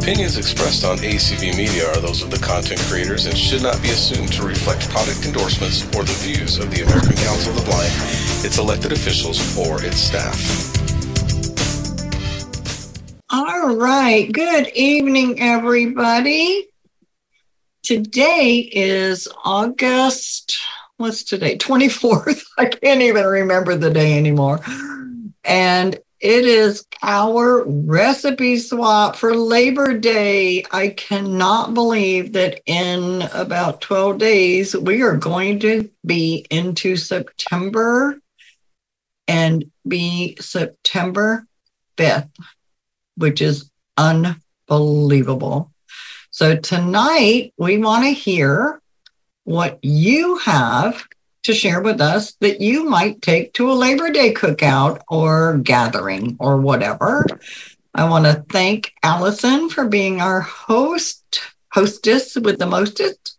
Opinions 0.00 0.38
expressed 0.38 0.82
on 0.82 0.96
ACB 0.96 1.54
Media 1.58 1.86
are 1.90 2.00
those 2.00 2.22
of 2.22 2.30
the 2.30 2.38
content 2.38 2.80
creators 2.80 3.26
and 3.26 3.36
should 3.36 3.62
not 3.62 3.80
be 3.82 3.90
assumed 3.90 4.32
to 4.32 4.42
reflect 4.42 4.88
product 4.88 5.26
endorsements 5.26 5.84
or 5.94 6.04
the 6.04 6.18
views 6.22 6.56
of 6.56 6.70
the 6.70 6.80
American 6.80 7.12
Council 7.16 7.52
of 7.52 7.58
the 7.58 7.64
Blind, 7.66 7.92
its 8.42 8.56
elected 8.56 8.92
officials, 8.92 9.58
or 9.58 9.84
its 9.84 9.98
staff. 9.98 10.40
All 13.28 13.76
right. 13.76 14.32
Good 14.32 14.68
evening, 14.68 15.38
everybody. 15.38 16.68
Today 17.82 18.70
is 18.72 19.28
August, 19.44 20.60
what's 20.96 21.24
today? 21.24 21.58
24th. 21.58 22.42
I 22.58 22.64
can't 22.64 23.02
even 23.02 23.26
remember 23.26 23.76
the 23.76 23.90
day 23.90 24.16
anymore. 24.16 24.60
And 25.44 25.98
it 26.20 26.44
is 26.44 26.86
our 27.02 27.64
recipe 27.64 28.58
swap 28.58 29.16
for 29.16 29.34
Labor 29.34 29.96
Day. 29.96 30.64
I 30.70 30.88
cannot 30.88 31.72
believe 31.72 32.34
that 32.34 32.60
in 32.66 33.22
about 33.32 33.80
12 33.80 34.18
days, 34.18 34.76
we 34.76 35.02
are 35.02 35.16
going 35.16 35.60
to 35.60 35.90
be 36.04 36.46
into 36.50 36.96
September 36.96 38.20
and 39.26 39.70
be 39.88 40.36
September 40.40 41.46
5th, 41.96 42.28
which 43.16 43.40
is 43.40 43.70
unbelievable. 43.96 45.72
So 46.30 46.54
tonight, 46.54 47.54
we 47.56 47.78
want 47.78 48.04
to 48.04 48.10
hear 48.10 48.82
what 49.44 49.78
you 49.82 50.36
have 50.38 51.02
to 51.42 51.54
share 51.54 51.80
with 51.80 52.00
us 52.00 52.34
that 52.40 52.60
you 52.60 52.84
might 52.84 53.22
take 53.22 53.52
to 53.54 53.70
a 53.70 53.74
Labor 53.74 54.10
Day 54.10 54.32
cookout 54.32 55.00
or 55.08 55.58
gathering 55.58 56.36
or 56.38 56.58
whatever. 56.58 57.24
I 57.94 58.08
want 58.08 58.26
to 58.26 58.44
thank 58.50 58.92
Allison 59.02 59.68
for 59.68 59.86
being 59.86 60.20
our 60.20 60.40
host, 60.40 61.40
hostess 61.72 62.36
with 62.36 62.58
the 62.58 62.66
mostest, 62.66 63.36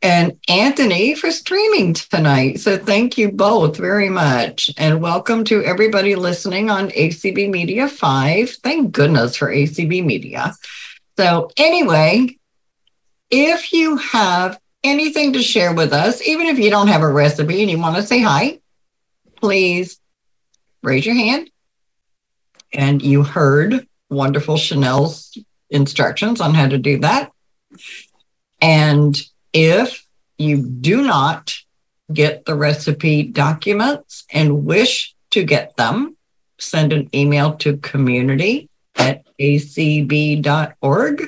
and 0.00 0.38
Anthony 0.48 1.14
for 1.14 1.30
streaming 1.30 1.94
tonight. 1.94 2.60
So 2.60 2.78
thank 2.78 3.18
you 3.18 3.32
both 3.32 3.76
very 3.76 4.08
much. 4.08 4.72
And 4.78 5.00
welcome 5.00 5.44
to 5.44 5.64
everybody 5.64 6.14
listening 6.14 6.70
on 6.70 6.90
ACB 6.90 7.50
Media 7.50 7.88
5. 7.88 8.50
Thank 8.62 8.92
goodness 8.92 9.36
for 9.36 9.48
ACB 9.48 10.04
Media. 10.04 10.54
So, 11.18 11.50
anyway, 11.56 12.38
if 13.28 13.72
you 13.72 13.96
have 13.96 14.60
anything 14.88 15.32
to 15.34 15.42
share 15.42 15.74
with 15.74 15.92
us, 15.92 16.20
even 16.26 16.46
if 16.46 16.58
you 16.58 16.70
don't 16.70 16.88
have 16.88 17.02
a 17.02 17.12
recipe 17.12 17.62
and 17.62 17.70
you 17.70 17.78
want 17.78 17.96
to 17.96 18.02
say 18.02 18.20
hi, 18.20 18.60
please 19.36 20.00
raise 20.82 21.06
your 21.06 21.14
hand. 21.14 21.50
And 22.72 23.02
you 23.02 23.22
heard 23.22 23.86
wonderful 24.10 24.56
Chanel's 24.56 25.36
instructions 25.70 26.40
on 26.40 26.54
how 26.54 26.68
to 26.68 26.78
do 26.78 26.98
that. 27.00 27.32
And 28.60 29.16
if 29.52 30.06
you 30.38 30.62
do 30.62 31.02
not 31.02 31.54
get 32.12 32.44
the 32.44 32.54
recipe 32.54 33.22
documents 33.22 34.24
and 34.32 34.64
wish 34.64 35.14
to 35.30 35.44
get 35.44 35.76
them, 35.76 36.16
send 36.58 36.92
an 36.92 37.08
email 37.14 37.54
to 37.56 37.76
community 37.78 38.68
at 38.96 39.24
acb.org 39.38 41.22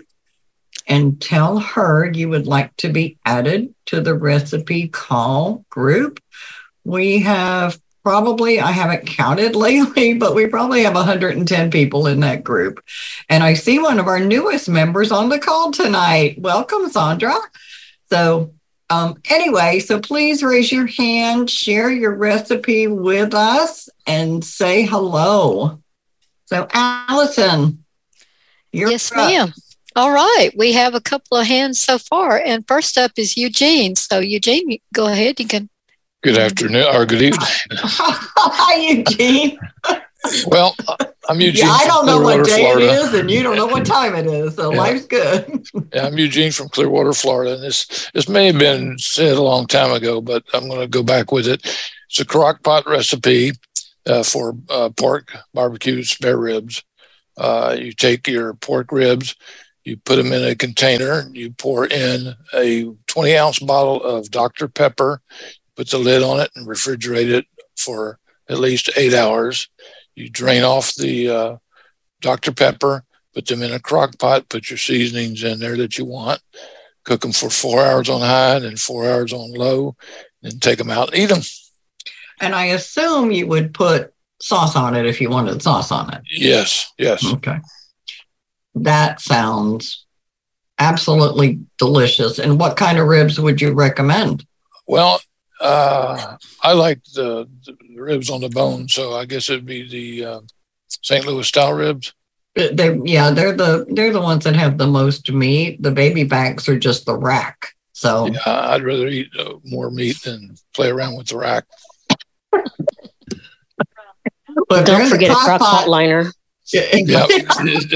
and 0.91 1.20
tell 1.20 1.60
her 1.60 2.10
you 2.12 2.28
would 2.28 2.48
like 2.48 2.77
to 2.78 2.88
be 2.88 3.16
added 3.24 3.72
to 3.86 4.00
the 4.00 4.12
recipe 4.12 4.88
call 4.88 5.64
group. 5.70 6.20
We 6.84 7.20
have 7.20 7.80
probably, 8.02 8.58
I 8.58 8.72
haven't 8.72 9.06
counted 9.06 9.55
lately, 9.56 10.14
but 10.14 10.34
we 10.34 10.48
probably 10.48 10.82
have 10.82 10.94
110 10.94 11.70
people 11.70 12.08
in 12.08 12.20
that 12.20 12.42
group. 12.42 12.84
And 13.28 13.44
I 13.44 13.55
see 13.55 13.78
one 13.78 14.00
of 14.00 14.08
our 14.08 14.19
newest 14.19 14.69
members 14.69 15.12
on 15.12 15.28
the 15.28 15.38
call 15.38 15.70
tonight. 15.70 16.41
Welcome, 16.41 16.91
Sandra. 16.91 17.38
So, 18.10 18.52
um, 18.91 19.14
anyway, 19.30 19.78
so 19.78 20.00
please 20.00 20.42
raise 20.42 20.72
your 20.72 20.88
hand, 20.88 21.48
share 21.48 21.88
your 21.92 22.16
recipe 22.16 22.88
with 22.88 23.32
us, 23.32 23.88
and 24.09 24.44
say 24.44 24.84
hello. 24.84 25.81
So, 26.47 26.66
Allison, 26.72 27.84
you're 28.72 28.91
yes, 28.91 29.12
up. 29.12 29.19
ma'am. 29.19 29.53
All 29.97 30.12
right, 30.12 30.51
we 30.56 30.73
have 30.73 30.95
a 30.95 31.01
couple 31.01 31.37
of 31.37 31.47
hands 31.47 31.81
so 31.81 31.99
far, 31.99 32.41
and 32.45 32.67
first 32.67 32.97
up 32.97 33.12
is 33.17 33.37
Eugene. 33.37 33.97
So, 33.97 34.21
Eugene, 34.21 34.78
go 34.95 35.06
ahead. 35.06 35.41
You 35.41 35.47
can. 35.47 35.69
Good 36.23 36.39
afternoon 36.39 36.87
or 36.95 37.06
good 37.06 37.23
evening. 37.23 37.49
Hi, 37.73 38.77
Eugene. 38.77 39.59
well, 40.47 40.77
I'm 41.28 41.41
Eugene. 41.41 41.67
Yeah, 41.67 41.73
I 41.73 41.87
don't 41.87 42.06
know 42.06 42.21
what 42.21 42.45
day 42.45 42.61
Florida. 42.61 42.87
it 42.87 42.93
is, 42.93 43.15
and 43.15 43.31
you 43.31 43.43
don't 43.43 43.56
know 43.56 43.67
what 43.67 43.84
time 43.84 44.15
it 44.15 44.27
is, 44.27 44.55
so 44.55 44.73
yeah. 44.73 44.78
life's 44.78 45.06
good. 45.06 45.67
yeah, 45.93 46.07
I'm 46.07 46.19
Eugene 46.19 46.53
from 46.53 46.69
Clearwater, 46.69 47.12
Florida, 47.12 47.55
and 47.55 47.62
this 47.62 48.11
this 48.15 48.28
may 48.28 48.47
have 48.47 48.59
been 48.59 48.97
said 48.99 49.37
a 49.37 49.43
long 49.43 49.67
time 49.67 49.93
ago, 49.93 50.21
but 50.21 50.45
I'm 50.53 50.69
going 50.69 50.81
to 50.81 50.89
go 50.89 51.03
back 51.03 51.33
with 51.33 51.49
it. 51.49 51.62
It's 52.09 52.21
a 52.21 52.25
crock 52.25 52.62
pot 52.62 52.87
recipe 52.87 53.53
uh, 54.07 54.22
for 54.22 54.57
uh, 54.69 54.91
pork 54.91 55.33
barbecue 55.53 56.03
spare 56.05 56.37
ribs. 56.37 56.84
Uh, 57.37 57.77
you 57.78 57.93
take 57.93 58.28
your 58.28 58.55
pork 58.55 58.93
ribs, 58.93 59.34
you 59.91 59.97
put 59.97 60.17
them 60.17 60.33
in 60.33 60.45
a 60.45 60.55
container, 60.55 61.28
you 61.33 61.51
pour 61.51 61.84
in 61.84 62.37
a 62.55 62.87
20 63.09 63.37
ounce 63.37 63.59
bottle 63.59 64.01
of 64.01 64.31
Dr. 64.31 64.69
Pepper, 64.69 65.21
put 65.75 65.91
the 65.91 65.99
lid 65.99 66.23
on 66.23 66.39
it 66.39 66.49
and 66.55 66.69
refrigerate 66.69 67.28
it 67.28 67.45
for 67.77 68.21
at 68.49 68.61
least 68.61 68.89
eight 68.97 69.15
hours. 69.15 69.69
You 70.15 70.31
drain 70.31 70.62
off 70.62 70.95
the 70.95 71.28
uh, 71.28 71.56
Dr. 72.21 72.53
Pepper, 72.53 73.03
put 73.34 73.47
them 73.47 73.62
in 73.62 73.73
a 73.73 73.81
crock 73.81 74.17
pot, 74.17 74.49
put 74.49 74.71
your 74.71 74.78
seasonings 74.78 75.43
in 75.43 75.59
there 75.59 75.77
that 75.77 75.99
you 75.99 76.05
want, 76.05 76.41
cook 77.03 77.22
them 77.22 77.33
for 77.33 77.51
four 77.51 77.84
hours 77.84 78.09
on 78.09 78.21
high 78.21 78.55
and 78.55 78.65
then 78.65 78.77
four 78.77 79.11
hours 79.11 79.33
on 79.33 79.53
low, 79.53 79.97
and 80.45 80.62
take 80.62 80.78
them 80.78 80.91
out 80.91 81.09
and 81.09 81.19
eat 81.19 81.27
them. 81.27 81.43
And 82.41 82.55
I 82.55 82.67
assume 82.67 83.33
you 83.33 83.49
would 83.49 83.75
put 83.75 84.15
sauce 84.41 84.77
on 84.77 84.95
it 84.95 85.05
if 85.05 85.21
you 85.21 85.31
wanted 85.31 85.61
sauce 85.61 85.91
on 85.91 86.15
it. 86.15 86.22
Yes, 86.31 86.93
yes. 86.97 87.27
Okay 87.27 87.59
that 88.84 89.20
sounds 89.20 90.06
absolutely 90.78 91.60
delicious. 91.78 92.38
And 92.38 92.58
what 92.58 92.76
kind 92.76 92.98
of 92.98 93.06
ribs 93.06 93.38
would 93.38 93.60
you 93.60 93.72
recommend? 93.72 94.46
Well, 94.86 95.20
uh, 95.60 96.36
I 96.62 96.72
like 96.72 97.04
the, 97.14 97.48
the, 97.66 97.76
ribs 97.96 98.30
on 98.30 98.41
the 98.41 98.48
bone, 98.48 98.88
so 98.88 99.12
I 99.12 99.26
guess 99.26 99.50
it'd 99.50 99.66
be 99.66 99.88
the 99.88 100.24
uh, 100.24 100.41
St. 100.88 101.26
Louis 101.26 101.46
style 101.46 101.74
ribs. 101.74 102.14
Uh, 102.58 102.68
they, 102.72 102.98
yeah, 103.04 103.30
they're 103.30 103.52
the 103.52 103.86
they're 103.91 104.12
the 104.12 104.20
ones 104.20 104.44
that 104.44 104.56
have 104.56 104.78
the 104.78 104.86
most 104.86 105.30
meat. 105.30 105.82
The 105.82 105.92
baby 105.92 106.24
backs 106.24 106.68
are 106.68 106.78
just 106.78 107.04
the 107.04 107.16
rack. 107.16 107.74
So 107.92 108.26
yeah, 108.26 108.41
I'd 108.47 108.82
rather 108.82 109.06
eat 109.06 109.28
uh, 109.38 109.56
more 109.64 109.91
meat 109.91 110.22
than 110.22 110.56
play 110.74 110.88
around 110.88 111.16
with 111.16 111.28
the 111.28 111.36
rack. 111.36 111.66
but 114.68 114.86
don't 114.86 115.08
forget 115.08 115.30
a 115.30 115.34
crock 115.34 115.60
pot 115.60 115.88
liner. 115.88 116.32
Yeah, 116.72 117.26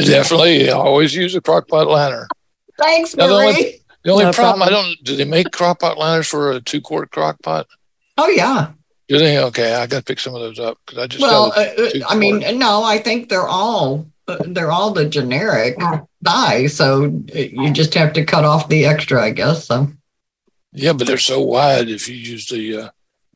definitely. 0.02 0.70
always 0.70 1.14
use 1.14 1.34
a 1.34 1.40
crock 1.40 1.68
pot 1.68 1.86
liner. 1.86 2.26
Thanks, 2.78 3.16
Marie. 3.16 3.26
the 3.26 3.32
only, 3.32 3.80
the 4.02 4.10
only 4.10 4.24
no 4.24 4.32
problem, 4.32 4.58
problem, 4.60 4.62
I 4.62 4.70
don't. 4.70 5.04
Do 5.04 5.16
they 5.16 5.24
make 5.24 5.52
crock 5.52 5.80
pot 5.80 5.96
liners 5.96 6.26
for 6.26 6.52
a 6.52 6.60
two 6.60 6.80
quart 6.80 7.10
crock 7.10 7.40
pot? 7.42 7.66
Oh 8.18 8.28
yeah. 8.28 8.72
Do 9.08 9.18
they? 9.18 9.38
Okay, 9.38 9.74
I 9.74 9.86
got 9.86 9.98
to 9.98 10.04
pick 10.04 10.18
some 10.18 10.34
of 10.34 10.40
those 10.40 10.58
up 10.58 10.78
because 10.84 10.98
I 10.98 11.06
just. 11.06 11.22
Well, 11.22 11.52
uh, 11.56 11.60
uh 11.60 11.90
I 12.08 12.16
mean, 12.16 12.58
no, 12.58 12.82
I 12.82 12.98
think 12.98 13.28
they're 13.28 13.46
all 13.46 14.06
uh, 14.26 14.38
they're 14.46 14.72
all 14.72 14.92
the 14.92 15.08
generic 15.08 15.78
die. 16.22 16.66
So 16.66 17.04
uh, 17.34 17.38
you 17.38 17.72
just 17.72 17.94
have 17.94 18.12
to 18.14 18.24
cut 18.24 18.44
off 18.44 18.68
the 18.68 18.86
extra, 18.86 19.22
I 19.22 19.30
guess. 19.30 19.66
So. 19.66 19.88
Yeah, 20.72 20.94
but 20.94 21.06
they're 21.06 21.18
so 21.18 21.40
wide. 21.40 21.88
If 21.88 22.08
you 22.08 22.16
use 22.16 22.46
the 22.46 22.76
uh, 22.78 22.88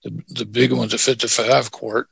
the, 0.02 0.22
the 0.28 0.46
big 0.46 0.72
ones 0.72 0.92
that 0.92 0.98
fit 0.98 1.20
the 1.20 1.28
five 1.28 1.70
quart, 1.70 2.08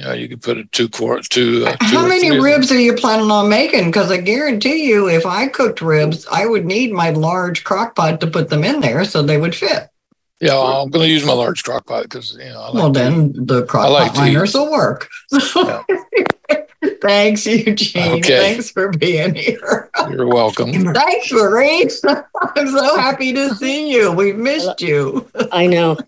you 0.00 0.06
know, 0.06 0.12
you 0.14 0.28
could 0.28 0.40
put 0.40 0.56
a 0.56 0.64
two 0.64 0.88
quart, 0.88 1.24
two. 1.28 1.66
Uh, 1.66 1.76
two 1.76 1.86
How 1.86 2.08
many 2.08 2.40
ribs 2.40 2.72
are 2.72 2.80
you 2.80 2.94
planning 2.94 3.30
on 3.30 3.50
making? 3.50 3.86
Because 3.86 4.10
I 4.10 4.16
guarantee 4.16 4.88
you, 4.88 5.10
if 5.10 5.26
I 5.26 5.46
cooked 5.46 5.82
ribs, 5.82 6.26
I 6.32 6.46
would 6.46 6.64
need 6.64 6.90
my 6.90 7.10
large 7.10 7.64
crock 7.64 7.94
pot 7.94 8.18
to 8.22 8.26
put 8.26 8.48
them 8.48 8.64
in 8.64 8.80
there 8.80 9.04
so 9.04 9.20
they 9.20 9.36
would 9.36 9.54
fit. 9.54 9.90
Yeah, 10.40 10.54
well, 10.54 10.82
I'm 10.82 10.88
going 10.88 11.06
to 11.06 11.12
use 11.12 11.26
my 11.26 11.34
large 11.34 11.62
crock 11.64 11.84
pot 11.84 12.04
because 12.04 12.32
you 12.32 12.48
know. 12.48 12.60
Like 12.60 12.74
well, 12.74 12.90
then 12.90 13.34
the 13.34 13.66
crock 13.66 13.90
like 13.90 14.14
pot 14.14 14.20
liners 14.20 14.54
will 14.54 14.72
work. 14.72 15.06
Yeah. 15.54 15.82
Thanks, 17.02 17.44
Eugene. 17.44 18.20
Okay. 18.20 18.38
Thanks 18.38 18.70
for 18.70 18.88
being 18.92 19.34
here. 19.34 19.90
You're 20.08 20.28
welcome. 20.28 20.72
Thanks, 20.94 21.30
Marie. 21.30 21.90
I'm 22.56 22.68
so 22.68 22.96
happy 22.96 23.34
to 23.34 23.54
see 23.56 23.92
you. 23.92 24.12
We 24.12 24.32
missed 24.32 24.80
you. 24.80 25.30
I 25.52 25.66
know. 25.66 25.98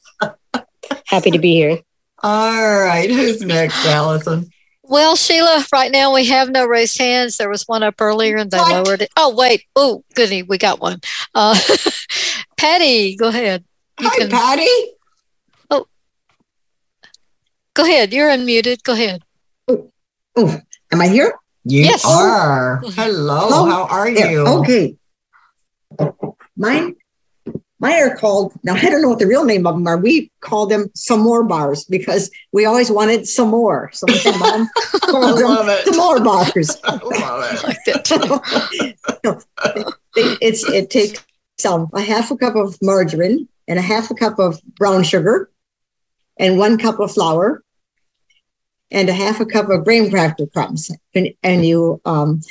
Happy 1.04 1.30
to 1.30 1.38
be 1.38 1.52
here. 1.52 1.80
All 2.22 2.80
right. 2.80 3.10
Who's 3.10 3.42
next, 3.42 3.84
Allison? 3.86 4.50
Well, 4.84 5.16
Sheila, 5.16 5.64
right 5.72 5.90
now 5.90 6.12
we 6.12 6.26
have 6.26 6.50
no 6.50 6.66
raised 6.66 6.98
hands. 6.98 7.36
There 7.36 7.48
was 7.48 7.62
one 7.64 7.82
up 7.82 8.00
earlier 8.00 8.36
and 8.36 8.50
they 8.50 8.58
what? 8.58 8.84
lowered 8.84 9.02
it. 9.02 9.10
Oh, 9.16 9.34
wait. 9.34 9.64
Oh, 9.74 10.04
goody. 10.14 10.42
We 10.42 10.58
got 10.58 10.80
one. 10.80 11.00
Uh, 11.34 11.58
Patty, 12.56 13.16
go 13.16 13.28
ahead. 13.28 13.64
You 14.00 14.08
Hi, 14.08 14.19
can... 14.19 14.30
Patty. 14.30 14.92
Oh, 15.70 15.86
go 17.74 17.84
ahead. 17.84 18.12
You're 18.12 18.28
unmuted. 18.28 18.82
Go 18.82 18.92
ahead. 18.92 19.22
Oh, 19.69 19.90
oh. 20.36 20.60
am 20.92 21.00
I 21.00 21.08
here? 21.08 21.34
You 21.64 21.84
yes. 21.84 22.04
are. 22.04 22.82
Hello. 22.84 23.48
Oh, 23.50 23.70
how 23.70 23.84
are 23.84 24.08
you? 24.08 24.44
Okay. 24.46 24.96
Mine, 26.56 26.96
mine 27.82 28.00
are 28.00 28.17
called. 28.17 28.55
Now 28.62 28.75
I 28.75 28.88
don't 28.88 29.02
know 29.02 29.11
what 29.11 29.19
the 29.19 29.26
real 29.26 29.44
name 29.44 29.67
of 29.67 29.75
them 29.75 29.87
are. 29.87 29.99
We 29.99 30.31
call 30.40 30.67
them 30.67 30.90
some 30.94 31.20
more 31.20 31.43
bars 31.43 31.84
because 31.84 32.31
we 32.52 32.64
always 32.64 32.90
wanted 32.90 33.29
some 33.29 33.49
more. 33.49 33.90
So 33.93 34.06
called 34.06 35.38
them 35.38 35.79
some 35.84 35.96
more 35.96 36.20
bars. 36.20 36.79
I 36.84 36.93
love 36.93 37.52
it. 37.52 37.62
like 37.64 37.84
that 37.84 38.05
it's 40.14 40.69
it 40.69 40.90
takes 40.90 41.25
um, 41.67 41.88
a 41.93 42.00
half 42.00 42.31
a 42.31 42.37
cup 42.37 42.56
of 42.56 42.79
margarine 42.81 43.49
and 43.69 43.79
a 43.79 43.82
half 43.82 44.11
a 44.11 44.14
cup 44.14 44.38
of 44.38 44.58
brown 44.76 45.02
sugar 45.02 45.50
and 46.38 46.58
one 46.58 46.79
cup 46.79 47.00
of 47.00 47.12
flour 47.12 47.62
and 48.90 49.08
a 49.08 49.12
half 49.12 49.40
a 49.40 49.46
cup 49.46 49.70
of 49.70 49.84
graham 49.84 50.11
cracker 50.11 50.46
crumbs. 50.46 50.90
And, 51.14 51.31
and 51.43 51.67
you 51.67 52.00
um, 52.05 52.43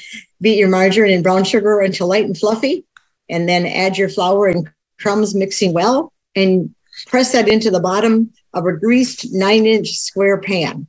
beat 0.42 0.58
your 0.58 0.70
margarine 0.70 1.14
and 1.14 1.24
brown 1.24 1.46
sugar 1.46 1.80
until 1.80 2.08
light 2.08 2.26
and 2.26 2.38
fluffy, 2.38 2.86
and 3.30 3.48
then 3.48 3.66
add 3.66 3.98
your 3.98 4.10
flour 4.10 4.48
and 4.48 4.70
crumbs 5.02 5.36
mixing 5.36 5.74
well, 5.74 6.14
and 6.36 6.74
press 7.08 7.32
that 7.34 7.48
into 7.48 7.72
the 7.72 7.80
bottom 7.80 8.32
of 8.54 8.66
a 8.66 8.74
greased 8.74 9.34
nine 9.34 9.66
inch 9.66 9.92
square 9.92 10.40
pan. 10.40 10.88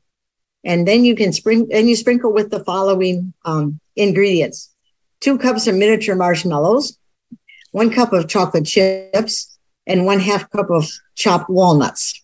And 0.65 0.87
then 0.87 1.05
you 1.05 1.17
can 1.17 1.33
sprinkle, 1.33 1.69
and 1.73 1.89
you 1.89 1.97
sprinkle 1.97 2.33
with 2.33 2.51
the 2.51 2.65
following 2.65 3.33
um, 3.45 3.81
ingredients 3.97 4.73
two 5.23 5.39
cups 5.39 5.67
of 5.67 5.77
miniature 5.77 6.17
marshmallows, 6.17 6.99
one 7.71 7.91
cup 7.91 8.13
of 8.13 8.29
chocolate 8.29 8.67
chips, 8.67 9.57
and 9.87 10.05
one 10.05 10.21
half 10.21 10.51
cup 10.51 10.71
of 10.71 10.91
chopped 11.15 11.49
walnuts. 11.49 12.21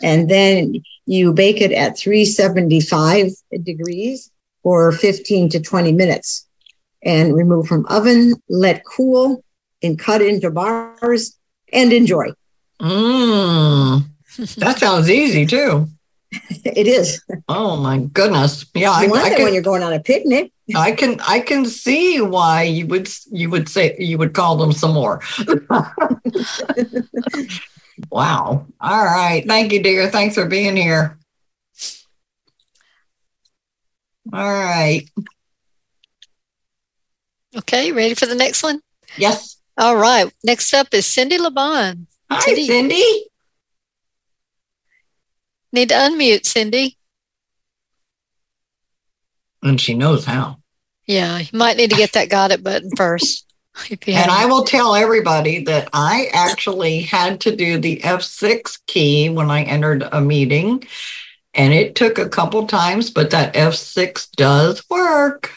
And 0.00 0.30
then 0.30 0.82
you 1.04 1.32
bake 1.32 1.60
it 1.60 1.72
at 1.72 1.98
375 1.98 3.32
degrees 3.62 4.30
for 4.62 4.92
15 4.92 5.50
to 5.50 5.60
20 5.60 5.92
minutes 5.92 6.46
and 7.02 7.34
remove 7.34 7.66
from 7.66 7.86
oven, 7.86 8.34
let 8.48 8.84
cool, 8.84 9.44
and 9.82 9.98
cut 9.98 10.22
into 10.22 10.50
bars 10.50 11.38
and 11.72 11.92
enjoy. 11.92 12.32
Mm, 12.80 14.04
that 14.56 14.78
sounds 14.78 15.10
easy 15.10 15.46
too. 15.46 15.88
it 16.64 16.86
is. 16.86 17.22
Oh 17.48 17.76
my 17.76 17.98
goodness! 17.98 18.66
Yeah, 18.74 19.00
you 19.00 19.06
I, 19.06 19.10
want 19.10 19.24
I 19.24 19.30
can, 19.30 19.44
when 19.44 19.54
you're 19.54 19.62
going 19.62 19.82
on 19.82 19.92
a 19.92 20.00
picnic. 20.00 20.52
I 20.76 20.92
can 20.92 21.20
I 21.26 21.40
can 21.40 21.64
see 21.64 22.20
why 22.20 22.62
you 22.62 22.86
would 22.88 23.08
you 23.30 23.48
would 23.50 23.68
say 23.68 23.96
you 23.98 24.18
would 24.18 24.34
call 24.34 24.56
them 24.56 24.72
some 24.72 24.92
more. 24.92 25.20
wow. 28.10 28.66
All 28.80 29.04
right. 29.04 29.44
Thank 29.46 29.72
you, 29.72 29.82
dear. 29.82 30.10
Thanks 30.10 30.34
for 30.34 30.46
being 30.46 30.76
here. 30.76 31.18
All 34.32 34.52
right. 34.52 35.08
Okay, 37.56 37.92
ready 37.92 38.14
for 38.14 38.26
the 38.26 38.34
next 38.34 38.62
one? 38.62 38.80
Yes. 39.16 39.55
All 39.78 39.96
right. 39.96 40.32
Next 40.42 40.72
up 40.72 40.88
is 40.92 41.06
Cindy 41.06 41.38
LeBon. 41.38 42.06
Hi, 42.30 42.40
Cindy. 42.40 42.66
Cindy. 42.66 43.26
Need 45.72 45.90
to 45.90 45.94
unmute, 45.94 46.46
Cindy. 46.46 46.96
And 49.62 49.80
she 49.80 49.94
knows 49.94 50.24
how. 50.24 50.58
Yeah, 51.06 51.38
you 51.38 51.48
might 51.52 51.76
need 51.76 51.90
to 51.90 51.96
get 51.96 52.12
that 52.12 52.30
got 52.30 52.50
it 52.50 52.62
button 52.62 52.90
first. 52.96 53.44
And 54.06 54.30
I 54.30 54.46
will 54.46 54.64
tell 54.64 54.94
everybody 54.94 55.62
that 55.64 55.90
I 55.92 56.30
actually 56.32 57.02
had 57.02 57.40
to 57.42 57.54
do 57.54 57.78
the 57.78 57.98
F6 57.98 58.78
key 58.86 59.28
when 59.28 59.50
I 59.50 59.64
entered 59.64 60.08
a 60.10 60.20
meeting. 60.20 60.84
And 61.52 61.74
it 61.74 61.94
took 61.94 62.18
a 62.18 62.28
couple 62.28 62.66
times, 62.66 63.10
but 63.10 63.30
that 63.30 63.54
F6 63.54 64.30
does 64.32 64.82
work. 64.88 65.52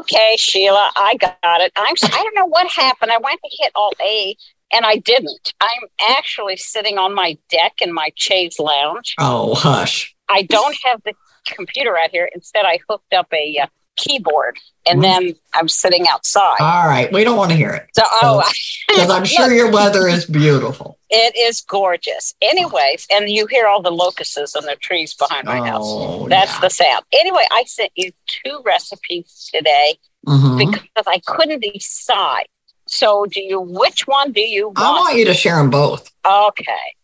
Okay, 0.00 0.36
Sheila, 0.36 0.90
I 0.96 1.16
got 1.16 1.60
it. 1.60 1.72
I'm 1.76 1.94
I 2.02 2.22
don't 2.22 2.34
know 2.34 2.46
what 2.46 2.70
happened. 2.70 3.10
I 3.12 3.18
went 3.18 3.40
to 3.42 3.56
hit 3.58 3.72
Alt 3.74 3.96
A 4.00 4.36
and 4.72 4.84
I 4.84 4.96
didn't. 4.96 5.52
I'm 5.60 5.88
actually 6.10 6.56
sitting 6.56 6.98
on 6.98 7.14
my 7.14 7.38
deck 7.48 7.74
in 7.80 7.92
my 7.92 8.10
chaise 8.14 8.58
lounge. 8.58 9.14
Oh, 9.18 9.54
hush. 9.54 10.14
I 10.28 10.42
don't 10.42 10.76
have 10.84 11.02
the 11.04 11.14
computer 11.46 11.96
out 11.98 12.10
here. 12.10 12.28
Instead, 12.34 12.64
I 12.64 12.78
hooked 12.88 13.12
up 13.12 13.28
a 13.32 13.58
uh, 13.62 13.66
keyboard 13.96 14.58
and 14.88 15.02
mm-hmm. 15.02 15.26
then 15.26 15.34
I'm 15.54 15.68
sitting 15.68 16.06
outside. 16.08 16.60
All 16.60 16.86
right. 16.86 17.12
We 17.12 17.24
don't 17.24 17.36
want 17.36 17.50
to 17.50 17.56
hear 17.56 17.72
it. 17.72 17.88
So, 17.94 18.02
oh, 18.06 18.42
because 18.88 19.10
I'm 19.10 19.24
sure 19.24 19.52
your 19.52 19.70
weather 19.70 20.06
is 20.08 20.26
beautiful. 20.26 20.98
It 21.10 21.36
is 21.36 21.60
gorgeous. 21.60 22.34
Anyways, 22.40 23.06
and 23.10 23.28
you 23.28 23.46
hear 23.46 23.66
all 23.66 23.82
the 23.82 23.90
locusts 23.90 24.36
and 24.36 24.66
the 24.66 24.76
trees 24.76 25.12
behind 25.12 25.46
my 25.46 25.58
oh, 25.58 25.64
house. 25.64 26.28
That's 26.28 26.54
yeah. 26.54 26.60
the 26.60 26.70
sound. 26.70 27.04
Anyway, 27.12 27.44
I 27.50 27.64
sent 27.64 27.90
you 27.96 28.12
two 28.26 28.62
recipes 28.64 29.50
today 29.52 29.98
mm-hmm. 30.26 30.70
because 30.70 31.04
I 31.08 31.20
couldn't 31.26 31.64
decide. 31.64 32.46
So, 32.86 33.26
do 33.26 33.40
you? 33.40 33.60
Which 33.60 34.06
one 34.06 34.32
do 34.32 34.40
you? 34.40 34.68
Want? 34.68 34.78
I 34.78 34.90
want 34.90 35.16
you 35.16 35.24
to 35.26 35.34
share 35.34 35.56
them 35.56 35.70
both. 35.70 36.10
Okay. 36.24 36.94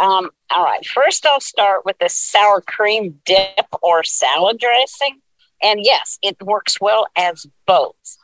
Um, 0.00 0.30
all 0.54 0.64
right. 0.64 0.84
First, 0.86 1.26
I'll 1.26 1.40
start 1.40 1.84
with 1.84 1.98
the 1.98 2.08
sour 2.08 2.60
cream 2.60 3.20
dip 3.24 3.66
or 3.82 4.02
salad 4.02 4.58
dressing. 4.58 5.20
And 5.62 5.80
yes, 5.82 6.18
it 6.22 6.42
works 6.42 6.80
well 6.80 7.06
as 7.16 7.46
both. 7.66 8.16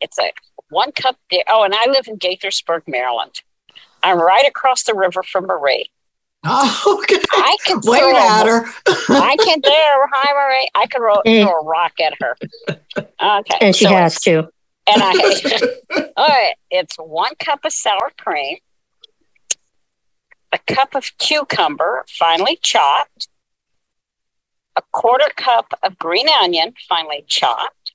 It's 0.00 0.18
a 0.18 0.32
one 0.68 0.92
cup 0.92 1.16
dip. 1.30 1.44
Oh, 1.48 1.62
and 1.62 1.74
I 1.74 1.86
live 1.86 2.08
in 2.08 2.18
Gaithersburg, 2.18 2.82
Maryland. 2.86 3.40
I'm 4.02 4.18
right 4.20 4.46
across 4.46 4.84
the 4.84 4.94
river 4.94 5.22
from 5.22 5.46
Marie. 5.46 5.90
Oh, 6.44 6.98
okay. 7.02 7.22
I 7.32 7.56
can 7.66 7.80
wave 7.84 8.02
at 8.02 8.46
her. 8.46 8.64
I 9.08 9.36
can 9.36 9.60
there. 9.64 10.06
Hi, 10.12 10.32
Marie. 10.32 10.68
I 10.74 10.86
can 10.86 11.02
ro- 11.02 11.22
mm. 11.26 11.42
throw 11.42 11.60
a 11.60 11.64
rock 11.64 11.92
at 12.00 12.14
her. 12.20 12.36
Okay, 12.98 13.58
and 13.60 13.76
she 13.76 13.84
so 13.84 13.90
has 13.90 14.20
to. 14.22 14.48
And 14.86 15.02
I, 15.04 16.08
all 16.16 16.28
right, 16.28 16.54
it's 16.70 16.96
one 16.96 17.34
cup 17.38 17.64
of 17.64 17.72
sour 17.72 18.10
cream, 18.18 18.56
a 20.52 20.58
cup 20.66 20.94
of 20.94 21.16
cucumber, 21.18 22.04
finely 22.08 22.58
chopped, 22.62 23.28
a 24.76 24.82
quarter 24.90 25.30
cup 25.36 25.74
of 25.82 25.98
green 25.98 26.28
onion, 26.28 26.74
finely 26.88 27.24
chopped, 27.28 27.92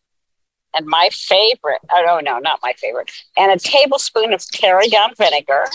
and 0.73 0.85
my 0.85 1.09
favorite, 1.11 1.81
oh 1.91 2.21
no, 2.23 2.37
not 2.39 2.59
my 2.61 2.73
favorite, 2.73 3.11
and 3.35 3.51
a 3.51 3.57
tablespoon 3.57 4.31
of 4.31 4.41
tarragon 4.51 5.15
vinegar, 5.17 5.65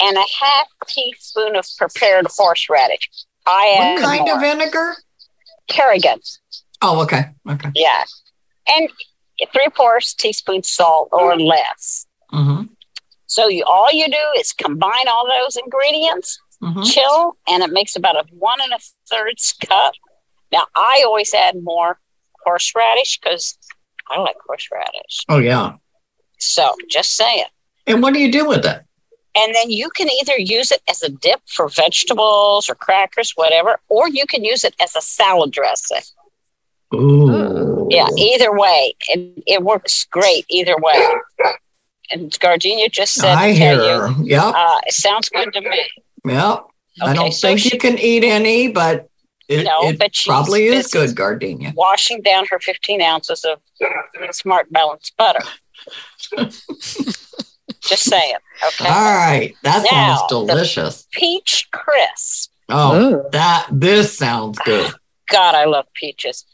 and 0.00 0.16
a 0.16 0.24
half 0.40 0.66
teaspoon 0.86 1.56
of 1.56 1.66
prepared 1.78 2.26
horseradish. 2.28 3.08
I 3.46 3.94
what 3.96 4.02
kind 4.02 4.24
more. 4.26 4.34
of 4.34 4.40
vinegar? 4.40 4.96
Tarragon. 5.68 6.20
Oh, 6.82 7.02
okay. 7.02 7.30
Okay. 7.48 7.70
Yeah. 7.74 8.04
And 8.68 8.88
three 9.52 9.68
fourths 9.74 10.14
teaspoon 10.14 10.62
salt 10.62 11.08
or 11.12 11.36
less. 11.38 12.06
Mm-hmm. 12.32 12.64
So 13.26 13.48
you 13.48 13.64
all 13.64 13.92
you 13.92 14.06
do 14.06 14.38
is 14.38 14.52
combine 14.52 15.08
all 15.08 15.26
those 15.26 15.56
ingredients, 15.56 16.38
mm-hmm. 16.62 16.82
chill, 16.82 17.36
and 17.48 17.62
it 17.62 17.72
makes 17.72 17.96
about 17.96 18.16
a 18.16 18.24
one 18.30 18.60
and 18.62 18.72
a 18.72 18.78
third 19.08 19.36
cup. 19.66 19.94
Now 20.52 20.66
I 20.76 21.02
always 21.06 21.32
add 21.34 21.56
more 21.62 21.98
horseradish 22.44 23.18
because 23.18 23.58
I 24.10 24.18
like 24.18 24.36
horseradish. 24.46 25.24
Oh 25.28 25.38
yeah. 25.38 25.74
So 26.38 26.74
just 26.90 27.16
saying. 27.16 27.44
And 27.86 28.02
what 28.02 28.14
do 28.14 28.20
you 28.20 28.30
do 28.30 28.46
with 28.46 28.64
it? 28.64 28.82
And 29.36 29.54
then 29.54 29.70
you 29.70 29.90
can 29.90 30.08
either 30.08 30.38
use 30.38 30.70
it 30.70 30.82
as 30.88 31.02
a 31.02 31.08
dip 31.08 31.40
for 31.46 31.68
vegetables 31.68 32.68
or 32.68 32.74
crackers, 32.74 33.32
whatever, 33.34 33.80
or 33.88 34.08
you 34.08 34.26
can 34.26 34.44
use 34.44 34.62
it 34.64 34.74
as 34.80 34.94
a 34.94 35.00
salad 35.00 35.50
dressing. 35.50 36.02
Ooh. 36.94 37.88
Yeah, 37.90 38.06
either 38.16 38.56
way, 38.56 38.94
it, 39.08 39.42
it 39.46 39.62
works 39.62 40.06
great 40.10 40.46
either 40.48 40.76
way. 40.78 41.14
And 42.10 42.38
Gardenia 42.38 42.88
just 42.88 43.14
said, 43.14 43.34
I 43.34 43.52
hear 43.52 43.74
you, 43.74 44.24
Yep. 44.24 44.54
Uh, 44.56 44.80
it 44.86 44.94
sounds 44.94 45.28
good 45.28 45.52
to 45.52 45.60
me. 45.60 45.80
Yep. 46.26 46.64
Okay, 47.02 47.10
I 47.10 47.14
don't 47.14 47.32
so 47.32 47.48
think 47.48 47.60
she, 47.60 47.70
you 47.72 47.78
can 47.78 47.98
eat 47.98 48.22
any, 48.22 48.68
but 48.68 49.08
it, 49.48 49.64
no, 49.64 49.88
it 49.88 49.98
but 49.98 50.12
probably 50.24 50.66
is 50.66 50.86
good, 50.86 51.16
Gardenia. 51.16 51.72
Washing 51.74 52.22
down 52.22 52.46
her 52.50 52.60
15 52.60 53.02
ounces 53.02 53.44
of 53.44 53.60
smart 54.30 54.70
balanced 54.72 55.16
butter. 55.16 55.40
just 57.88 58.04
saying. 58.04 58.36
Okay. 58.66 58.88
All 58.88 59.14
right. 59.14 59.54
That 59.62 59.86
now, 59.90 60.16
sounds 60.16 60.28
delicious. 60.28 61.06
Peach 61.12 61.68
crisp. 61.72 62.50
Oh, 62.68 63.00
Ooh. 63.00 63.28
that 63.32 63.68
this 63.70 64.16
sounds 64.16 64.58
good. 64.64 64.92
God, 65.30 65.54
I 65.54 65.64
love 65.64 65.86
peaches 65.94 66.44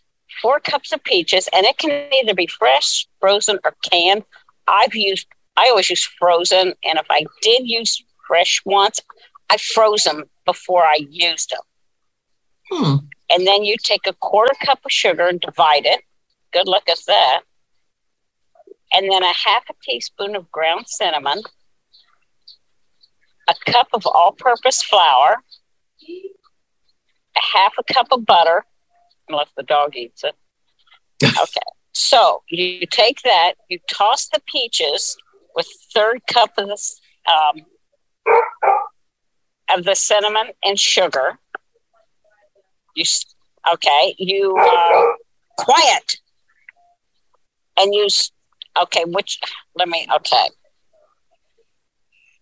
four 0.41 0.61
cups 0.61 0.93
of 0.93 1.03
peaches, 1.05 1.49
and 1.53 1.67
it 1.67 1.79
can 1.79 1.91
either 2.13 2.35
be 2.35 2.47
fresh, 2.47 3.07
frozen, 3.21 3.59
or 3.65 3.75
canned. 3.91 4.25
I've 4.67 4.95
used, 4.95 5.27
I 5.57 5.69
always 5.69 5.91
use 5.91 6.05
frozen, 6.05 6.75
and 6.85 6.99
if 6.99 7.07
I 7.11 7.25
did 7.43 7.63
use 7.67 8.03
fresh 8.27 8.63
once, 8.65 9.01
I 9.51 9.57
froze 9.57 10.05
them 10.05 10.25
before 10.47 10.85
I 10.85 10.99
used 11.11 11.51
them. 11.51 11.61
Hmm. 12.71 12.97
And 13.31 13.47
then 13.47 13.65
you 13.65 13.77
take 13.83 14.07
a 14.07 14.13
quarter 14.15 14.55
cup 14.65 14.81
of 14.85 14.93
sugar 14.93 15.27
and 15.27 15.41
divide 15.41 15.87
it. 15.87 16.03
Good 16.53 16.69
luck 16.69 16.89
at 16.89 16.99
that. 17.07 17.41
And 18.93 19.11
then 19.11 19.23
a 19.23 19.33
half 19.33 19.65
a 19.71 19.75
teaspoon 19.83 20.35
of 20.35 20.51
ground 20.51 20.87
cinnamon, 20.89 21.43
a 23.49 23.55
cup 23.71 23.89
of 23.93 24.07
all 24.07 24.33
purpose 24.33 24.83
flour, 24.83 25.43
a 26.09 27.41
half 27.55 27.75
a 27.79 27.93
cup 27.93 28.09
of 28.11 28.27
butter, 28.27 28.65
unless 29.29 29.51
the 29.57 29.63
dog 29.63 29.97
eats 29.97 30.25
it. 30.25 30.35
Okay. 31.25 31.61
So 31.93 32.43
you 32.49 32.87
take 32.87 33.23
that, 33.23 33.55
you 33.69 33.79
toss 33.91 34.29
the 34.29 34.41
peaches 34.47 35.17
with 35.55 35.67
third 35.93 36.21
cup 36.29 36.53
of 36.57 36.69
this 36.69 37.01
um, 37.29 37.67
of 39.75 39.85
the 39.85 39.95
cinnamon 39.95 40.51
and 40.65 40.79
sugar. 40.79 41.39
You 42.95 43.05
okay? 43.73 44.15
You 44.19 44.57
uh, 44.57 45.13
quiet, 45.59 46.17
and 47.77 47.95
you 47.95 48.09
okay. 48.81 49.05
Which 49.07 49.41
let 49.75 49.89
me 49.89 50.07
okay. 50.17 50.49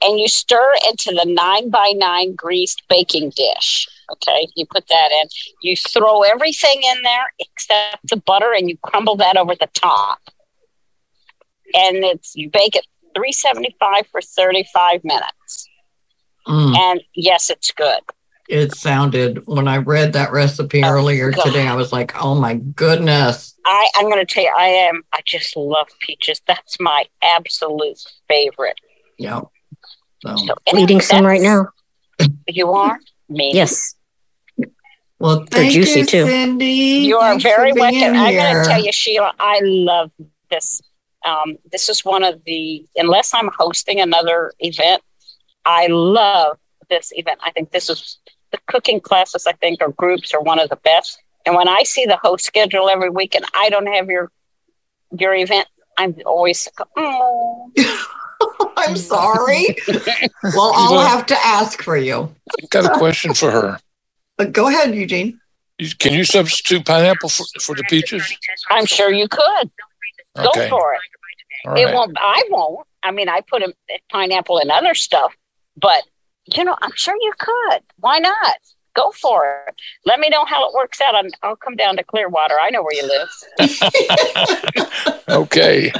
And 0.06 0.18
you 0.18 0.28
stir 0.28 0.74
into 0.88 1.10
the 1.10 1.24
nine 1.24 1.70
by 1.70 1.92
nine 1.96 2.34
greased 2.36 2.82
baking 2.88 3.32
dish. 3.34 3.88
Okay, 4.10 4.48
you 4.54 4.64
put 4.64 4.86
that 4.88 5.10
in. 5.10 5.28
You 5.62 5.76
throw 5.76 6.22
everything 6.22 6.82
in 6.82 7.02
there 7.02 7.26
except 7.40 8.08
the 8.08 8.16
butter, 8.16 8.54
and 8.54 8.68
you 8.68 8.78
crumble 8.82 9.16
that 9.16 9.36
over 9.36 9.54
the 9.54 9.68
top. 9.74 10.20
And 11.74 11.96
it's 11.96 12.34
you 12.34 12.48
bake 12.48 12.76
it 12.76 12.86
375 13.14 14.06
for 14.06 14.22
35 14.22 15.04
minutes. 15.04 15.68
Mm. 16.46 16.76
And 16.76 17.00
yes, 17.14 17.50
it's 17.50 17.72
good. 17.72 18.00
It 18.48 18.74
sounded 18.74 19.46
when 19.46 19.68
I 19.68 19.76
read 19.76 20.14
that 20.14 20.32
recipe 20.32 20.82
oh, 20.82 20.88
earlier 20.88 21.30
God. 21.30 21.44
today, 21.44 21.66
I 21.66 21.74
was 21.74 21.92
like, 21.92 22.14
oh 22.22 22.34
my 22.34 22.54
goodness. 22.54 23.54
I, 23.70 23.90
I'm 23.96 24.08
going 24.10 24.24
to 24.24 24.34
tell 24.34 24.44
you, 24.44 24.52
I 24.56 24.66
am, 24.66 25.02
I 25.12 25.20
just 25.26 25.54
love 25.56 25.88
peaches. 26.00 26.40
That's 26.46 26.80
my 26.80 27.04
absolute 27.22 27.98
favorite. 28.26 28.78
Yeah. 29.18 29.42
So, 30.24 30.36
so 30.36 30.54
eating 30.74 31.02
some 31.02 31.26
right 31.26 31.42
now. 31.42 31.68
You 32.46 32.72
are? 32.72 32.98
Me. 33.28 33.52
Yes. 33.52 33.94
Well, 35.18 35.44
they're 35.50 35.70
juicy 35.70 36.00
you, 36.00 36.06
too. 36.06 36.26
Cindy. 36.26 36.66
You 36.66 37.18
are 37.18 37.32
Thanks 37.32 37.44
very 37.44 37.72
welcome. 37.72 38.16
I'm 38.16 38.34
going 38.34 38.64
to 38.64 38.68
tell 38.68 38.82
you, 38.82 38.90
Sheila, 38.90 39.32
I 39.38 39.60
love 39.62 40.10
this. 40.50 40.80
Um, 41.26 41.58
this 41.70 41.90
is 41.90 42.04
one 42.04 42.24
of 42.24 42.42
the, 42.44 42.86
unless 42.96 43.34
I'm 43.34 43.50
hosting 43.58 44.00
another 44.00 44.52
event, 44.60 45.02
I 45.66 45.88
love 45.88 46.56
this 46.88 47.12
event. 47.12 47.40
I 47.44 47.50
think 47.50 47.70
this 47.70 47.90
is 47.90 48.18
the 48.50 48.58
cooking 48.66 49.00
classes, 49.00 49.46
I 49.46 49.52
think, 49.52 49.82
or 49.82 49.90
groups 49.92 50.32
are 50.32 50.40
one 50.40 50.58
of 50.58 50.70
the 50.70 50.76
best. 50.76 51.18
And 51.48 51.56
when 51.56 51.66
I 51.66 51.82
see 51.84 52.04
the 52.04 52.18
host 52.18 52.44
schedule 52.44 52.90
every 52.90 53.08
week 53.08 53.34
and 53.34 53.42
I 53.54 53.70
don't 53.70 53.86
have 53.86 54.08
your 54.08 54.30
your 55.18 55.34
event, 55.34 55.66
I'm 55.96 56.14
always, 56.26 56.68
oh. 56.94 57.72
I'm 58.76 58.94
sorry. 58.98 59.74
well, 60.42 60.72
I'll 60.74 61.00
have 61.00 61.24
to 61.24 61.36
ask 61.42 61.82
for 61.82 61.96
you. 61.96 62.30
I've 62.62 62.68
Got 62.68 62.84
a 62.84 62.98
question 62.98 63.32
for 63.32 63.50
her. 63.50 63.80
Uh, 64.38 64.44
go 64.44 64.68
ahead, 64.68 64.94
Eugene. 64.94 65.40
Can 65.98 66.12
you 66.12 66.24
substitute 66.24 66.84
pineapple 66.84 67.30
for, 67.30 67.46
for 67.62 67.74
the 67.74 67.84
peaches? 67.84 68.30
I'm 68.68 68.84
sure 68.84 69.10
you 69.10 69.26
could. 69.26 69.70
Okay. 70.36 70.44
Go 70.44 70.68
for 70.68 70.92
it. 70.92 71.00
Right. 71.66 71.88
It 71.88 71.94
won't. 71.94 72.14
I 72.20 72.42
won't. 72.50 72.86
I 73.02 73.10
mean, 73.10 73.30
I 73.30 73.40
put 73.40 73.62
a 73.62 73.72
pineapple 74.12 74.58
in 74.58 74.70
other 74.70 74.94
stuff, 74.94 75.34
but 75.80 76.02
you 76.44 76.62
know, 76.64 76.76
I'm 76.82 76.92
sure 76.94 77.16
you 77.18 77.32
could. 77.38 77.80
Why 78.00 78.18
not? 78.18 78.58
Go 78.98 79.12
for 79.12 79.64
it. 79.68 79.74
Let 80.04 80.18
me 80.18 80.28
know 80.28 80.44
how 80.44 80.68
it 80.68 80.74
works 80.74 81.00
out. 81.00 81.14
i 81.14 81.48
will 81.48 81.56
come 81.56 81.76
down 81.76 81.96
to 81.98 82.02
Clearwater. 82.02 82.58
I 82.60 82.70
know 82.70 82.82
where 82.82 82.94
you 82.94 83.06
live. 83.06 83.28
okay. 85.28 85.92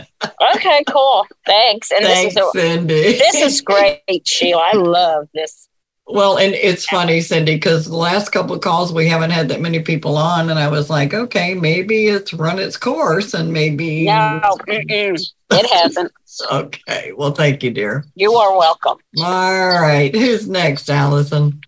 Okay, 0.54 0.82
cool. 0.88 1.26
Thanks. 1.46 1.92
And 1.92 2.04
Thanks, 2.04 2.34
this 2.34 2.42
is 2.42 2.54
a, 2.54 2.58
Cindy. 2.58 3.18
This 3.18 3.36
is 3.36 3.60
great, 3.60 4.02
Sheila. 4.24 4.70
I 4.72 4.76
love 4.76 5.28
this 5.32 5.68
well, 6.10 6.38
and 6.38 6.54
it's 6.54 6.86
funny, 6.86 7.20
Cindy, 7.20 7.56
because 7.56 7.84
the 7.84 7.96
last 7.96 8.30
couple 8.30 8.54
of 8.54 8.62
calls 8.62 8.92
we 8.92 9.08
haven't 9.08 9.30
had 9.30 9.48
that 9.50 9.60
many 9.60 9.80
people 9.80 10.16
on, 10.16 10.48
and 10.48 10.58
I 10.58 10.68
was 10.68 10.88
like, 10.88 11.12
okay, 11.12 11.54
maybe 11.54 12.06
it's 12.06 12.32
run 12.32 12.58
its 12.58 12.78
course, 12.78 13.34
and 13.34 13.52
maybe 13.52 14.06
no, 14.06 14.40
it 14.66 15.70
hasn't. 15.70 16.10
okay, 16.50 17.12
well, 17.14 17.32
thank 17.32 17.62
you, 17.62 17.70
dear. 17.70 18.06
You 18.14 18.32
are 18.34 18.56
welcome. 18.56 18.96
All 19.18 19.80
right, 19.80 20.14
who's 20.14 20.48
next, 20.48 20.88
Allison? 20.88 21.60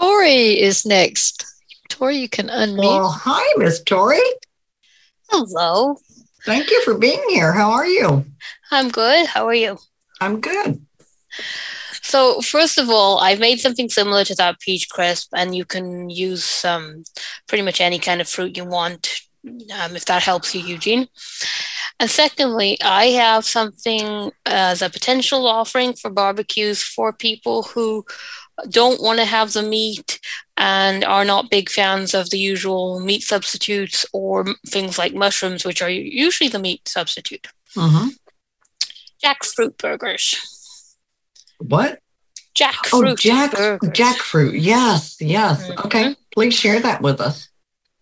Tori 0.00 0.60
is 0.60 0.84
next. 0.84 1.44
Tori, 1.88 2.16
you 2.16 2.28
can 2.28 2.48
unmute. 2.48 2.78
Well, 2.78 3.10
hi, 3.10 3.44
Miss 3.56 3.82
Tori. 3.82 4.18
Hello. 5.30 5.96
Thank 6.44 6.70
you 6.70 6.82
for 6.84 6.96
being 6.96 7.22
here. 7.28 7.52
How 7.52 7.70
are 7.72 7.86
you? 7.86 8.24
I'm 8.70 8.88
good. 8.90 9.26
How 9.26 9.46
are 9.46 9.54
you? 9.54 9.78
I'm 10.20 10.40
good. 10.40 10.80
So 12.02 12.40
first 12.40 12.78
of 12.78 12.88
all, 12.88 13.18
I've 13.18 13.40
made 13.40 13.58
something 13.58 13.88
similar 13.88 14.24
to 14.24 14.34
that 14.36 14.60
peach 14.60 14.88
crisp, 14.88 15.30
and 15.34 15.56
you 15.56 15.64
can 15.64 16.08
use 16.08 16.64
um, 16.64 17.02
pretty 17.48 17.62
much 17.62 17.80
any 17.80 17.98
kind 17.98 18.20
of 18.20 18.28
fruit 18.28 18.56
you 18.56 18.64
want, 18.64 19.20
um, 19.44 19.96
if 19.96 20.04
that 20.04 20.22
helps 20.22 20.54
you, 20.54 20.60
Eugene. 20.60 21.08
And 21.98 22.10
secondly, 22.10 22.78
I 22.82 23.06
have 23.06 23.44
something 23.44 24.30
as 24.44 24.82
a 24.82 24.90
potential 24.90 25.46
offering 25.46 25.94
for 25.94 26.10
barbecues 26.10 26.82
for 26.82 27.12
people 27.12 27.64
who 27.64 28.04
don't 28.68 29.02
want 29.02 29.18
to 29.18 29.24
have 29.24 29.52
the 29.52 29.62
meat 29.62 30.20
and 30.56 31.04
are 31.04 31.24
not 31.24 31.50
big 31.50 31.68
fans 31.68 32.14
of 32.14 32.30
the 32.30 32.38
usual 32.38 33.00
meat 33.00 33.22
substitutes 33.22 34.06
or 34.12 34.46
things 34.66 34.98
like 34.98 35.14
mushrooms, 35.14 35.64
which 35.64 35.82
are 35.82 35.90
usually 35.90 36.48
the 36.48 36.58
meat 36.58 36.88
substitute. 36.88 37.46
Mm-hmm. 37.74 38.08
Jackfruit 39.22 39.76
burgers. 39.76 40.96
What? 41.58 42.00
Jackfruit. 42.54 43.12
Oh, 43.12 43.14
jack 43.14 43.52
burgers. 43.52 43.90
jackfruit. 43.90 44.58
Yes, 44.58 45.16
yes. 45.20 45.68
Mm-hmm. 45.68 45.86
Okay, 45.86 46.16
please 46.32 46.54
share 46.54 46.80
that 46.80 47.02
with 47.02 47.20
us. 47.20 47.48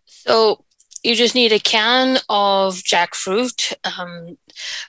So 0.07 0.64
you 1.05 1.15
just 1.15 1.35
need 1.35 1.53
a 1.53 1.59
can 1.59 2.17
of 2.31 2.77
jackfruit, 2.77 3.75
um, 3.85 4.39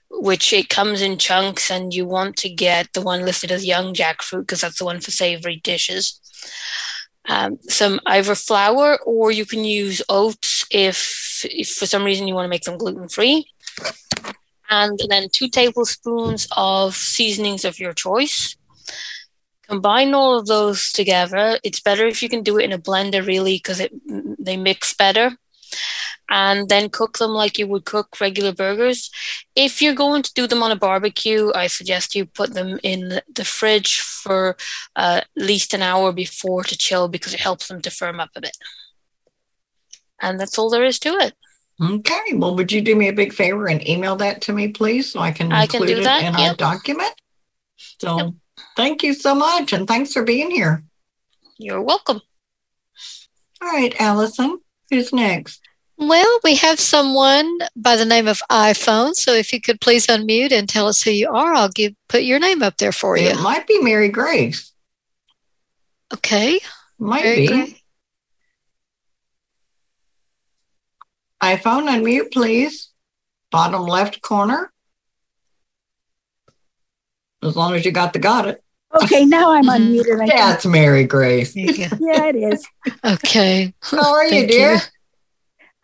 which 0.09 0.53
it 0.53 0.69
comes 0.69 1.01
in 1.01 1.17
chunks, 1.17 1.69
and 1.69 1.93
you 1.93 2.05
want 2.05 2.37
to 2.37 2.49
get 2.49 2.93
the 2.93 3.01
one 3.01 3.25
listed 3.25 3.51
as 3.51 3.65
young 3.65 3.93
jackfruit 3.93 4.41
because 4.41 4.61
that's 4.61 4.79
the 4.79 4.85
one 4.85 5.01
for 5.01 5.11
savory 5.11 5.57
dishes. 5.57 6.19
Um, 7.27 7.57
some 7.67 7.99
either 8.05 8.35
flour 8.35 8.97
or 9.05 9.31
you 9.31 9.45
can 9.45 9.65
use 9.65 10.01
oats 10.09 10.65
if, 10.71 11.45
if 11.49 11.69
for 11.69 11.85
some 11.85 12.03
reason 12.03 12.27
you 12.27 12.35
want 12.35 12.45
to 12.45 12.49
make 12.49 12.63
them 12.63 12.77
gluten 12.77 13.09
free. 13.09 13.51
And 14.69 14.99
then 15.09 15.27
two 15.31 15.49
tablespoons 15.49 16.47
of 16.55 16.95
seasonings 16.95 17.65
of 17.65 17.79
your 17.79 17.93
choice. 17.93 18.55
Combine 19.67 20.13
all 20.13 20.37
of 20.37 20.45
those 20.45 20.91
together. 20.91 21.59
It's 21.63 21.79
better 21.79 22.05
if 22.05 22.21
you 22.21 22.29
can 22.29 22.43
do 22.43 22.57
it 22.57 22.65
in 22.65 22.71
a 22.71 22.77
blender, 22.77 23.25
really, 23.25 23.57
because 23.57 23.79
it 23.79 23.91
they 24.39 24.57
mix 24.57 24.93
better. 24.93 25.35
And 26.29 26.69
then 26.69 26.89
cook 26.89 27.19
them 27.19 27.31
like 27.31 27.59
you 27.59 27.67
would 27.67 27.85
cook 27.85 28.19
regular 28.19 28.51
burgers. 28.51 29.11
If 29.55 29.81
you're 29.81 29.93
going 29.93 30.23
to 30.23 30.33
do 30.33 30.47
them 30.47 30.63
on 30.63 30.71
a 30.71 30.75
barbecue, 30.75 31.51
I 31.53 31.67
suggest 31.67 32.15
you 32.15 32.25
put 32.25 32.53
them 32.53 32.79
in 32.81 33.21
the 33.33 33.45
fridge 33.45 33.99
for 33.99 34.57
uh, 34.95 35.21
at 35.21 35.27
least 35.35 35.73
an 35.73 35.83
hour 35.83 36.11
before 36.11 36.63
to 36.63 36.77
chill 36.77 37.07
because 37.07 37.33
it 37.33 37.39
helps 37.39 37.67
them 37.67 37.81
to 37.81 37.91
firm 37.91 38.19
up 38.19 38.31
a 38.35 38.41
bit. 38.41 38.57
And 40.21 40.39
that's 40.39 40.57
all 40.57 40.69
there 40.69 40.83
is 40.83 40.97
to 40.99 41.09
it. 41.09 41.33
Okay. 41.81 42.33
Well, 42.33 42.55
would 42.55 42.71
you 42.71 42.81
do 42.81 42.95
me 42.95 43.09
a 43.09 43.13
big 43.13 43.33
favor 43.33 43.67
and 43.67 43.87
email 43.87 44.15
that 44.15 44.41
to 44.43 44.53
me, 44.53 44.69
please, 44.69 45.11
so 45.11 45.19
I 45.19 45.31
can 45.31 45.51
I 45.51 45.63
include 45.63 45.89
can 45.89 45.97
it 45.99 46.03
that, 46.05 46.23
in 46.23 46.33
yep. 46.39 46.49
our 46.49 46.55
document? 46.55 47.13
So 47.99 48.17
yep. 48.17 48.33
thank 48.77 49.03
you 49.03 49.13
so 49.13 49.35
much, 49.35 49.73
and 49.73 49.87
thanks 49.87 50.13
for 50.13 50.23
being 50.23 50.49
here. 50.49 50.83
You're 51.57 51.81
welcome. 51.81 52.21
All 53.61 53.69
right, 53.69 53.93
Allison, 53.99 54.59
who's 54.89 55.11
next? 55.11 55.61
Well, 55.97 56.39
we 56.43 56.55
have 56.55 56.79
someone 56.79 57.59
by 57.75 57.95
the 57.95 58.05
name 58.05 58.27
of 58.27 58.41
iPhone. 58.51 59.15
So 59.15 59.33
if 59.33 59.53
you 59.53 59.61
could 59.61 59.79
please 59.79 60.07
unmute 60.07 60.51
and 60.51 60.67
tell 60.67 60.87
us 60.87 61.01
who 61.01 61.11
you 61.11 61.29
are, 61.29 61.53
I'll 61.53 61.69
give 61.69 61.93
put 62.09 62.23
your 62.23 62.39
name 62.39 62.61
up 62.61 62.77
there 62.77 62.91
for 62.91 63.17
you. 63.17 63.27
It 63.27 63.39
might 63.39 63.65
be 63.65 63.79
Mary 63.81 64.09
Grace. 64.09 64.73
Okay. 66.13 66.59
Might 66.99 67.23
Mary 67.23 67.35
be. 67.35 67.47
Grace. 67.47 67.81
iPhone, 71.41 71.87
unmute, 71.87 72.31
please. 72.31 72.89
Bottom 73.51 73.83
left 73.83 74.21
corner. 74.21 74.71
As 77.41 77.55
long 77.55 77.73
as 77.75 77.85
you 77.85 77.91
got 77.91 78.11
the 78.11 78.19
got 78.19 78.47
it. 78.47 78.61
Okay, 79.03 79.25
now 79.25 79.51
I'm 79.51 79.65
mm-hmm. 79.65 79.93
unmuted. 79.93 80.21
I 80.23 80.27
That's 80.27 80.65
Mary 80.65 81.03
Grace. 81.03 81.55
yeah, 81.55 81.89
it 81.99 82.35
is. 82.35 82.65
Okay. 83.03 83.73
How 83.81 84.13
are 84.13 84.25
you, 84.25 84.47
dear? 84.47 84.73
You. 84.73 84.79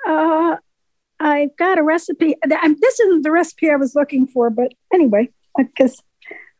Uh, 0.08 0.58
I've 1.20 1.56
got 1.58 1.78
a 1.78 1.84
recipe. 1.84 2.36
This 2.46 3.00
isn't 3.00 3.24
the 3.24 3.32
recipe 3.32 3.70
I 3.70 3.76
was 3.76 3.96
looking 3.96 4.28
for, 4.28 4.50
but 4.50 4.74
anyway, 4.94 5.30
because 5.58 6.02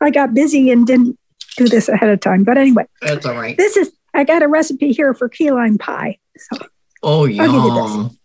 I 0.00 0.10
got 0.10 0.34
busy 0.34 0.70
and 0.70 0.86
didn't 0.86 1.18
do 1.56 1.68
this 1.68 1.88
ahead 1.88 2.08
of 2.08 2.20
time. 2.20 2.44
But 2.44 2.58
anyway, 2.58 2.86
that's 3.00 3.26
all 3.26 3.34
right. 3.34 3.56
This 3.56 3.76
is 3.76 3.92
I 4.14 4.24
got 4.24 4.42
a 4.42 4.48
recipe 4.48 4.92
here 4.92 5.14
for 5.14 5.28
key 5.28 5.50
lime 5.50 5.78
pie. 5.78 6.18
So 6.36 6.66
oh, 7.02 7.24
yum. 7.24 8.16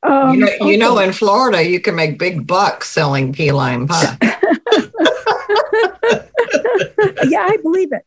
Um, 0.00 0.34
you, 0.34 0.40
know, 0.40 0.46
okay. 0.46 0.70
you 0.70 0.78
know, 0.78 0.98
in 0.98 1.12
Florida, 1.12 1.68
you 1.68 1.80
can 1.80 1.96
make 1.96 2.18
big 2.18 2.46
bucks 2.46 2.88
selling 2.88 3.32
key 3.32 3.50
lime 3.52 3.88
pie. 3.88 4.16
yeah, 7.24 7.46
I 7.48 7.58
believe 7.62 7.90
it. 7.92 8.04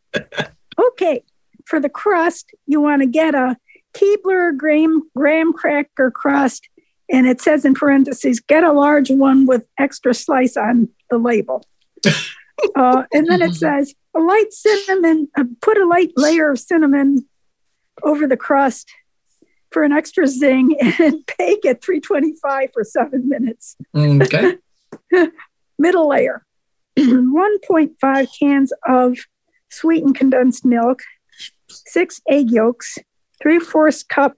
Okay, 0.80 1.24
for 1.66 1.80
the 1.80 1.90
crust, 1.90 2.52
you 2.66 2.82
want 2.82 3.02
to 3.02 3.08
get 3.08 3.36
a 3.36 3.58
Keebler 3.94 4.56
graham, 4.56 5.10
graham 5.16 5.54
cracker 5.54 6.12
crust, 6.12 6.68
and 7.12 7.28
it 7.28 7.42
says 7.42 7.66
in 7.66 7.74
parentheses, 7.74 8.40
get 8.40 8.64
a 8.64 8.72
large 8.72 9.10
one 9.12 9.46
with 9.46 9.68
extra 9.78 10.14
slice 10.14 10.56
on 10.56 10.90
the 11.10 11.18
label. 11.18 11.66
uh, 12.76 13.04
and 13.12 13.28
then 13.28 13.42
it 13.42 13.54
says, 13.54 13.94
a 14.16 14.20
light 14.20 14.52
cinnamon, 14.52 15.28
uh, 15.38 15.44
put 15.62 15.78
a 15.78 15.86
light 15.86 16.12
layer 16.16 16.52
of 16.52 16.60
cinnamon 16.60 17.28
over 18.04 18.28
the 18.28 18.38
crust 18.38 18.92
for 19.72 19.84
an 19.84 19.92
extra 19.92 20.28
zing 20.28 20.76
and 21.00 21.24
bake 21.38 21.66
at 21.66 21.84
325 21.84 22.70
for 22.74 22.84
seven 22.84 23.28
minutes. 23.28 23.76
Okay. 23.96 24.58
Middle 25.80 26.10
layer 26.10 26.46
1.5 27.00 28.28
cans 28.40 28.74
of 28.88 29.18
sweetened 29.70 30.16
condensed 30.16 30.66
milk, 30.66 31.02
six 31.70 32.22
egg 32.30 32.52
yolks, 32.52 32.98
three 33.42 33.60
fourths 33.60 34.04
cup 34.04 34.38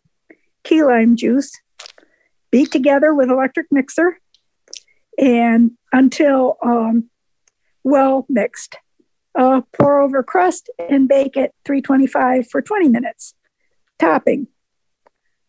key 0.63 0.83
lime 0.83 1.15
juice, 1.15 1.51
beat 2.51 2.71
together 2.71 3.13
with 3.13 3.29
electric 3.29 3.67
mixer, 3.71 4.19
and 5.17 5.71
until 5.91 6.57
um, 6.63 7.09
well 7.83 8.25
mixed. 8.29 8.77
Uh, 9.35 9.61
pour 9.75 9.99
over 9.99 10.21
crust 10.21 10.69
and 10.77 11.07
bake 11.07 11.35
at 11.35 11.51
325 11.65 12.47
for 12.49 12.61
20 12.61 12.87
minutes. 12.87 13.33
Topping 13.97 14.47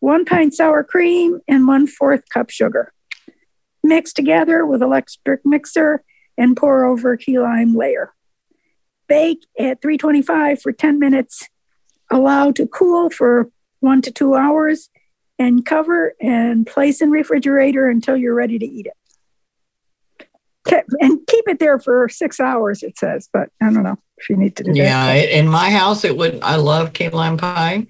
one 0.05 0.27
pint 0.27 0.53
sour 0.53 0.85
cream 0.85 1.41
and 1.49 1.67
one 1.67 1.87
fourth 1.87 2.29
cup 2.29 2.51
sugar. 2.51 2.93
Mix 3.83 4.13
together 4.13 4.67
with 4.67 4.83
electric 4.83 5.41
mixer 5.47 6.05
and 6.37 6.57
pour 6.57 6.85
over 6.85 7.17
key 7.17 7.39
lime 7.39 7.75
layer. 7.75 8.13
Bake 9.09 9.47
at 9.59 9.81
325 9.81 10.61
for 10.61 10.73
10 10.73 10.99
minutes. 10.99 11.49
Allow 12.11 12.53
to 12.53 12.67
cool 12.67 13.11
for 13.11 13.51
one 13.81 14.03
to 14.03 14.11
two 14.11 14.35
hours 14.35 14.89
and 15.39 15.65
cover 15.65 16.15
and 16.21 16.67
place 16.67 17.01
in 17.03 17.11
refrigerator 17.11 17.89
until 17.89 18.17
you're 18.17 18.35
ready 18.35 18.59
to 18.59 18.67
eat 18.67 18.87
it. 18.87 18.95
And 21.01 21.27
keep 21.27 21.47
it 21.49 21.59
there 21.59 21.79
for 21.79 22.09
six 22.09 22.41
hours, 22.41 22.83
it 22.83 22.99
says, 22.99 23.29
but 23.33 23.51
I 23.61 23.67
don't 23.67 23.83
know 23.83 23.99
if 24.17 24.31
you 24.31 24.37
need 24.37 24.57
to 24.57 24.65
do 24.65 24.73
Yeah, 24.75 25.07
that. 25.07 25.15
Yeah, 25.17 25.39
in 25.39 25.49
my 25.49 25.71
house, 25.71 26.05
it 26.05 26.17
would. 26.17 26.41
I 26.43 26.57
love 26.57 26.93
key 26.93 27.11
lime 27.11 27.37
pie. 27.37 27.87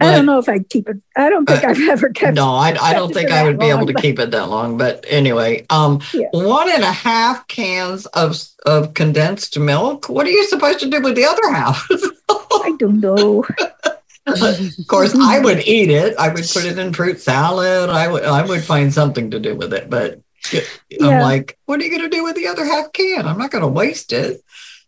I 0.00 0.10
don't 0.12 0.26
know 0.26 0.38
if 0.38 0.48
I'd 0.48 0.68
keep 0.68 0.88
it. 0.88 0.96
I 1.16 1.30
don't 1.30 1.46
think 1.46 1.62
Uh, 1.62 1.68
I've 1.68 1.88
ever 1.88 2.08
kept 2.08 2.34
No, 2.34 2.54
I, 2.54 2.76
I 2.80 2.94
don't 2.94 3.14
think 3.14 3.30
I 3.30 3.44
would 3.44 3.58
be 3.60 3.66
able 3.66 3.78
long, 3.78 3.86
to 3.86 3.92
but- 3.92 4.02
keep 4.02 4.18
it 4.18 4.30
that 4.32 4.48
long. 4.50 4.76
But 4.76 5.04
anyway, 5.08 5.64
um, 5.70 6.00
Yeah. 6.12 6.26
one 6.32 6.70
and 6.70 6.82
a 6.82 6.92
half 6.92 7.46
cans 7.46 8.06
of 8.06 8.36
of 8.66 8.94
condensed 8.94 9.58
milk. 9.58 10.08
What 10.08 10.26
are 10.26 10.30
you 10.30 10.44
supposed 10.48 10.80
to 10.80 10.88
do 10.90 11.00
with 11.00 11.14
the 11.14 11.26
other 11.26 11.48
half? 11.52 11.86
I 12.30 12.74
don't 12.78 13.00
know. 13.00 13.44
of 14.26 14.86
course, 14.88 15.14
I 15.14 15.38
would 15.38 15.66
eat 15.66 15.90
it. 15.90 16.16
I 16.18 16.28
would 16.28 16.44
put 16.52 16.64
it 16.64 16.78
in 16.78 16.92
fruit 16.92 17.20
salad. 17.20 17.90
I 17.90 18.08
would 18.08 18.24
I 18.24 18.44
would 18.44 18.64
find 18.64 18.92
something 18.92 19.30
to 19.30 19.38
do 19.38 19.54
with 19.54 19.72
it. 19.72 19.88
But 19.90 20.20
I'm 20.52 20.62
Yeah. 20.90 21.22
like, 21.22 21.56
what 21.66 21.80
are 21.80 21.84
you 21.84 21.90
going 21.90 22.02
to 22.10 22.14
do 22.16 22.24
with 22.24 22.34
the 22.36 22.48
other 22.48 22.64
half 22.64 22.92
can? 22.92 23.26
I'm 23.26 23.38
not 23.38 23.50
going 23.50 23.62
to 23.62 23.68
waste 23.68 24.12
it. 24.12 24.42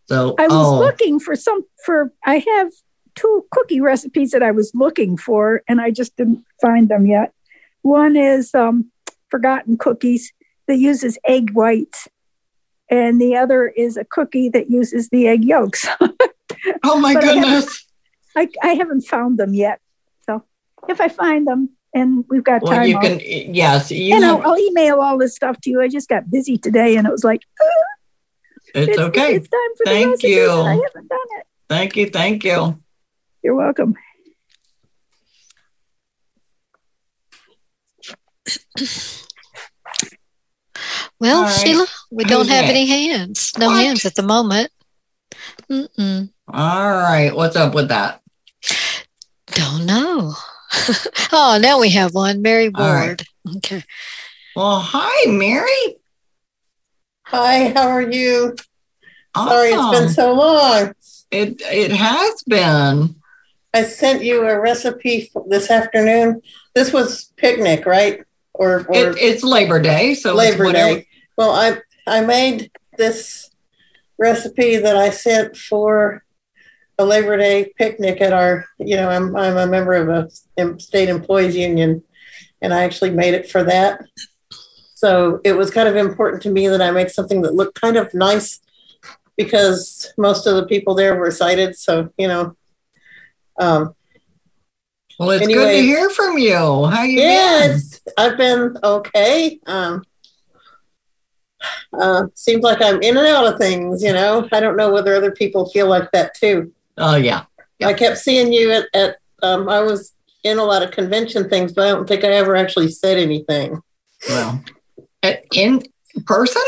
So, 0.07 0.35
I 0.39 0.43
was 0.47 0.53
oh, 0.53 0.79
looking 0.79 1.19
for 1.19 1.35
some 1.35 1.63
for 1.85 2.13
I 2.25 2.37
have 2.55 2.71
two 3.17 3.45
cookie 3.51 3.81
recipes 3.81 4.31
that 4.31 4.41
I 4.43 4.51
was 4.51 4.71
looking 4.73 5.17
for 5.17 5.61
and 5.67 5.81
I 5.81 5.91
just 5.91 6.15
didn't 6.15 6.45
find 6.61 6.87
them 6.87 7.05
yet. 7.05 7.33
One 7.81 8.15
is 8.15 8.55
um, 8.55 8.91
forgotten 9.29 9.77
cookies 9.77 10.31
that 10.67 10.77
uses 10.77 11.17
egg 11.25 11.51
whites 11.51 12.07
and 12.89 13.19
the 13.19 13.35
other 13.35 13.67
is 13.67 13.97
a 13.97 14.05
cookie 14.05 14.47
that 14.49 14.69
uses 14.69 15.09
the 15.09 15.27
egg 15.27 15.43
yolks. 15.43 15.85
oh 16.83 16.99
my 16.99 17.13
but 17.13 17.23
I 17.23 17.27
haven't- 17.27 17.41
goodness. 17.43 17.83
I, 18.35 18.47
I 18.61 18.73
haven't 18.75 19.01
found 19.01 19.39
them 19.39 19.53
yet. 19.55 19.79
So 20.27 20.43
if 20.87 21.01
I 21.01 21.07
find 21.09 21.47
them 21.47 21.69
and 21.93 22.23
we've 22.29 22.43
got 22.43 22.61
Well, 22.61 22.73
time, 22.73 22.87
you 22.87 22.99
can. 22.99 23.19
Yes, 23.19 23.89
you 23.89 24.13
and 24.13 24.21
know, 24.21 24.39
I'll, 24.41 24.51
I'll 24.51 24.59
email 24.59 25.01
all 25.01 25.17
this 25.17 25.35
stuff 25.35 25.59
to 25.61 25.69
you. 25.71 25.81
I 25.81 25.87
just 25.87 26.07
got 26.07 26.29
busy 26.29 26.57
today 26.57 26.97
and 26.97 27.07
it 27.07 27.11
was 27.11 27.23
like, 27.23 27.41
it's, 28.75 28.97
okay. 28.99 29.35
It's 29.35 29.47
time 29.49 29.59
for 29.77 29.85
Thank 29.85 30.05
the 30.05 30.11
recipe. 30.11 30.27
you. 30.29 30.51
I 30.51 30.73
haven't 30.73 31.07
done 31.09 31.27
it. 31.39 31.47
Thank 31.67 31.95
you. 31.95 32.09
Thank 32.09 32.43
you. 32.43 32.79
You're 33.47 33.55
welcome. 33.55 33.95
Well, 41.19 41.37
All 41.37 41.43
right. 41.43 41.53
Sheila, 41.53 41.87
we 42.11 42.23
Who's 42.25 42.29
don't 42.29 42.47
have 42.49 42.65
next? 42.65 42.69
any 42.71 42.85
hands. 42.87 43.51
No 43.57 43.67
What? 43.67 43.83
hands 43.85 44.05
at 44.05 44.15
the 44.15 44.21
moment. 44.21 44.69
Mm-mm. 45.71 46.29
All 46.49 46.89
right. 46.91 47.33
What's 47.33 47.55
up 47.55 47.73
with 47.73 47.87
that? 47.87 48.21
Don't 49.47 49.85
know. 49.85 50.33
oh, 51.31 51.57
now 51.61 51.79
we 51.79 51.89
have 51.91 52.13
one. 52.13 52.41
Mary 52.41 52.69
All 52.75 52.93
right. 52.93 53.21
Ward. 53.45 53.55
Okay. 53.57 53.83
Well, 54.57 54.81
hi, 54.81 55.31
Mary. 55.31 55.95
Hi, 57.27 57.69
how 57.69 57.87
are 57.87 58.01
you? 58.11 58.57
Sorry, 59.35 59.69
it's 59.69 59.99
been 59.99 60.09
so 60.09 60.33
long. 60.33 60.93
It 61.31 61.61
it 61.61 61.91
has 61.91 62.43
been. 62.43 63.15
I 63.77 63.83
sent 63.83 64.23
you 64.23 64.47
a 64.47 64.59
recipe 64.59 65.29
this 65.47 65.69
afternoon. 65.69 66.41
This 66.73 66.91
was 66.91 67.31
picnic, 67.37 67.85
right? 67.85 68.23
Or, 68.53 68.87
or 68.87 68.95
It, 68.95 69.17
it's 69.19 69.43
Labor 69.43 69.79
Day, 69.79 70.15
so 70.15 70.33
Labor 70.33 70.71
Day. 70.71 71.05
Well, 71.37 71.51
I 71.51 71.77
I 72.07 72.21
made 72.21 72.71
this 72.97 73.51
recipe 74.17 74.77
that 74.77 74.95
I 74.95 75.11
sent 75.11 75.55
for 75.55 76.23
a 76.97 77.05
Labor 77.05 77.37
Day 77.37 77.71
picnic 77.77 78.19
at 78.19 78.33
our. 78.33 78.65
You 78.79 78.95
know, 78.95 79.09
I'm 79.09 79.35
I'm 79.35 79.57
a 79.57 79.67
member 79.67 79.93
of 79.93 80.09
a 80.09 80.79
state 80.79 81.09
employees 81.09 81.55
union, 81.55 82.03
and 82.63 82.73
I 82.73 82.83
actually 82.83 83.11
made 83.11 83.35
it 83.35 83.47
for 83.47 83.63
that. 83.63 84.01
So 84.95 85.39
it 85.43 85.53
was 85.53 85.69
kind 85.69 85.87
of 85.87 85.95
important 85.95 86.41
to 86.43 86.49
me 86.49 86.67
that 86.67 86.81
I 86.81 86.89
make 86.89 87.11
something 87.11 87.43
that 87.43 87.53
looked 87.53 87.79
kind 87.79 87.97
of 87.97 88.11
nice 88.15 88.59
because 89.37 90.11
most 90.17 90.47
of 90.47 90.55
the 90.55 90.65
people 90.65 90.95
there 90.95 91.15
were 91.15 91.29
sighted. 91.29 91.75
So 91.75 92.09
you 92.17 92.27
know, 92.27 92.57
um, 93.57 93.93
Well, 95.19 95.31
it's 95.31 95.47
good 95.47 95.71
to 95.71 95.81
hear 95.81 96.09
from 96.09 96.37
you. 96.37 96.85
How 96.85 97.03
you 97.03 97.21
yeah, 97.21 97.67
been? 97.67 97.81
I've 98.17 98.37
been 98.37 98.77
okay. 98.83 99.59
Um, 99.65 100.03
uh, 101.93 102.27
seems 102.35 102.63
like 102.63 102.81
I'm 102.81 103.01
in 103.01 103.17
and 103.17 103.27
out 103.27 103.51
of 103.51 103.57
things, 103.59 104.03
you 104.03 104.13
know. 104.13 104.47
I 104.51 104.59
don't 104.59 104.77
know 104.77 104.91
whether 104.91 105.15
other 105.15 105.31
people 105.31 105.69
feel 105.69 105.87
like 105.87 106.11
that 106.11 106.35
too. 106.35 106.71
Oh 106.97 107.15
yeah. 107.15 107.45
I 107.83 107.93
kept 107.93 108.17
seeing 108.17 108.51
you 108.53 108.71
at, 108.71 108.85
at 108.93 109.17
um, 109.43 109.69
I 109.69 109.81
was 109.81 110.13
in 110.43 110.57
a 110.57 110.63
lot 110.63 110.83
of 110.83 110.91
convention 110.91 111.49
things, 111.49 111.73
but 111.73 111.85
I 111.87 111.89
don't 111.91 112.07
think 112.07 112.23
I 112.23 112.29
ever 112.29 112.55
actually 112.55 112.89
said 112.89 113.17
anything. 113.17 113.81
Well, 114.29 114.63
in 115.53 115.83
person. 116.25 116.61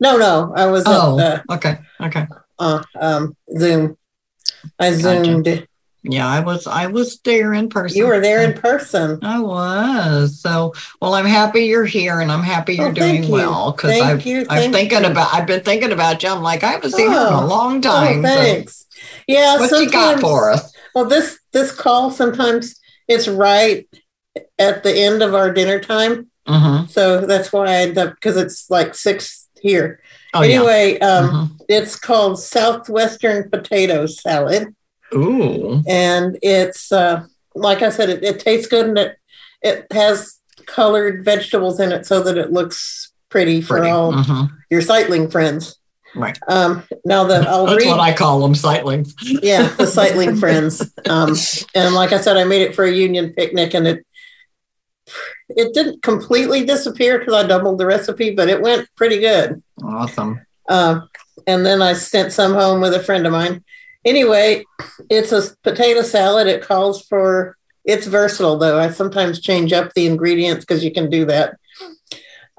No, 0.00 0.16
no, 0.16 0.52
I 0.56 0.66
was 0.66 0.84
Oh, 0.86 1.18
at 1.20 1.44
okay. 1.50 1.78
Okay. 2.00 2.26
uh, 2.58 2.82
uh, 3.00 3.00
um, 3.00 3.36
Zoom. 3.56 3.96
I 4.78 4.90
Gotcha. 4.90 5.66
Yeah, 6.06 6.28
I 6.28 6.40
was. 6.40 6.66
I 6.66 6.86
was 6.88 7.18
there 7.20 7.54
in 7.54 7.70
person. 7.70 7.96
You 7.96 8.06
were 8.06 8.20
there 8.20 8.42
in 8.42 8.52
person. 8.60 9.18
I 9.22 9.40
was. 9.40 10.38
So, 10.38 10.74
well, 11.00 11.14
I'm 11.14 11.24
happy 11.24 11.64
you're 11.64 11.86
here, 11.86 12.20
and 12.20 12.30
I'm 12.30 12.42
happy 12.42 12.74
you're 12.74 12.88
Oh, 12.88 12.92
doing 12.92 13.24
you. 13.24 13.32
well 13.32 13.72
because 13.72 13.98
I've 14.00 14.24
you, 14.26 14.44
I'm 14.50 14.70
thinking 14.70 15.02
you. 15.04 15.10
about. 15.10 15.32
I've 15.34 15.46
been 15.46 15.62
thinking 15.62 15.92
about 15.92 16.22
you. 16.22 16.28
I'm 16.28 16.42
like 16.42 16.62
I 16.62 16.72
haven't 16.72 16.90
seen 16.92 17.10
you 17.10 17.16
in 17.16 17.32
a 17.32 17.40
Oh. 17.40 17.46
long 17.46 17.78
Oh, 17.78 17.80
time. 17.80 18.22
so 18.22 18.28
thanks. 18.28 18.84
Yeah. 19.26 19.58
what 19.58 19.70
you 19.80 19.90
got 19.90 20.20
for 20.20 20.50
us? 20.52 20.72
Well, 20.94 21.06
this 21.06 21.38
this 21.52 21.72
call 21.72 22.10
sometimes 22.10 22.78
it's 23.08 23.26
right 23.26 23.88
at 24.58 24.82
the 24.82 24.92
end 24.94 25.22
of 25.22 25.34
our 25.34 25.52
dinner 25.52 25.80
time, 25.80 26.30
Mm-hmm. 26.46 26.86
so 26.88 27.24
that's 27.24 27.50
why 27.50 27.66
I 27.68 27.74
end 27.76 27.96
up 27.96 28.14
because 28.16 28.36
it's 28.36 28.68
like 28.68 28.94
six 28.94 29.48
here. 29.62 30.00
Oh 30.34 30.42
anyway, 30.42 30.98
yeah. 31.00 31.06
um, 31.08 31.56
it's 31.68 31.96
called 31.96 32.38
Southwestern 32.38 33.48
potato 33.48 34.04
salad. 34.06 34.74
Ooh. 35.14 35.82
and 35.88 36.38
it's 36.42 36.90
uh, 36.92 37.24
like 37.54 37.82
I 37.82 37.90
said, 37.90 38.08
it, 38.10 38.22
it 38.24 38.40
tastes 38.40 38.68
good 38.68 38.86
and 38.86 38.98
it 38.98 39.16
it 39.62 39.86
has 39.92 40.38
colored 40.66 41.24
vegetables 41.24 41.80
in 41.80 41.92
it 41.92 42.06
so 42.06 42.22
that 42.22 42.36
it 42.38 42.52
looks 42.52 43.12
pretty 43.28 43.60
for 43.60 43.78
Pretty. 43.78 43.90
all 43.90 44.12
Mhm. 44.12 44.50
your 44.70 44.80
sightling 44.82 45.30
friends. 45.30 45.76
Right. 46.14 46.38
Um, 46.48 46.84
now 47.04 47.24
that 47.24 47.46
I'll 47.48 47.66
That's 47.66 47.84
read 47.84 47.90
what 47.90 48.00
I 48.00 48.12
call 48.12 48.40
them, 48.40 48.54
sightlings. 48.54 49.14
yeah, 49.20 49.68
the 49.76 49.86
sightling 49.86 50.36
friends. 50.36 50.80
Um, 51.08 51.34
and 51.74 51.94
like 51.94 52.12
I 52.12 52.20
said, 52.20 52.36
I 52.36 52.44
made 52.44 52.62
it 52.62 52.74
for 52.74 52.84
a 52.84 52.90
union 52.92 53.32
picnic, 53.36 53.74
and 53.74 53.86
it 53.86 54.06
it 55.50 55.74
didn't 55.74 56.02
completely 56.02 56.64
disappear 56.64 57.18
because 57.18 57.34
I 57.34 57.46
doubled 57.46 57.78
the 57.78 57.86
recipe, 57.86 58.34
but 58.34 58.48
it 58.48 58.60
went 58.62 58.88
pretty 58.96 59.18
good. 59.20 59.62
Awesome. 59.82 60.40
Uh, 60.68 61.00
and 61.46 61.64
then 61.66 61.82
I 61.82 61.92
sent 61.92 62.32
some 62.32 62.54
home 62.54 62.80
with 62.80 62.94
a 62.94 63.02
friend 63.02 63.26
of 63.26 63.32
mine. 63.32 63.62
Anyway, 64.04 64.64
it's 65.10 65.32
a 65.32 65.42
potato 65.62 66.02
salad. 66.02 66.46
It 66.46 66.62
calls 66.62 67.02
for 67.06 67.56
it's 67.84 68.06
versatile 68.06 68.56
though. 68.58 68.78
I 68.78 68.90
sometimes 68.90 69.40
change 69.40 69.72
up 69.72 69.92
the 69.94 70.06
ingredients 70.06 70.64
because 70.64 70.84
you 70.84 70.92
can 70.92 71.10
do 71.10 71.24
that. 71.26 71.56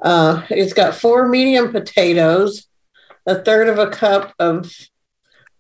Uh, 0.02 0.44
it's 0.50 0.74
got 0.74 0.96
four 0.96 1.28
medium 1.28 1.72
potatoes, 1.72 2.68
a 3.26 3.36
third 3.36 3.70
of 3.70 3.80
a 3.80 3.90
cup 3.90 4.34
of 4.40 4.72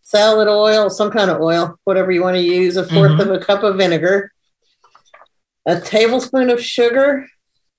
salad 0.01 0.47
oil, 0.47 0.89
some 0.89 1.09
kind 1.09 1.31
of 1.31 1.41
oil, 1.41 1.79
whatever 1.83 2.11
you 2.11 2.21
want 2.21 2.35
to 2.35 2.41
use, 2.43 2.77
a 2.77 2.83
4th 2.83 3.13
Mhm. 3.13 3.19
of 3.21 3.31
a 3.31 3.39
cup 3.39 3.63
of 3.63 3.75
vinegar, 3.77 4.31
a 5.65 5.79
tablespoon 5.79 6.49
of 6.51 6.61
sugar, 6.61 7.25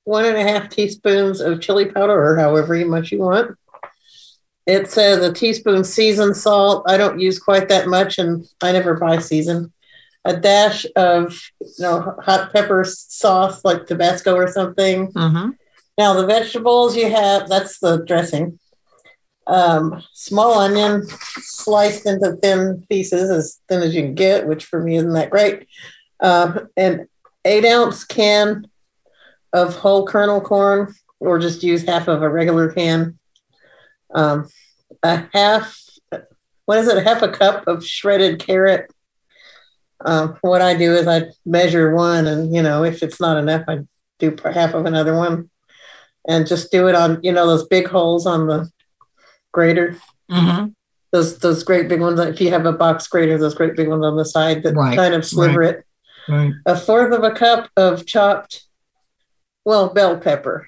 one 0.04 0.24
and 0.24 0.36
a 0.36 0.42
half 0.42 0.68
teaspoons 0.68 1.40
of 1.40 1.60
chili 1.60 1.84
powder, 1.84 2.20
or 2.20 2.36
however 2.36 2.74
much 2.86 3.12
you 3.12 3.18
want. 3.18 3.56
It 4.66 4.90
says 4.90 5.24
a 5.24 5.32
teaspoon 5.32 5.84
seasoned 5.84 6.36
salt. 6.36 6.84
I 6.88 6.96
don't 6.96 7.20
use 7.20 7.38
quite 7.38 7.68
that 7.68 7.86
much, 7.86 8.18
and 8.18 8.44
I 8.60 8.72
never 8.72 8.94
buy 8.94 9.18
seasoned. 9.18 9.72
A 10.24 10.36
dash 10.36 10.84
of 10.96 11.40
you 11.60 11.68
know 11.78 12.16
hot 12.20 12.52
pepper 12.52 12.84
sauce, 12.84 13.64
like 13.64 13.86
Tabasco 13.86 14.34
or 14.34 14.48
something. 14.50 15.12
Mm-hmm. 15.12 15.50
Now 15.98 16.14
the 16.14 16.26
vegetables 16.26 16.96
you 16.96 17.10
have, 17.10 17.48
that's 17.48 17.78
the 17.78 18.04
dressing. 18.04 18.58
Um, 19.46 20.02
small 20.12 20.58
onion 20.58 21.06
sliced 21.06 22.04
into 22.04 22.36
thin 22.42 22.84
pieces, 22.90 23.30
as 23.30 23.60
thin 23.68 23.82
as 23.82 23.94
you 23.94 24.02
can 24.02 24.14
get, 24.14 24.48
which 24.48 24.64
for 24.64 24.82
me 24.82 24.96
isn't 24.96 25.12
that 25.12 25.30
great. 25.30 25.68
Um, 26.20 26.68
an 26.76 27.08
eight 27.44 27.64
ounce 27.64 28.02
can 28.02 28.66
of 29.52 29.76
whole 29.76 30.06
kernel 30.06 30.40
corn, 30.40 30.92
or 31.20 31.38
just 31.38 31.62
use 31.62 31.84
half 31.84 32.08
of 32.08 32.22
a 32.22 32.28
regular 32.28 32.72
can. 32.72 33.18
Um, 34.16 34.48
a 35.02 35.28
half, 35.32 35.80
what 36.64 36.78
is 36.78 36.88
it? 36.88 36.96
A 36.98 37.02
half 37.02 37.22
a 37.22 37.28
cup 37.30 37.68
of 37.68 37.86
shredded 37.86 38.40
carrot. 38.40 38.90
Um, 40.04 40.36
what 40.40 40.60
I 40.62 40.74
do 40.76 40.94
is 40.94 41.06
I 41.06 41.26
measure 41.44 41.94
one, 41.94 42.26
and 42.26 42.52
you 42.54 42.62
know, 42.62 42.82
if 42.84 43.02
it's 43.02 43.20
not 43.20 43.36
enough, 43.36 43.62
I 43.68 43.80
do 44.18 44.34
half 44.44 44.74
of 44.74 44.86
another 44.86 45.14
one 45.16 45.50
and 46.26 46.46
just 46.46 46.72
do 46.72 46.88
it 46.88 46.94
on 46.94 47.20
you 47.22 47.30
know 47.32 47.46
those 47.46 47.66
big 47.68 47.86
holes 47.88 48.26
on 48.26 48.46
the 48.46 48.68
grater 49.52 49.96
Mm-hmm. 50.30 50.68
those 51.12 51.38
those 51.38 51.62
great 51.62 51.88
big 51.88 52.00
ones 52.00 52.18
if 52.18 52.40
you 52.40 52.50
have 52.50 52.66
a 52.66 52.72
box 52.72 53.06
grater 53.06 53.38
those 53.38 53.54
great 53.54 53.76
big 53.76 53.88
ones 53.88 54.04
on 54.04 54.16
the 54.16 54.24
side 54.24 54.64
that 54.64 54.74
Right, 54.74 54.96
kind 54.96 55.14
of 55.14 55.24
sliver 55.24 55.62
it 55.62 55.84
Right. 56.28 56.52
a 56.66 56.76
fourth 56.76 57.12
of 57.12 57.22
a 57.22 57.30
cup 57.30 57.70
of 57.76 58.06
chopped 58.06 58.64
well 59.64 59.90
bell 59.94 60.18
pepper 60.18 60.66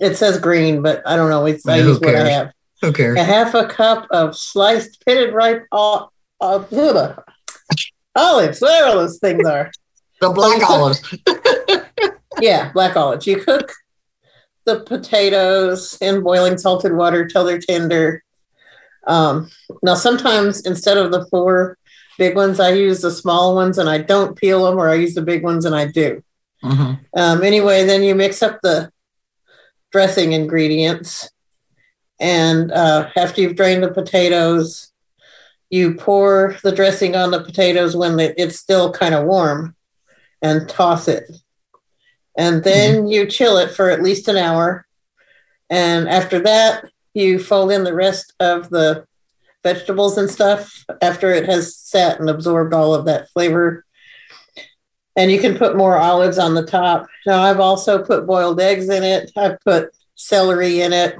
it 0.00 0.16
says 0.16 0.38
green 0.40 0.82
but 0.82 1.06
i 1.06 1.14
don't 1.14 1.30
know 1.30 1.46
it's 1.46 1.68
i 1.68 1.76
Yeah, 1.76 1.84
use 1.84 2.00
what 2.00 2.16
i 2.16 2.28
have 2.28 2.52
Who 2.82 2.92
cares? 2.92 3.18
a 3.18 3.24
half 3.24 3.54
a 3.54 3.66
cup 3.66 4.06
of 4.10 4.36
sliced 4.36 5.04
pitted 5.04 5.32
ripe 5.32 5.66
o- 5.72 6.10
uh, 6.40 7.14
olives 8.14 8.60
whatever 8.60 8.98
those 8.98 9.18
things 9.18 9.46
are 9.46 9.70
The 10.20 10.30
black 10.30 10.68
olives. 10.68 11.00
yeah, 12.40 12.72
black 12.72 12.96
olives. 12.96 13.26
You 13.26 13.42
cook 13.42 13.72
the 14.64 14.80
potatoes 14.80 15.98
in 16.00 16.22
boiling 16.22 16.58
salted 16.58 16.94
water 16.94 17.26
till 17.26 17.44
they're 17.44 17.58
tender. 17.58 18.22
Um, 19.06 19.50
now, 19.82 19.94
sometimes 19.94 20.62
instead 20.62 20.96
of 20.96 21.10
the 21.10 21.26
four 21.26 21.76
big 22.18 22.36
ones, 22.36 22.60
I 22.60 22.72
use 22.72 23.00
the 23.00 23.10
small 23.10 23.54
ones 23.54 23.78
and 23.78 23.88
I 23.88 23.98
don't 23.98 24.36
peel 24.36 24.64
them, 24.64 24.78
or 24.78 24.88
I 24.88 24.94
use 24.94 25.14
the 25.14 25.22
big 25.22 25.42
ones 25.42 25.64
and 25.64 25.74
I 25.74 25.86
do. 25.86 26.22
Mm-hmm. 26.62 26.92
Um, 27.16 27.42
anyway, 27.42 27.84
then 27.84 28.04
you 28.04 28.14
mix 28.14 28.42
up 28.42 28.60
the 28.62 28.92
dressing 29.90 30.32
ingredients. 30.32 31.28
And 32.22 32.70
uh, 32.70 33.10
after 33.16 33.40
you've 33.40 33.56
drained 33.56 33.82
the 33.82 33.90
potatoes, 33.90 34.92
you 35.70 35.94
pour 35.94 36.56
the 36.62 36.70
dressing 36.70 37.16
on 37.16 37.32
the 37.32 37.42
potatoes 37.42 37.96
when 37.96 38.20
it's 38.20 38.60
still 38.60 38.92
kind 38.92 39.12
of 39.12 39.24
warm 39.24 39.74
and 40.40 40.68
toss 40.68 41.08
it. 41.08 41.30
And 42.36 42.62
then 42.62 43.08
you 43.08 43.26
chill 43.26 43.58
it 43.58 43.72
for 43.72 43.90
at 43.90 44.02
least 44.02 44.28
an 44.28 44.36
hour. 44.36 44.86
And 45.68 46.08
after 46.08 46.38
that, 46.40 46.84
you 47.12 47.40
fold 47.40 47.72
in 47.72 47.82
the 47.82 47.94
rest 47.94 48.34
of 48.38 48.70
the 48.70 49.04
vegetables 49.64 50.16
and 50.16 50.30
stuff 50.30 50.84
after 51.00 51.32
it 51.32 51.46
has 51.46 51.76
sat 51.76 52.20
and 52.20 52.30
absorbed 52.30 52.72
all 52.72 52.94
of 52.94 53.04
that 53.06 53.30
flavor. 53.30 53.84
And 55.16 55.30
you 55.30 55.40
can 55.40 55.58
put 55.58 55.76
more 55.76 55.96
olives 55.96 56.38
on 56.38 56.54
the 56.54 56.66
top. 56.66 57.06
Now, 57.26 57.42
I've 57.42 57.60
also 57.60 58.04
put 58.04 58.26
boiled 58.26 58.60
eggs 58.60 58.88
in 58.88 59.02
it, 59.02 59.32
I've 59.36 59.60
put 59.60 59.90
celery 60.14 60.82
in 60.82 60.92
it. 60.92 61.16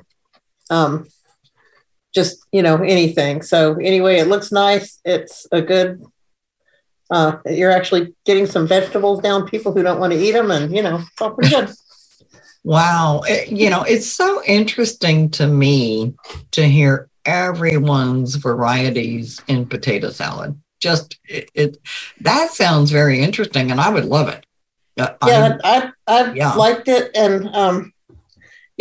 Um, 0.73 1.07
just, 2.15 2.39
you 2.53 2.63
know, 2.63 2.77
anything. 2.77 3.43
So, 3.43 3.75
anyway, 3.75 4.19
it 4.19 4.27
looks 4.29 4.51
nice. 4.53 5.01
It's 5.05 5.47
a 5.53 5.63
good 5.63 6.03
uh, 7.11 7.37
you're 7.45 7.71
actually 7.71 8.15
getting 8.25 8.47
some 8.47 8.67
vegetables 8.67 9.21
down 9.21 9.47
people 9.47 9.73
who 9.73 9.83
don't 9.83 10.01
want 10.01 10.13
to 10.15 10.19
eat 10.19 10.33
them 10.33 10.51
and 10.51 10.75
you 10.75 10.83
know 10.83 10.97
it's 10.97 11.21
all 11.21 11.31
pretty 11.35 11.51
good 11.55 11.69
Wow. 12.65 13.23
It- 13.29 13.49
you 13.51 13.69
know, 13.71 13.83
it's 13.83 14.07
so 14.07 14.41
interesting 14.47 15.31
to 15.31 15.47
me 15.49 16.15
to 16.53 16.63
hear 16.67 17.09
everyone's 17.25 18.37
varieties 18.37 19.41
in 19.49 19.67
potato 19.67 20.11
salad. 20.11 20.61
Just 20.81 21.19
it, 21.29 21.51
it 21.55 21.77
that 22.21 22.53
sounds 22.53 22.91
very 22.93 23.21
interesting 23.21 23.71
and 23.73 23.81
I 23.81 23.91
would 23.91 24.05
love 24.07 24.29
it. 24.29 24.47
Uh, 24.99 25.15
yeah 25.27 25.59
i 25.65 25.91
i 26.07 26.33
Yeah. 26.35 26.55
liked 26.55 26.87
it 26.89 27.11
and 27.17 27.49
um 27.55 27.93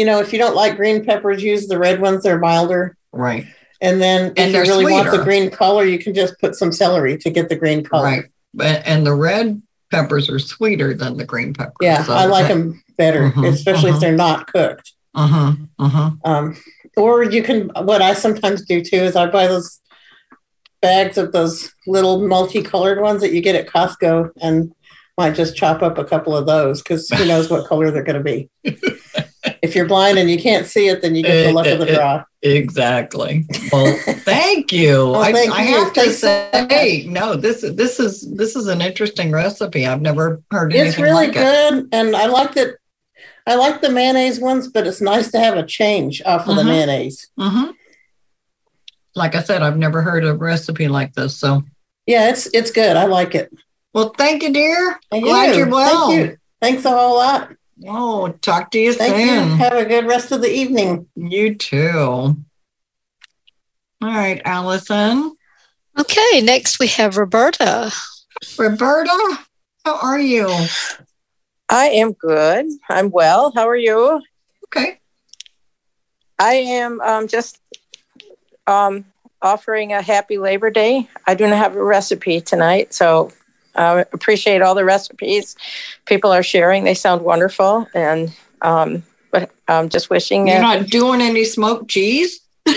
you 0.02 0.06
know 0.10 0.20
if 0.20 0.30
you 0.34 0.40
don't 0.44 0.56
like 0.56 0.76
green 0.82 1.06
peppers 1.06 1.44
use 1.44 1.68
the 1.68 1.78
red 1.88 2.02
ones 2.02 2.24
they're 2.24 2.40
milder 2.40 2.84
right. 3.28 3.46
and 3.82 4.02
then 4.02 4.20
if 4.32 4.34
And 4.40 4.48
you 4.48 4.54
they're 4.54 4.72
really 4.74 4.92
want 4.92 5.12
the 5.12 5.24
green 5.24 5.48
color 5.52 5.84
you 5.86 6.00
can 6.00 6.14
just 6.22 6.34
put 6.40 6.56
some 6.56 6.72
celery 6.72 7.18
to 7.24 7.30
get 7.38 7.50
the 7.50 7.56
green 7.64 7.84
color 7.84 8.06
Right. 8.12 8.26
But 8.54 8.82
and 8.92 9.06
the 9.06 9.14
red 9.14 9.62
peppers 9.92 10.30
are 10.34 10.40
sweeter 10.40 10.90
than 11.02 11.18
the 11.18 11.26
green 11.34 11.54
peppers. 11.54 11.76
yeah 11.90 12.04
So 12.04 12.14
i 12.14 12.26
like 12.26 12.48
that- 12.48 12.54
them 12.56 12.84
better 12.98 13.24
Mhm, 13.32 13.48
especially 13.58 13.92
mhm. 13.92 13.96
if 13.96 14.00
they're 14.02 14.22
not 14.28 14.40
cooked 14.56 14.88
Uh-huh. 15.24 15.52
Uh-huh. 15.86 16.12
Um, 16.30 16.46
or 16.98 17.24
you 17.24 17.42
can, 17.44 17.58
what 17.92 18.02
I 18.02 18.14
sometimes 18.26 18.60
do 18.74 18.78
too 18.90 19.02
is 19.10 19.16
I 19.16 19.26
buy 19.38 19.46
those 19.48 19.80
bags 20.82 21.18
of 21.18 21.32
those 21.32 21.56
little 21.88 22.16
multicolored 22.28 23.00
ones 23.02 23.22
that 23.22 23.34
you 23.34 23.42
get 23.42 23.56
at 23.62 23.68
Costco 23.68 24.32
and 24.42 24.74
might 25.18 25.36
just 25.36 25.56
chop 25.56 25.82
up 25.88 25.98
a 25.98 26.06
couple 26.06 26.34
of 26.36 26.46
those 26.46 26.82
because 26.82 27.08
who 27.10 27.26
knows 27.26 27.50
what 27.50 27.68
color 27.68 27.92
they're 27.92 28.04
going 28.12 28.24
to 28.24 28.30
be. 28.34 28.50
if 29.62 29.76
you're 29.76 29.86
blind 29.88 30.18
and 30.18 30.30
you 30.30 30.40
can't 30.40 30.66
see 30.66 30.88
it, 30.88 31.02
then 31.02 31.16
you 31.16 31.24
get 31.24 31.48
the 31.48 31.54
luck 31.54 31.68
of 31.68 31.80
the 31.80 31.86
draw. 31.86 32.24
Exactly. 32.42 33.46
Well, 33.72 33.96
thank 34.26 34.72
you. 34.72 35.12
Well, 35.12 35.22
I, 35.22 35.32
thank 35.32 35.52
I 35.54 35.64
you. 35.64 35.76
have 35.78 35.94
to 35.94 36.12
so 36.12 36.50
say, 36.70 37.06
no, 37.08 37.36
this 37.36 37.64
is 37.64 37.76
this 37.76 38.00
is 38.00 38.28
this 38.36 38.56
is 38.56 38.68
an 38.68 38.82
interesting 38.82 39.32
recipe. 39.32 39.86
I've 39.86 40.02
never 40.02 40.42
heard 40.52 40.74
anything 40.74 40.80
like 40.80 40.86
it. 40.86 40.90
It's 40.90 40.98
really 41.00 41.28
like 41.28 41.30
it. 41.30 41.34
good. 41.36 41.90
And 41.92 42.16
I 42.16 42.26
like 42.26 42.54
that. 42.56 42.76
I 43.48 43.56
like 43.56 43.82
the 43.82 43.90
mayonnaise 43.90 44.40
ones, 44.40 44.68
but 44.68 44.86
it's 44.88 45.02
nice 45.02 45.32
to 45.32 45.40
have 45.40 45.58
a 45.58 45.66
change 45.66 46.22
off 46.26 46.48
of 46.48 46.56
the 46.56 46.62
Mhm. 46.64 46.68
mayonnaise. 46.68 47.28
hmm 47.38 47.72
Like 49.16 49.36
I 49.36 49.42
said, 49.44 49.62
I've 49.62 49.78
never 49.78 50.02
heard 50.02 50.24
a 50.26 50.34
recipe 50.34 50.88
like 50.88 51.14
this. 51.14 51.36
So, 51.38 51.64
Yeah, 52.08 52.30
it's 52.30 52.48
it's 52.54 52.72
good. 52.72 52.96
I 52.98 53.06
like 53.06 53.36
it. 53.36 53.52
well, 53.94 54.14
thank 54.18 54.42
you, 54.44 54.54
dear. 54.54 55.00
Thank 55.12 55.26
Glad 55.26 55.52
you. 55.52 55.58
you're 55.60 55.70
well. 55.70 56.10
Thank 56.10 56.30
you. 56.32 56.38
Thanks 56.62 56.86
a 56.86 56.92
whole 56.92 57.16
lot. 57.16 57.52
Oh, 57.88 58.30
talk 58.42 58.72
to 58.72 58.80
you 58.80 58.94
Thank 58.94 59.16
soon. 59.16 59.50
you. 59.52 59.56
Have 59.58 59.74
a 59.74 59.86
good 59.86 60.06
rest 60.06 60.32
of 60.32 60.42
the 60.42 60.52
evening. 60.52 61.08
You 61.16 61.56
too. 61.56 62.36
All 64.02 64.10
right, 64.10 64.42
Allison. 64.46 65.36
Okay, 66.00 66.42
next 66.42 66.80
we 66.80 66.88
have 66.88 67.18
Roberta. 67.18 67.92
Roberta, 68.58 69.40
how 69.86 69.98
are 70.00 70.20
you? 70.20 70.50
I 71.70 71.88
am 71.88 72.14
good. 72.14 72.68
I'm 72.90 73.12
well. 73.12 73.52
How 73.56 73.68
are 73.68 73.78
you? 73.78 74.22
Okay. 74.66 75.00
I 76.40 76.54
am 76.56 77.00
um, 77.02 77.28
just 77.28 77.60
um, 78.68 79.06
offering 79.42 79.94
a 79.94 80.02
happy 80.02 80.38
Labor 80.38 80.70
Day. 80.70 81.08
I 81.28 81.36
do 81.36 81.48
not 81.48 81.58
have 81.58 81.76
a 81.76 81.84
recipe 81.84 82.42
tonight, 82.42 82.94
so 82.94 83.32
I 83.76 84.06
appreciate 84.14 84.62
all 84.62 84.76
the 84.76 84.86
recipes 84.86 85.56
people 86.06 86.32
are 86.32 86.44
sharing. 86.44 86.84
They 86.84 86.94
sound 86.94 87.22
wonderful, 87.24 87.88
and 87.94 88.34
um, 88.62 89.04
but 89.32 89.52
I'm 89.68 89.90
just 89.90 90.10
wishing. 90.10 90.48
You're 90.48 90.58
uh, 90.58 90.62
not 90.62 90.88
doing 90.88 91.22
any 91.22 91.46
smoked 91.46 91.90
cheese? 91.90 92.42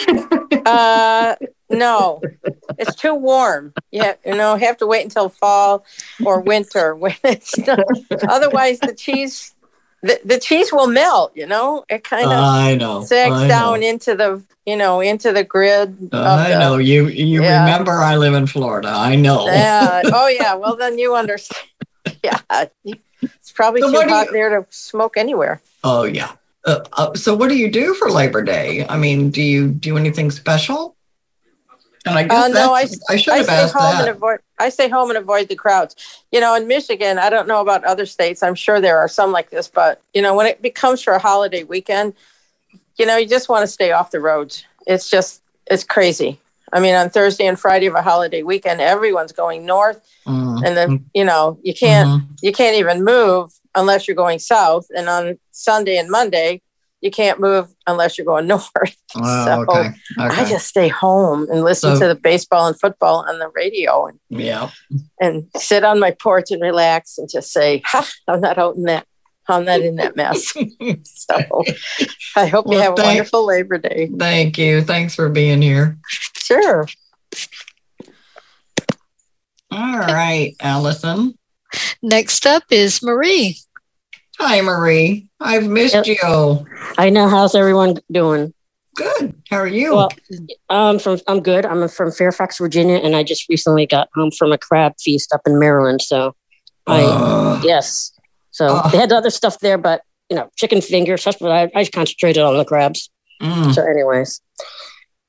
uh, 0.66 1.34
no, 1.70 2.22
it's 2.78 2.94
too 2.94 3.14
warm. 3.14 3.72
Yeah, 3.90 4.14
you 4.24 4.34
know, 4.34 4.56
have 4.56 4.76
to 4.78 4.86
wait 4.86 5.04
until 5.04 5.28
fall 5.28 5.84
or 6.24 6.40
winter 6.40 6.94
when 6.94 7.16
it's. 7.24 7.54
Otherwise, 8.28 8.80
the 8.80 8.94
cheese, 8.94 9.54
the, 10.06 10.20
the 10.24 10.38
cheese 10.38 10.72
will 10.72 10.86
melt. 10.86 11.32
You 11.34 11.46
know, 11.46 11.84
it 11.88 12.04
kind 12.04 12.26
of 12.26 12.32
I 12.32 12.74
know. 12.76 13.02
sags 13.04 13.34
I 13.34 13.48
down 13.48 13.80
know. 13.80 13.86
into 13.88 14.14
the 14.14 14.42
you 14.66 14.76
know 14.76 15.00
into 15.00 15.32
the 15.32 15.44
grid. 15.44 15.96
of 16.12 16.14
I 16.14 16.52
the- 16.52 16.58
know 16.60 16.78
you. 16.78 17.08
You 17.08 17.42
Yeah. 17.42 17.64
remember 17.64 17.92
I 17.92 18.16
live 18.16 18.34
in 18.34 18.46
Florida. 18.46 18.88
I 18.94 19.16
know. 19.16 19.46
Yeah. 19.46 20.02
Oh 20.04 20.28
yeah. 20.28 20.54
Well, 20.54 20.76
then 20.76 20.98
you 20.98 21.14
understand. 21.14 21.68
Yeah. 22.22 22.38
It's 22.84 23.52
probably 23.52 23.80
So 23.80 23.90
too 23.90 24.08
hot 24.08 24.26
you- 24.26 24.32
there 24.32 24.50
to 24.60 24.66
smoke 24.70 25.16
anywhere. 25.16 25.60
Oh 25.82 26.04
yeah. 26.04 26.32
Uh, 26.66 26.80
uh, 26.94 27.14
so 27.14 27.34
what 27.34 27.48
do 27.50 27.56
you 27.56 27.70
do 27.70 27.92
for 27.94 28.10
Labor 28.10 28.42
Day? 28.42 28.86
I 28.88 28.96
mean, 28.96 29.30
do 29.30 29.42
you 29.42 29.68
do 29.68 29.96
anything 29.98 30.30
special? 30.30 30.93
And 32.06 32.18
I 32.18 32.24
guess 32.24 32.44
Uh, 32.44 32.48
no, 32.48 32.74
I, 32.74 32.86
I 33.08 33.16
should 33.16 33.34
have 33.34 33.44
stay 33.46 33.54
asked 33.54 33.74
home 33.74 33.96
and 33.98 34.06
that. 34.08 34.16
avoid. 34.16 34.38
I 34.58 34.68
stay 34.68 34.88
home 34.88 35.10
and 35.10 35.16
avoid 35.18 35.48
the 35.48 35.54
crowds. 35.56 35.96
You 36.32 36.40
know, 36.40 36.54
in 36.54 36.68
Michigan, 36.68 37.18
I 37.18 37.30
don't 37.30 37.48
know 37.48 37.60
about 37.60 37.84
other 37.84 38.06
states. 38.06 38.42
I'm 38.42 38.54
sure 38.54 38.80
there 38.80 38.98
are 38.98 39.08
some 39.08 39.32
like 39.32 39.50
this, 39.50 39.68
but 39.68 40.00
you 40.12 40.20
know, 40.22 40.34
when 40.34 40.46
it 40.46 40.60
becomes 40.60 41.02
for 41.02 41.12
a 41.14 41.18
holiday 41.18 41.62
weekend, 41.64 42.14
you 42.98 43.06
know, 43.06 43.16
you 43.16 43.26
just 43.26 43.48
want 43.48 43.62
to 43.62 43.66
stay 43.66 43.92
off 43.92 44.10
the 44.10 44.20
roads. 44.20 44.64
It's 44.86 45.08
just, 45.08 45.42
it's 45.66 45.84
crazy. 45.84 46.38
I 46.72 46.80
mean, 46.80 46.94
on 46.94 47.08
Thursday 47.08 47.46
and 47.46 47.58
Friday 47.58 47.86
of 47.86 47.94
a 47.94 48.02
holiday 48.02 48.42
weekend, 48.42 48.80
everyone's 48.80 49.32
going 49.32 49.64
north, 49.66 50.00
Mm. 50.26 50.66
and 50.66 50.74
then 50.74 51.04
you 51.12 51.22
know 51.22 51.58
you 51.62 51.74
can't 51.74 52.08
Mhm. 52.08 52.26
you 52.40 52.50
can't 52.50 52.76
even 52.76 53.04
move 53.04 53.52
unless 53.74 54.08
you're 54.08 54.14
going 54.14 54.38
south. 54.38 54.86
And 54.96 55.06
on 55.06 55.38
Sunday 55.50 55.98
and 55.98 56.08
Monday, 56.10 56.62
you 57.04 57.10
can't 57.10 57.38
move 57.38 57.68
unless 57.86 58.16
you're 58.16 58.24
going 58.24 58.46
north. 58.48 58.70
Oh, 59.14 59.44
so 59.44 59.64
okay. 59.68 59.90
I 60.18 60.48
just 60.48 60.66
stay 60.66 60.88
home 60.88 61.46
and 61.50 61.62
listen 61.62 61.94
So- 61.94 62.00
to 62.00 62.08
the 62.08 62.14
baseball 62.20 62.66
and 62.66 62.80
football 62.80 63.26
on 63.28 63.38
the 63.38 63.50
radio 63.54 64.06
and, 64.06 64.18
yeah. 64.30 64.70
and 65.20 65.46
sit 65.56 65.84
on 65.84 66.00
my 66.00 66.12
porch 66.12 66.50
and 66.50 66.62
relax 66.62 67.18
and 67.18 67.28
just 67.30 67.52
say, 67.52 67.82
ha, 67.84 68.08
I'm 68.26 68.40
not 68.40 68.56
out 68.58 68.76
in 68.76 68.84
that. 68.84 69.06
I'm 69.46 69.66
not 69.66 69.80
in 69.80 69.96
that 69.96 70.16
mess. 70.16 70.54
so 71.04 71.64
I 72.34 72.46
hope 72.46 72.64
you 72.64 72.78
Well, 72.78 72.80
have 72.80 72.98
a 72.98 73.02
wonderful 73.02 73.44
Labor 73.44 73.76
Day. 73.76 74.08
Thank 74.18 74.56
you. 74.56 74.80
Thanks 74.80 75.14
for 75.14 75.28
being 75.28 75.60
here. 75.60 75.98
Sure. 76.38 76.86
All 79.70 79.98
right, 79.98 80.54
Allison. 80.60 81.36
Next 82.02 82.46
up 82.46 82.62
is 82.70 83.02
Marie. 83.02 83.58
Hi, 84.38 84.60
Marie. 84.60 85.28
I've 85.40 85.66
missed 85.66 85.94
Yep. 85.94 86.06
you. 86.06 86.66
I 86.98 87.10
know. 87.10 87.28
How's 87.28 87.54
everyone 87.54 87.98
doing? 88.10 88.52
Good. 88.96 89.34
How 89.50 89.58
are 89.58 89.66
you? 89.66 89.94
Well, 89.94 90.10
um, 90.70 90.98
from 90.98 91.20
I'm 91.26 91.40
good. 91.40 91.66
I'm 91.66 91.88
from 91.88 92.12
Fairfax, 92.12 92.58
Virginia, 92.58 92.96
and 92.96 93.16
I 93.16 93.22
just 93.22 93.48
recently 93.48 93.86
got 93.86 94.08
home 94.14 94.30
from 94.30 94.52
a 94.52 94.58
crab 94.58 94.94
feast 95.00 95.32
up 95.32 95.40
in 95.46 95.58
Maryland. 95.58 96.00
So, 96.02 96.34
I 96.86 97.02
Ugh. 97.02 97.64
yes. 97.64 98.12
So 98.50 98.66
Ugh. 98.66 98.92
they 98.92 98.98
had 98.98 99.12
other 99.12 99.30
stuff 99.30 99.58
there, 99.60 99.78
but 99.78 100.02
you 100.30 100.36
know, 100.36 100.48
chicken 100.56 100.80
fingers. 100.80 101.24
That's 101.24 101.40
what 101.40 101.50
I, 101.50 101.70
I 101.74 101.84
concentrated 101.86 102.42
on 102.42 102.56
the 102.56 102.64
crabs. 102.64 103.10
Mm. 103.42 103.74
So, 103.74 103.82
anyways, 103.84 104.40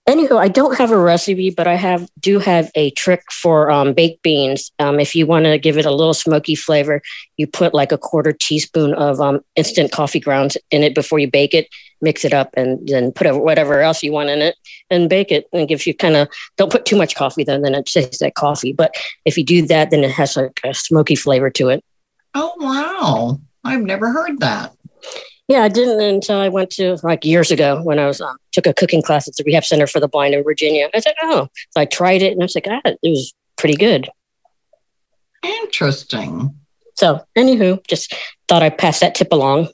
anywho, 0.07 0.37
I 0.37 0.47
don't 0.47 0.77
have 0.77 0.91
a 0.91 0.97
recipe, 0.97 1.49
but 1.49 1.67
I 1.67 1.75
have 1.75 2.09
do 2.19 2.39
have 2.39 2.71
a 2.75 2.91
trick 2.91 3.23
for 3.31 3.71
um, 3.71 3.93
baked 3.93 4.21
beans. 4.23 4.71
Um, 4.79 4.99
if 4.99 5.15
you 5.15 5.25
want 5.25 5.45
to 5.45 5.57
give 5.57 5.77
it 5.77 5.85
a 5.85 5.91
little 5.91 6.13
smoky 6.13 6.55
flavor, 6.55 7.01
you 7.37 7.47
put 7.47 7.73
like 7.73 7.91
a 7.91 7.97
quarter 7.97 8.31
teaspoon 8.31 8.93
of 8.93 9.19
um, 9.19 9.41
instant 9.55 9.91
coffee 9.91 10.19
grounds 10.19 10.57
in 10.71 10.83
it 10.83 10.95
before 10.95 11.19
you 11.19 11.29
bake 11.29 11.53
it. 11.53 11.67
Mix 12.01 12.25
it 12.25 12.33
up 12.33 12.51
and 12.55 12.87
then 12.87 13.11
put 13.11 13.33
whatever 13.41 13.81
else 13.81 14.03
you 14.03 14.11
want 14.11 14.29
in 14.29 14.41
it 14.41 14.55
and 14.89 15.09
bake 15.09 15.31
it. 15.31 15.47
And 15.51 15.63
it 15.63 15.67
gives 15.67 15.87
you 15.87 15.93
kind 15.93 16.15
of 16.15 16.27
don't 16.57 16.71
put 16.71 16.85
too 16.85 16.97
much 16.97 17.15
coffee, 17.15 17.43
then 17.43 17.61
then 17.61 17.73
it 17.73 17.85
tastes 17.85 18.21
like 18.21 18.35
coffee. 18.35 18.73
But 18.73 18.93
if 19.23 19.37
you 19.37 19.43
do 19.43 19.65
that, 19.67 19.91
then 19.91 20.03
it 20.03 20.11
has 20.11 20.35
like 20.35 20.59
a 20.63 20.73
smoky 20.73 21.15
flavor 21.15 21.49
to 21.51 21.69
it. 21.69 21.83
Oh, 22.33 22.53
wow. 22.59 23.39
I've 23.63 23.81
never 23.81 24.11
heard 24.11 24.39
that. 24.41 24.73
Yeah, 25.47 25.63
I 25.63 25.67
didn't 25.67 26.01
until 26.01 26.37
I 26.37 26.49
went 26.49 26.71
to 26.71 26.97
like 27.03 27.23
years 27.23 27.51
ago 27.51 27.81
when 27.83 27.99
I 27.99 28.07
was 28.07 28.19
um, 28.19 28.35
took 28.51 28.65
a 28.65 28.73
cooking 28.73 29.03
class 29.03 29.27
at 29.27 29.35
the 29.35 29.43
Rehab 29.45 29.63
Center 29.63 29.85
for 29.85 29.99
the 29.99 30.07
Blind 30.07 30.33
in 30.33 30.43
Virginia. 30.43 30.89
I 30.93 30.99
said, 30.99 31.13
oh, 31.21 31.47
so 31.69 31.81
I 31.81 31.85
tried 31.85 32.23
it 32.23 32.31
and 32.31 32.41
I 32.41 32.45
was 32.45 32.55
like, 32.55 32.67
ah, 32.67 32.81
it 32.85 32.97
was 33.03 33.33
pretty 33.55 33.75
good. 33.75 34.09
Interesting. 35.43 36.55
So, 36.95 37.25
anywho, 37.37 37.85
just 37.87 38.15
thought 38.47 38.63
I'd 38.63 38.77
pass 38.77 39.01
that 39.01 39.15
tip 39.15 39.31
along. 39.31 39.69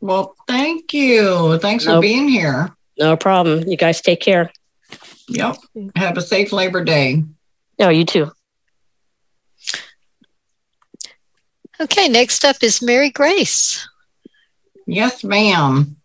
Well, 0.00 0.34
thank 0.46 0.92
you. 0.92 1.58
Thanks 1.58 1.84
for 1.84 2.00
being 2.00 2.28
here. 2.28 2.70
No 2.98 3.16
problem. 3.16 3.64
You 3.66 3.76
guys 3.76 4.00
take 4.00 4.20
care. 4.20 4.52
Yep. 5.28 5.56
Have 5.96 6.16
a 6.18 6.22
safe 6.22 6.52
Labor 6.52 6.84
Day. 6.84 7.24
No, 7.78 7.88
you 7.88 8.04
too. 8.04 8.30
Okay, 11.80 12.08
next 12.08 12.44
up 12.44 12.56
is 12.62 12.82
Mary 12.82 13.10
Grace. 13.10 13.88
Yes, 14.88 15.22
ma'am. 15.22 15.96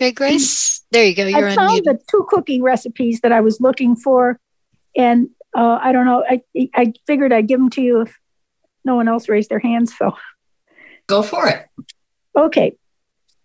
Mary 0.00 0.12
Grace, 0.12 0.84
there 0.90 1.04
you 1.04 1.14
go. 1.14 1.26
You're 1.26 1.48
I 1.48 1.54
found 1.54 1.80
unmuted. 1.80 1.84
the 1.84 1.98
two 2.10 2.26
cooking 2.28 2.62
recipes 2.62 3.20
that 3.20 3.30
I 3.32 3.40
was 3.40 3.60
looking 3.60 3.94
for, 3.94 4.38
and 4.96 5.28
uh, 5.56 5.78
I 5.80 5.92
don't 5.92 6.06
know. 6.06 6.24
I 6.28 6.42
I 6.74 6.92
figured 7.06 7.32
I'd 7.32 7.46
give 7.46 7.60
them 7.60 7.70
to 7.70 7.80
you 7.82 8.00
if 8.02 8.18
no 8.84 8.96
one 8.96 9.06
else 9.08 9.28
raised 9.28 9.48
their 9.48 9.58
hands. 9.60 9.96
So 9.96 10.16
Go 11.06 11.22
for 11.22 11.46
it. 11.48 11.66
okay, 12.36 12.76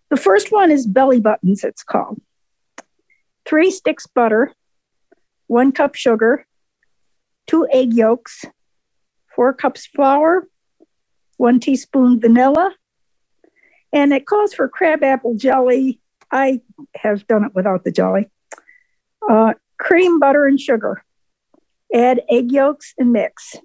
the 0.09 0.17
first 0.17 0.51
one 0.51 0.71
is 0.71 0.85
belly 0.87 1.19
buttons. 1.19 1.63
It's 1.63 1.83
called 1.83 2.19
three 3.45 3.69
sticks 3.69 4.07
butter, 4.07 4.51
one 5.47 5.71
cup 5.71 5.93
sugar, 5.95 6.45
two 7.45 7.67
egg 7.71 7.93
yolks, 7.93 8.45
four 9.35 9.53
cups 9.53 9.85
flour, 9.85 10.47
one 11.37 11.59
teaspoon 11.59 12.19
vanilla, 12.19 12.73
and 13.93 14.12
it 14.12 14.25
calls 14.25 14.53
for 14.53 14.67
crabapple 14.67 15.36
jelly. 15.36 15.99
I 16.32 16.62
have 16.95 17.27
done 17.27 17.45
it 17.45 17.53
without 17.53 17.84
the 17.84 17.91
jelly. 17.91 18.29
Uh, 19.29 19.53
cream, 19.77 20.19
butter, 20.19 20.45
and 20.45 20.60
sugar. 20.60 21.03
Add 21.93 22.21
egg 22.27 22.51
yolks 22.51 22.93
and 22.97 23.13
mix. 23.13 23.56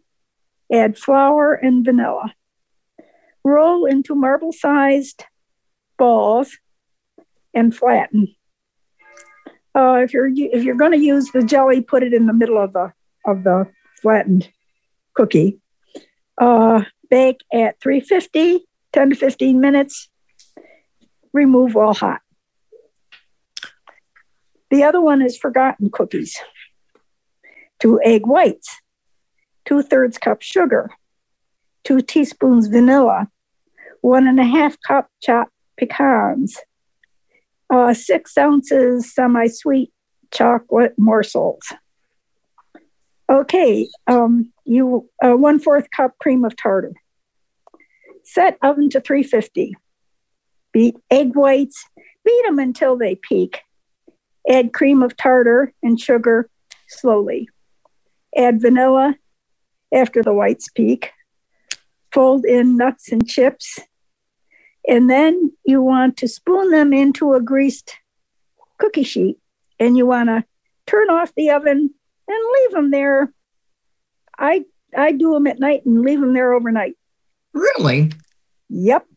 Add 0.71 0.99
flour 0.99 1.55
and 1.55 1.83
vanilla. 1.85 2.35
Roll 3.43 3.87
into 3.87 4.15
marble 4.15 4.53
sized 4.53 5.25
balls 5.97 6.59
and 7.55 7.75
flatten. 7.75 8.35
Uh, 9.75 10.01
if 10.03 10.13
you're 10.13 10.29
if 10.29 10.63
you're 10.63 10.75
going 10.75 10.93
to 10.93 10.99
use 10.99 11.31
the 11.31 11.43
jelly, 11.43 11.81
put 11.81 12.03
it 12.03 12.13
in 12.13 12.27
the 12.27 12.33
middle 12.35 12.63
of 12.63 12.75
the 12.75 12.93
of 13.25 13.45
the 13.45 13.67
flattened 14.03 14.51
cookie. 15.15 15.59
Uh, 16.37 16.85
bake 17.11 17.41
at 17.53 17.81
350, 17.81 18.67
10 18.93 19.11
to 19.11 19.17
15 19.17 19.61
minutes. 19.61 20.11
Remove 21.33 21.75
while 21.75 21.95
hot. 21.95 22.21
The 24.71 24.85
other 24.85 25.01
one 25.01 25.23
is 25.23 25.37
forgotten 25.37 25.91
cookies. 25.91 26.39
Two 27.81 28.01
egg 28.05 28.27
whites, 28.27 28.81
two 29.65 29.83
thirds 29.83 30.19
cup 30.19 30.43
sugar, 30.43 30.91
two 31.85 32.01
teaspoons 32.01 32.67
vanilla, 32.67 33.29
one 34.01 34.27
and 34.27 34.41
a 34.41 34.45
half 34.45 34.81
cup 34.81 35.09
chopped 35.23 35.53
pecans, 35.77 36.59
uh, 37.71 37.95
six 37.95 38.37
ounces 38.37 39.15
semi 39.15 39.47
sweet 39.47 39.93
chocolate 40.31 40.95
morsels. 40.99 41.73
Okay, 43.31 43.89
um, 44.07 44.53
you 44.65 45.09
uh, 45.23 45.35
one 45.35 45.59
fourth 45.59 45.91
cup 45.91 46.17
cream 46.19 46.45
of 46.45 46.57
tartar. 46.57 46.95
Set 48.25 48.59
oven 48.63 48.91
to 48.91 49.01
350. 49.01 49.77
Beat 50.79 50.95
egg 51.11 51.35
whites, 51.35 51.87
beat 52.25 52.45
them 52.47 52.61
until 52.61 52.97
they 52.97 53.17
peak. 53.17 53.63
Add 54.49 54.73
cream 54.73 55.03
of 55.03 55.17
tartar 55.17 55.73
and 55.83 55.99
sugar 55.99 56.49
slowly. 56.87 57.49
Add 58.37 58.63
vanilla 58.63 59.17
after 59.93 60.23
the 60.23 60.33
whites 60.33 60.69
peak. 60.73 61.11
Fold 62.13 62.45
in 62.45 62.77
nuts 62.77 63.11
and 63.11 63.27
chips. 63.27 63.81
And 64.87 65.11
then 65.11 65.51
you 65.65 65.83
want 65.83 66.17
to 66.19 66.29
spoon 66.29 66.71
them 66.71 66.93
into 66.93 67.35
a 67.35 67.43
greased 67.43 67.97
cookie 68.79 69.03
sheet. 69.03 69.37
And 69.81 69.97
you 69.97 70.07
want 70.07 70.29
to 70.29 70.45
turn 70.87 71.11
off 71.11 71.35
the 71.35 71.51
oven 71.51 71.91
and 72.29 72.53
leave 72.55 72.71
them 72.71 72.93
there. 72.93 73.33
I 74.39 74.65
I 74.97 75.11
do 75.11 75.33
them 75.33 75.49
at 75.49 75.59
night 75.59 75.85
and 75.87 76.03
leave 76.03 76.21
them 76.21 76.35
there 76.35 76.53
overnight. 76.53 76.95
Really? 77.53 78.13
Yep. 78.69 79.09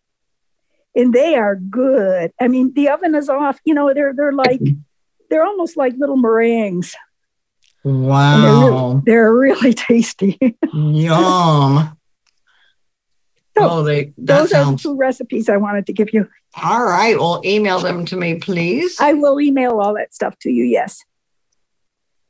And 0.95 1.13
they 1.13 1.35
are 1.35 1.55
good. 1.55 2.31
I 2.39 2.47
mean, 2.47 2.73
the 2.73 2.89
oven 2.89 3.15
is 3.15 3.29
off. 3.29 3.59
You 3.65 3.73
know, 3.73 3.93
they're 3.93 4.13
they're 4.13 4.33
like 4.33 4.61
they're 5.29 5.45
almost 5.45 5.77
like 5.77 5.93
little 5.97 6.17
meringues. 6.17 6.95
And 7.83 8.03
they're, 8.03 8.09
Wow. 8.09 8.91
really, 8.93 9.01
they're 9.05 9.33
really 9.33 9.73
tasty. 9.89 10.37
Yum. 10.73 11.97
So, 13.57 13.69
oh, 13.69 13.83
they, 13.83 14.13
that 14.17 14.49
Those 14.49 14.53
are 14.53 14.77
two 14.77 14.95
recipes 14.95 15.49
I 15.49 15.57
wanted 15.57 15.85
to 15.87 15.93
give 15.93 16.13
you. 16.13 16.27
all 16.63 16.83
right. 16.85 17.17
Well, 17.19 17.41
email 17.43 17.79
them 17.79 18.05
to 18.05 18.15
me, 18.15 18.35
please. 18.35 18.97
I 18.99 19.13
will 19.13 19.41
email 19.41 19.79
all 19.79 19.93
that 19.95 20.13
stuff 20.13 20.37
to 20.39 20.49
you. 20.49 20.63
Yes. 20.63 21.03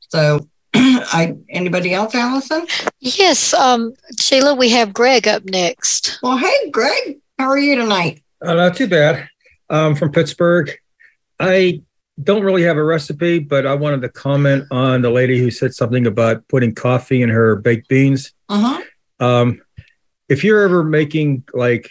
So, 0.08 0.48
I 0.74 1.36
anybody 1.48 1.94
else, 1.94 2.14
Allison? 2.14 2.66
Yes, 3.00 3.52
um, 3.54 3.92
Sheila, 4.18 4.54
we 4.54 4.70
have 4.70 4.92
Greg 4.92 5.28
up 5.28 5.44
next. 5.44 6.18
Well, 6.22 6.38
hey, 6.38 6.70
Greg, 6.70 7.18
how 7.38 7.46
are 7.48 7.58
you 7.58 7.76
tonight? 7.76 8.22
Uh, 8.44 8.54
not 8.54 8.76
too 8.76 8.86
bad. 8.88 9.28
I'm 9.70 9.94
from 9.94 10.12
Pittsburgh. 10.12 10.70
I 11.40 11.82
don't 12.22 12.44
really 12.44 12.62
have 12.62 12.76
a 12.76 12.84
recipe, 12.84 13.38
but 13.38 13.66
I 13.66 13.74
wanted 13.74 14.02
to 14.02 14.08
comment 14.08 14.64
on 14.70 15.02
the 15.02 15.10
lady 15.10 15.38
who 15.38 15.50
said 15.50 15.74
something 15.74 16.06
about 16.06 16.46
putting 16.48 16.74
coffee 16.74 17.22
in 17.22 17.28
her 17.30 17.56
baked 17.56 17.88
beans. 17.88 18.32
Uh 18.48 18.60
huh. 18.60 18.82
Um, 19.26 19.62
if 20.28 20.44
you're 20.44 20.62
ever 20.62 20.82
making 20.84 21.44
like 21.54 21.90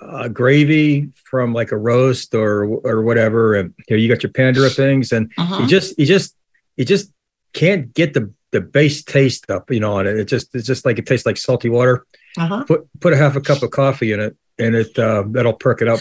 uh, 0.00 0.28
gravy 0.28 1.10
from 1.30 1.52
like 1.52 1.72
a 1.72 1.76
roast 1.76 2.34
or 2.34 2.64
or 2.64 3.02
whatever, 3.02 3.54
and 3.54 3.74
you 3.88 3.96
know 3.96 4.00
you 4.00 4.08
got 4.08 4.22
your 4.22 4.32
Pandora 4.32 4.70
things, 4.70 5.12
and 5.12 5.30
Uh-huh. 5.38 5.62
you 5.62 5.66
just 5.68 5.98
you 5.98 6.06
just 6.06 6.36
you 6.76 6.84
just 6.84 7.12
can't 7.52 7.92
get 7.94 8.14
the 8.14 8.32
the 8.50 8.60
base 8.60 9.02
taste 9.02 9.50
up, 9.50 9.70
you 9.70 9.80
know, 9.80 9.94
on 9.94 10.06
it. 10.06 10.16
It 10.16 10.24
just 10.26 10.54
it's 10.54 10.66
just 10.66 10.84
like 10.84 10.98
it 10.98 11.06
tastes 11.06 11.26
like 11.26 11.36
salty 11.36 11.68
water. 11.68 12.06
Uh 12.38 12.46
huh. 12.46 12.64
Put 12.64 12.88
put 13.00 13.12
a 13.12 13.16
half 13.16 13.36
a 13.36 13.40
cup 13.40 13.62
of 13.62 13.70
coffee 13.70 14.12
in 14.12 14.20
it, 14.20 14.36
and 14.58 14.74
it 14.74 14.98
uh, 14.98 15.24
that'll 15.28 15.52
perk 15.54 15.82
it 15.82 15.88
up. 15.88 16.00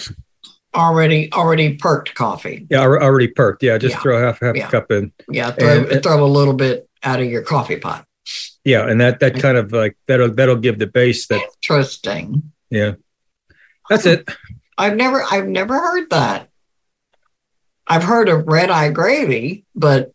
already 0.75 1.31
already 1.33 1.75
perked 1.75 2.13
coffee. 2.15 2.65
Yeah, 2.69 2.81
already 2.81 3.27
perked. 3.27 3.61
Yeah, 3.63 3.77
just 3.77 3.95
Yeah. 3.95 4.01
throw 4.01 4.21
half 4.25 4.39
half 4.39 4.55
Yeah. 4.55 4.67
a 4.67 4.71
cup 4.71 4.91
in. 4.91 5.11
Yeah, 5.29 5.51
throw, 5.51 5.83
And- 5.85 6.01
throw 6.03 6.23
a 6.23 6.27
little 6.27 6.53
bit 6.53 6.89
out 7.03 7.19
of 7.19 7.25
your 7.27 7.41
coffee 7.43 7.77
pot. 7.77 8.05
Yeah, 8.63 8.87
and 8.87 8.99
that 9.01 9.19
that 9.19 9.39
kind 9.41 9.57
of 9.57 9.71
like 9.73 9.97
that'll 10.07 10.31
that'll 10.33 10.55
give 10.55 10.79
the 10.79 10.87
base 10.87 11.27
that. 11.27 11.41
Interesting. 11.61 12.51
Yeah, 12.69 12.93
that's 13.89 14.05
it. 14.05 14.27
I've 14.77 14.95
never 14.95 15.21
I've 15.29 15.47
never 15.47 15.75
heard 15.77 16.09
that. 16.11 16.49
I've 17.85 18.03
heard 18.03 18.29
of 18.29 18.47
red 18.47 18.69
eye 18.69 18.89
gravy, 18.91 19.65
but 19.75 20.11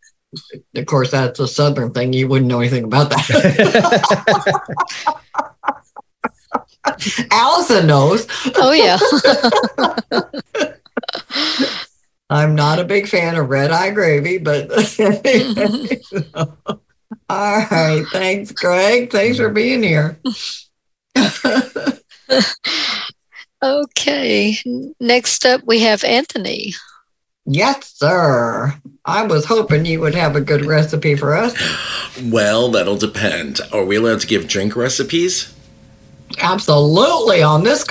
of 0.75 0.85
course 0.87 1.11
that's 1.11 1.39
a 1.39 1.47
southern 1.47 1.91
thing. 1.91 2.11
You 2.13 2.27
wouldn't 2.27 2.49
know 2.49 2.59
anything 2.59 2.83
about 2.85 3.11
that. 3.11 4.65
Allison 7.31 7.87
knows. 7.87 8.27
Oh 8.55 8.71
yeah. 8.71 8.97
I'm 12.29 12.53
not 12.53 12.79
a 12.79 12.83
big 12.83 13.07
fan 13.07 13.35
of 13.35 13.49
red 13.49 13.71
eye 13.71 13.89
gravy, 13.89 14.37
but 14.37 14.69
all 17.29 17.65
right. 17.71 18.05
Thanks, 18.11 18.51
Greg. 18.51 19.11
Thanks 19.11 19.37
for 19.37 19.49
being 19.49 19.81
here. 19.81 20.19
okay. 23.63 24.57
Next 24.99 25.45
up, 25.45 25.61
we 25.65 25.79
have 25.79 26.03
Anthony. 26.03 26.75
Yes, 27.45 27.93
sir. 27.95 28.75
I 29.05 29.23
was 29.23 29.45
hoping 29.45 29.87
you 29.87 29.99
would 30.01 30.13
have 30.13 30.35
a 30.35 30.41
good 30.41 30.65
recipe 30.65 31.15
for 31.15 31.35
us. 31.35 31.55
Well, 32.21 32.69
that'll 32.69 32.97
depend. 32.97 33.59
Are 33.73 33.83
we 33.83 33.95
allowed 33.95 34.19
to 34.19 34.27
give 34.27 34.47
drink 34.47 34.75
recipes? 34.75 35.51
Absolutely 36.37 37.41
on 37.41 37.63
this. 37.63 37.85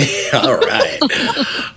All 0.34 0.56
right. 0.56 0.98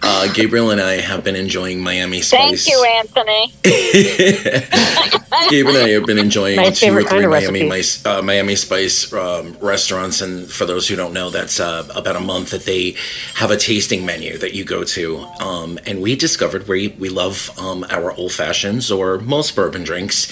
Uh, 0.02 0.32
Gabriel 0.34 0.72
and 0.72 0.82
I 0.82 1.02
have 1.02 1.24
been 1.24 1.36
enjoying 1.36 1.82
Miami 1.82 2.22
Spice. 2.22 2.66
Thank 2.66 2.68
you, 2.68 2.86
Anthony. 2.86 3.54
Gabe 5.50 5.68
and 5.68 5.78
I 5.78 5.90
have 5.90 6.06
been 6.06 6.18
enjoying 6.18 6.58
My 6.58 6.70
two 6.70 6.96
or 6.96 7.04
three 7.04 7.26
Miami, 7.26 7.70
uh, 8.06 8.22
Miami 8.22 8.56
Spice 8.56 9.12
um, 9.14 9.58
restaurants, 9.60 10.22
and 10.22 10.50
for 10.50 10.66
those 10.66 10.88
who 10.88 10.96
don't 10.96 11.14
know, 11.14 11.30
that's 11.30 11.60
uh, 11.60 11.88
about 11.96 12.16
a 12.16 12.20
month 12.20 12.52
that 12.52 12.66
they 12.66 12.96
have 13.36 13.52
a 13.52 13.58
tasting 13.58 14.06
menu 14.06 14.38
that 14.38 14.54
you 14.54 14.64
go 14.64 14.84
to. 14.84 15.20
Um, 15.40 15.80
and 15.86 16.02
we 16.02 16.16
discovered 16.16 16.68
we 16.68 16.90
we 17.00 17.10
love 17.10 17.50
um, 17.60 17.86
our 17.90 18.12
old 18.14 18.32
fashions 18.32 18.92
or 18.92 19.20
most 19.20 19.56
bourbon 19.56 19.84
drinks, 19.84 20.32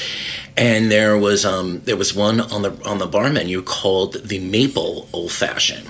and 0.55 0.91
there 0.91 1.17
was 1.17 1.45
um, 1.45 1.81
there 1.85 1.97
was 1.97 2.13
one 2.13 2.39
on 2.39 2.61
the 2.61 2.71
on 2.85 2.99
the 2.99 3.07
bar 3.07 3.29
menu 3.29 3.61
called 3.61 4.13
the 4.23 4.39
Maple 4.39 5.07
Old 5.13 5.31
Fashioned. 5.31 5.89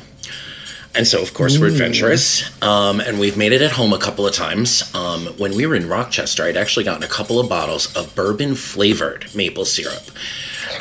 And 0.94 1.08
so, 1.08 1.22
of 1.22 1.34
course, 1.34 1.58
we're 1.58 1.68
adventurous, 1.68 2.62
um, 2.62 3.00
and 3.00 3.18
we've 3.18 3.38
made 3.38 3.54
it 3.54 3.62
at 3.62 3.72
home 3.72 3.94
a 3.94 3.98
couple 3.98 4.28
of 4.28 4.34
times. 4.34 4.94
Um, 4.94 5.28
when 5.38 5.56
we 5.56 5.66
were 5.66 5.74
in 5.76 5.88
Rochester, 5.88 6.44
I'd 6.44 6.58
actually 6.58 6.84
gotten 6.84 7.04
a 7.04 7.08
couple 7.08 7.40
of 7.40 7.48
bottles 7.48 7.96
of 7.96 8.14
bourbon 8.14 8.56
flavored 8.56 9.34
maple 9.34 9.64
syrup. 9.64 10.04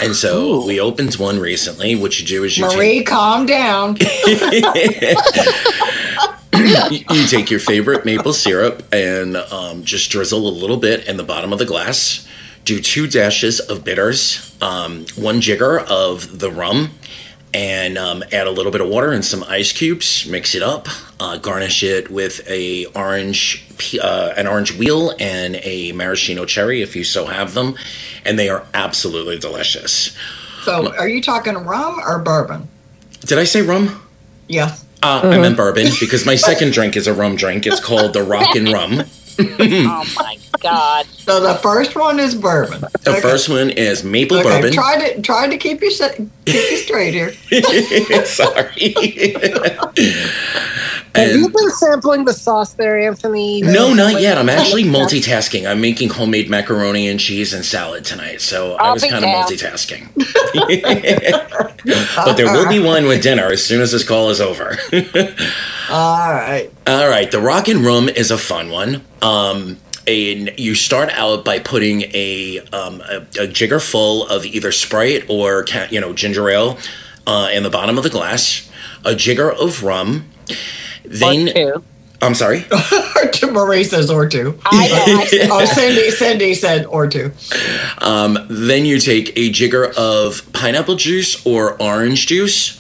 And 0.01 0.17
so 0.17 0.67
we 0.67 0.81
opened 0.81 1.15
one 1.15 1.39
recently. 1.39 1.95
What 1.95 2.19
you 2.19 2.27
do 2.27 2.43
is 2.43 2.59
you 2.59 2.65
Marie, 2.65 3.05
calm 3.05 3.47
down. 3.47 3.97
you 6.55 7.27
take 7.29 7.51
your 7.51 7.61
favorite 7.61 8.05
maple 8.05 8.33
syrup 8.33 8.83
and 8.93 9.37
um, 9.37 9.85
just 9.85 10.11
drizzle 10.11 10.49
a 10.49 10.51
little 10.51 10.77
bit 10.77 11.07
in 11.07 11.19
the 11.19 11.23
bottom 11.23 11.53
of 11.53 11.59
the 11.59 11.67
glass. 11.67 12.27
Do 12.65 12.81
two 12.81 13.07
dashes 13.07 13.61
of 13.61 13.85
bitters, 13.85 14.57
um, 14.61 15.07
one 15.17 15.41
jigger 15.41 15.79
of 15.81 16.41
the 16.41 16.51
rum, 16.51 16.91
and 17.53 17.99
um, 17.99 18.23
add 18.33 18.47
a 18.47 18.51
little 18.51 18.73
bit 18.73 18.81
of 18.81 18.89
water 18.89 19.13
and 19.13 19.25
some 19.25 19.45
ice 19.45 19.73
cubes. 19.73 20.27
Mix 20.27 20.55
it 20.55 20.63
up. 20.63 20.89
Uh, 21.19 21.37
garnish 21.37 21.83
it 21.83 22.11
with 22.11 22.49
a 22.49 22.87
orange, 22.87 23.67
uh, 24.03 24.33
an 24.37 24.47
orange 24.47 24.77
wheel 24.77 25.13
and 25.19 25.57
a 25.63 25.93
maraschino 25.93 26.45
cherry 26.45 26.83
if 26.83 26.97
you 26.97 27.05
so 27.05 27.27
have 27.27 27.55
them, 27.55 27.75
and 28.25 28.39
they 28.39 28.49
are 28.49 28.65
absolutely 28.73 29.39
delicious. 29.39 30.17
So, 30.63 30.95
are 30.95 31.09
you 31.09 31.23
talking 31.23 31.55
rum 31.55 32.01
or 32.01 32.19
bourbon? 32.19 32.69
Did 33.21 33.39
I 33.39 33.45
say 33.45 33.63
rum? 33.63 34.03
Yes. 34.49 34.85
Uh, 35.03 35.21
I 35.25 35.39
meant 35.39 35.57
bourbon 35.57 35.89
because 35.99 36.27
my 36.27 36.37
second 36.37 36.73
drink 36.73 36.97
is 36.97 37.07
a 37.07 37.15
rum 37.15 37.37
drink. 37.37 37.67
It's 37.67 37.81
called 37.81 38.13
the 38.13 38.23
Rock 38.23 38.55
and 38.55 38.71
Rum. 38.71 39.03
oh 39.39 40.15
my 40.17 40.39
God. 40.61 41.07
So 41.31 41.39
the 41.39 41.55
first 41.57 41.95
one 41.97 42.19
is 42.19 42.35
bourbon. 42.35 42.81
The 43.05 43.15
first 43.23 43.49
one 43.49 43.71
is 43.71 44.03
maple 44.03 44.39
Okay, 44.39 44.49
bourbon. 44.49 44.73
try 44.73 45.11
to 45.13 45.23
try 45.23 45.47
to 45.47 45.57
keep 45.57 45.81
you 45.81 45.91
keep 46.45 46.71
you 46.71 46.77
straight 46.79 47.15
here. 47.15 47.33
Sorry. 48.25 48.95
Have 51.15 51.33
you 51.37 51.45
And- 51.45 51.53
been 51.53 51.71
sampling 51.71 52.25
the 52.25 52.33
sauce 52.33 52.73
there, 52.75 52.99
Anthony? 52.99 53.63
no, 53.63 53.93
not 53.95 54.21
yet. 54.21 54.39
I'm 54.39 54.49
actually 54.49 54.83
multitasking. 54.85 55.69
I'm 55.71 55.81
making 55.81 56.09
homemade 56.11 56.49
macaroni 56.51 57.07
and 57.09 57.21
cheese 57.21 57.53
and 57.53 57.65
salad 57.65 58.05
tonight, 58.05 58.41
so 58.41 58.75
I 58.75 58.87
I'll 58.89 58.95
was 58.95 59.05
kind 59.05 59.25
of 59.25 59.31
multitasking. 59.31 60.09
but 62.25 62.37
there 62.37 62.47
will 62.53 62.69
be 62.69 62.79
wine 62.81 63.07
with 63.07 63.23
dinner 63.23 63.47
as 63.47 63.63
soon 63.65 63.81
as 63.81 63.93
this 63.93 64.03
call 64.05 64.31
is 64.31 64.41
over. 64.41 64.77
All 65.91 66.33
right. 66.33 66.71
All 66.87 67.09
right, 67.09 67.31
the 67.31 67.41
rock 67.41 67.69
and 67.69 67.85
rum 67.85 68.09
is 68.09 68.31
a 68.31 68.39
fun 68.39 68.71
one. 68.71 69.03
Um, 69.23 69.77
and 70.11 70.53
you 70.59 70.75
start 70.75 71.11
out 71.11 71.45
by 71.45 71.59
putting 71.59 72.03
a, 72.15 72.59
um, 72.73 73.01
a, 73.03 73.27
a 73.41 73.47
jigger 73.47 73.81
full 73.81 74.27
of 74.27 74.45
either 74.45 74.73
Sprite 74.73 75.25
or 75.29 75.65
you 75.91 76.01
know 76.01 76.13
ginger 76.13 76.49
ale 76.51 76.79
uh, 77.27 77.49
in 77.53 77.63
the 77.63 77.71
bottom 77.71 77.97
of 77.97 78.05
the 78.05 78.11
glass, 78.11 78.71
a 79.05 79.15
jigger 79.15 79.51
of 79.51 79.83
rum. 79.83 80.29
Then 81.05 81.47
two. 81.55 81.85
I'm 82.23 82.35
sorry. 82.35 82.63
to 83.33 83.51
Marie 83.51 83.85
says 83.85 84.11
or 84.11 84.29
two. 84.29 84.59
I 84.67 84.89
know. 84.89 85.21
I 85.21 85.25
said 85.31 85.51
Oh, 85.51 85.59
that. 85.61 85.69
Cindy, 85.75 86.11
Cindy 86.11 86.55
said 86.55 86.85
or 86.87 87.07
two. 87.07 87.33
Um, 87.99 88.39
then 88.51 88.85
you 88.85 88.99
take 89.01 89.33
a 89.37 89.51
jigger 89.51 89.87
of 89.97 90.53
pineapple 90.53 90.97
juice 90.97 91.45
or 91.47 91.81
orange 91.81 92.27
juice 92.27 92.80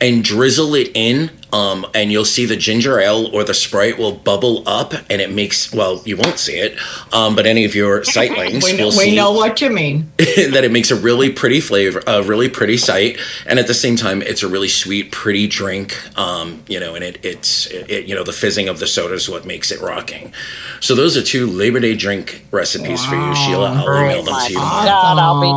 and 0.00 0.22
drizzle 0.24 0.74
it 0.74 0.90
in. 0.94 1.30
Um, 1.52 1.86
and 1.94 2.10
you'll 2.10 2.24
see 2.24 2.46
the 2.46 2.56
ginger 2.56 2.98
ale 2.98 3.28
or 3.32 3.44
the 3.44 3.54
Sprite 3.54 3.96
will 3.96 4.10
bubble 4.10 4.64
up, 4.66 4.92
and 5.08 5.22
it 5.22 5.30
makes 5.30 5.72
well, 5.72 6.02
you 6.04 6.16
won't 6.16 6.40
see 6.40 6.54
it, 6.58 6.76
um, 7.12 7.36
but 7.36 7.46
any 7.46 7.64
of 7.64 7.76
your 7.76 8.00
sightlings 8.04 8.64
We 8.64 8.72
know, 8.76 8.86
will 8.86 8.90
we 8.90 9.04
see 9.04 9.14
know 9.14 9.30
what 9.30 9.60
you 9.60 9.70
mean. 9.70 10.10
that 10.18 10.62
it 10.64 10.72
makes 10.72 10.90
a 10.90 10.96
really 10.96 11.30
pretty 11.32 11.60
flavor, 11.60 12.02
a 12.08 12.24
really 12.24 12.48
pretty 12.48 12.76
sight, 12.76 13.20
and 13.46 13.60
at 13.60 13.68
the 13.68 13.74
same 13.74 13.94
time, 13.94 14.20
it's 14.20 14.42
a 14.42 14.48
really 14.48 14.66
sweet, 14.66 15.12
pretty 15.12 15.46
drink. 15.46 15.96
Um, 16.18 16.64
you 16.66 16.80
know, 16.80 16.96
and 16.96 17.04
it, 17.04 17.24
it's 17.24 17.66
it, 17.66 17.88
it- 17.88 18.06
you 18.06 18.16
know 18.16 18.24
the 18.24 18.32
fizzing 18.32 18.68
of 18.68 18.80
the 18.80 18.88
soda 18.88 19.14
is 19.14 19.28
what 19.28 19.46
makes 19.46 19.70
it 19.70 19.80
rocking. 19.80 20.32
So 20.80 20.96
those 20.96 21.16
are 21.16 21.22
two 21.22 21.46
Labor 21.46 21.78
Day 21.78 21.94
drink 21.94 22.44
recipes 22.50 23.04
for 23.06 23.14
you, 23.14 23.32
Sheila. 23.36 23.74
I'll 23.74 24.04
email 24.04 24.24
them 24.24 24.34
my 24.34 24.46
to 24.48 24.52
you. 24.52 24.58
tomorrow. 24.58 24.86
God, 24.86 25.18
I'll 25.20 25.40
be 25.40 25.52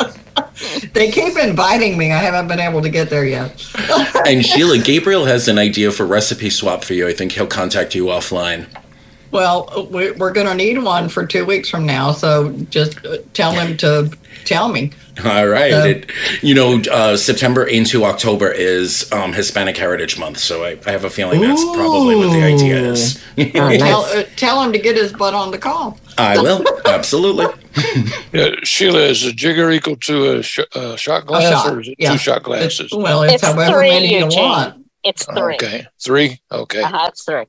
down. 0.00 0.16
They 0.92 1.10
keep 1.10 1.36
inviting 1.36 1.98
me. 1.98 2.12
I 2.12 2.18
haven't 2.18 2.48
been 2.48 2.60
able 2.60 2.80
to 2.82 2.88
get 2.88 3.10
there 3.10 3.24
yet. 3.26 3.64
And 4.26 4.44
Sheila, 4.44 4.78
Gabriel 4.78 5.24
has 5.26 5.48
an 5.48 5.58
idea 5.58 5.90
for 5.90 6.06
recipe 6.06 6.48
swap 6.50 6.82
for 6.84 6.94
you. 6.94 7.06
I 7.06 7.12
think 7.12 7.32
he'll 7.32 7.46
contact 7.46 7.94
you 7.94 8.06
offline. 8.06 8.66
Well, 9.32 9.88
we- 9.90 10.12
we're 10.12 10.32
going 10.32 10.46
to 10.46 10.54
need 10.54 10.82
one 10.82 11.08
for 11.08 11.26
two 11.26 11.44
weeks 11.44 11.68
from 11.68 11.84
now. 11.84 12.12
So 12.12 12.52
just 12.70 13.04
uh, 13.04 13.18
tell 13.34 13.52
him 13.52 13.76
to 13.78 14.10
tell 14.46 14.68
me. 14.68 14.92
All 15.24 15.46
right. 15.46 15.72
Um, 15.72 15.86
It, 15.88 16.12
you 16.42 16.54
know, 16.54 16.80
uh, 16.90 17.16
September 17.16 17.64
into 17.64 18.04
October 18.04 18.50
is 18.50 19.10
um, 19.12 19.32
Hispanic 19.32 19.76
Heritage 19.76 20.18
Month, 20.18 20.38
so 20.38 20.64
I, 20.64 20.78
I 20.86 20.90
have 20.92 21.04
a 21.04 21.10
feeling 21.10 21.40
that's 21.40 21.64
probably 21.64 22.16
what 22.16 22.30
the 22.32 22.42
idea 22.42 22.76
is. 22.78 23.22
tell, 23.36 24.00
uh, 24.04 24.24
tell 24.36 24.62
him 24.62 24.72
to 24.72 24.78
get 24.78 24.96
his 24.96 25.12
butt 25.12 25.34
on 25.34 25.50
the 25.50 25.58
call. 25.58 25.98
I 26.18 26.38
will 26.40 26.64
absolutely. 26.86 27.46
Yeah, 28.32 28.52
Sheila, 28.62 29.00
is 29.00 29.24
a 29.24 29.32
jigger 29.32 29.70
equal 29.70 29.96
to 29.96 30.38
a, 30.38 30.42
sh- 30.42 30.60
a 30.74 30.96
shot 30.96 31.26
glass, 31.26 31.42
shot, 31.64 31.74
or 31.74 31.80
is 31.80 31.88
it 31.88 31.96
yeah. 31.98 32.12
two 32.12 32.18
shot 32.18 32.42
glasses? 32.42 32.90
Well, 32.92 33.22
it's, 33.22 33.34
It's 33.34 33.44
however 33.44 33.78
three, 33.78 33.90
many 33.90 34.14
you 34.14 34.24
Eugene. 34.24 34.42
want. 34.42 34.86
It's 35.04 35.24
three. 35.26 35.54
Okay, 35.54 35.86
three. 36.02 36.40
Okay. 36.50 36.82
Uh-huh, 36.82 37.06
it's 37.08 37.24
three. 37.24 37.44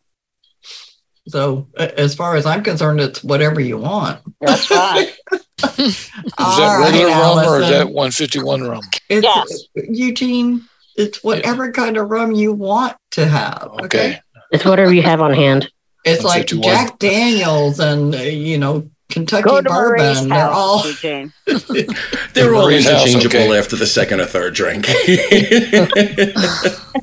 So 1.27 1.67
as 1.75 2.15
far 2.15 2.35
as 2.35 2.45
I'm 2.45 2.63
concerned, 2.63 3.01
it's 3.01 3.23
whatever 3.23 3.59
you 3.59 3.77
want. 3.77 4.21
That's 4.39 4.69
right. 4.71 5.13
Is 5.79 6.11
that 6.37 6.79
regular 6.79 7.09
rum 7.09 7.39
or 7.39 7.61
is 7.61 7.69
that 7.69 7.87
151 7.87 8.61
rum? 8.61 8.83
It's, 9.09 9.23
Yes. 9.23 9.63
Eugene, 9.89 10.63
it's 10.95 11.23
whatever 11.23 11.71
kind 11.71 11.97
of 11.97 12.09
rum 12.09 12.31
you 12.31 12.53
want 12.53 12.95
to 13.11 13.25
have. 13.25 13.63
Okay. 13.63 13.85
Okay. 13.85 14.19
It's 14.51 14.63
whatever 14.63 14.93
you 14.93 15.01
have 15.01 15.19
on 15.19 15.33
hand. 15.33 15.71
It's 16.05 16.23
like 16.23 16.45
Jack 16.47 16.99
Daniels 16.99 17.79
and, 17.79 18.13
uh, 18.13 18.19
you 18.19 18.59
know, 18.59 18.87
Kentucky 19.09 19.43
Go 19.43 19.61
Marie's 19.61 20.21
bourbon. 20.21 20.29
They're 20.29 20.39
house, 20.39 20.55
all. 20.55 20.87
Eugene. 20.87 21.33
They're 22.33 22.53
all 22.53 22.69
interchangeable 22.69 23.37
okay. 23.37 23.57
after 23.57 23.75
the 23.75 23.87
second 23.87 24.21
or 24.21 24.25
third 24.25 24.53
drink. 24.53 24.85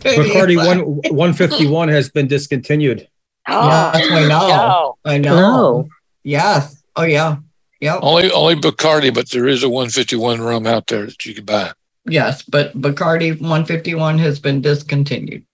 Bacardi 0.05 0.57
one 0.57 0.81
151 1.11 1.89
has 1.89 2.09
been 2.09 2.29
discontinued. 2.29 3.09
Oh, 3.49 3.69
Yes, 3.95 4.11
we 4.11 4.29
know. 4.29 4.49
no. 4.49 4.97
I 5.05 5.19
know. 5.19 5.37
No. 5.37 5.89
Yes. 6.23 6.83
Oh, 6.97 7.03
yeah. 7.03 7.37
Yep. 7.81 7.99
Only 8.03 8.31
only 8.31 8.55
Bacardi, 8.55 9.13
but 9.13 9.31
there 9.31 9.47
is 9.47 9.63
a 9.63 9.69
151 9.69 10.41
rum 10.41 10.67
out 10.67 10.87
there 10.87 11.05
that 11.07 11.27
you 11.27 11.35
can 11.35 11.45
buy. 11.45 11.73
Yes, 12.07 12.43
but 12.43 12.73
Bacardi 12.81 13.33
151 13.39 14.19
has 14.19 14.39
been 14.39 14.63
discontinued. 14.63 15.45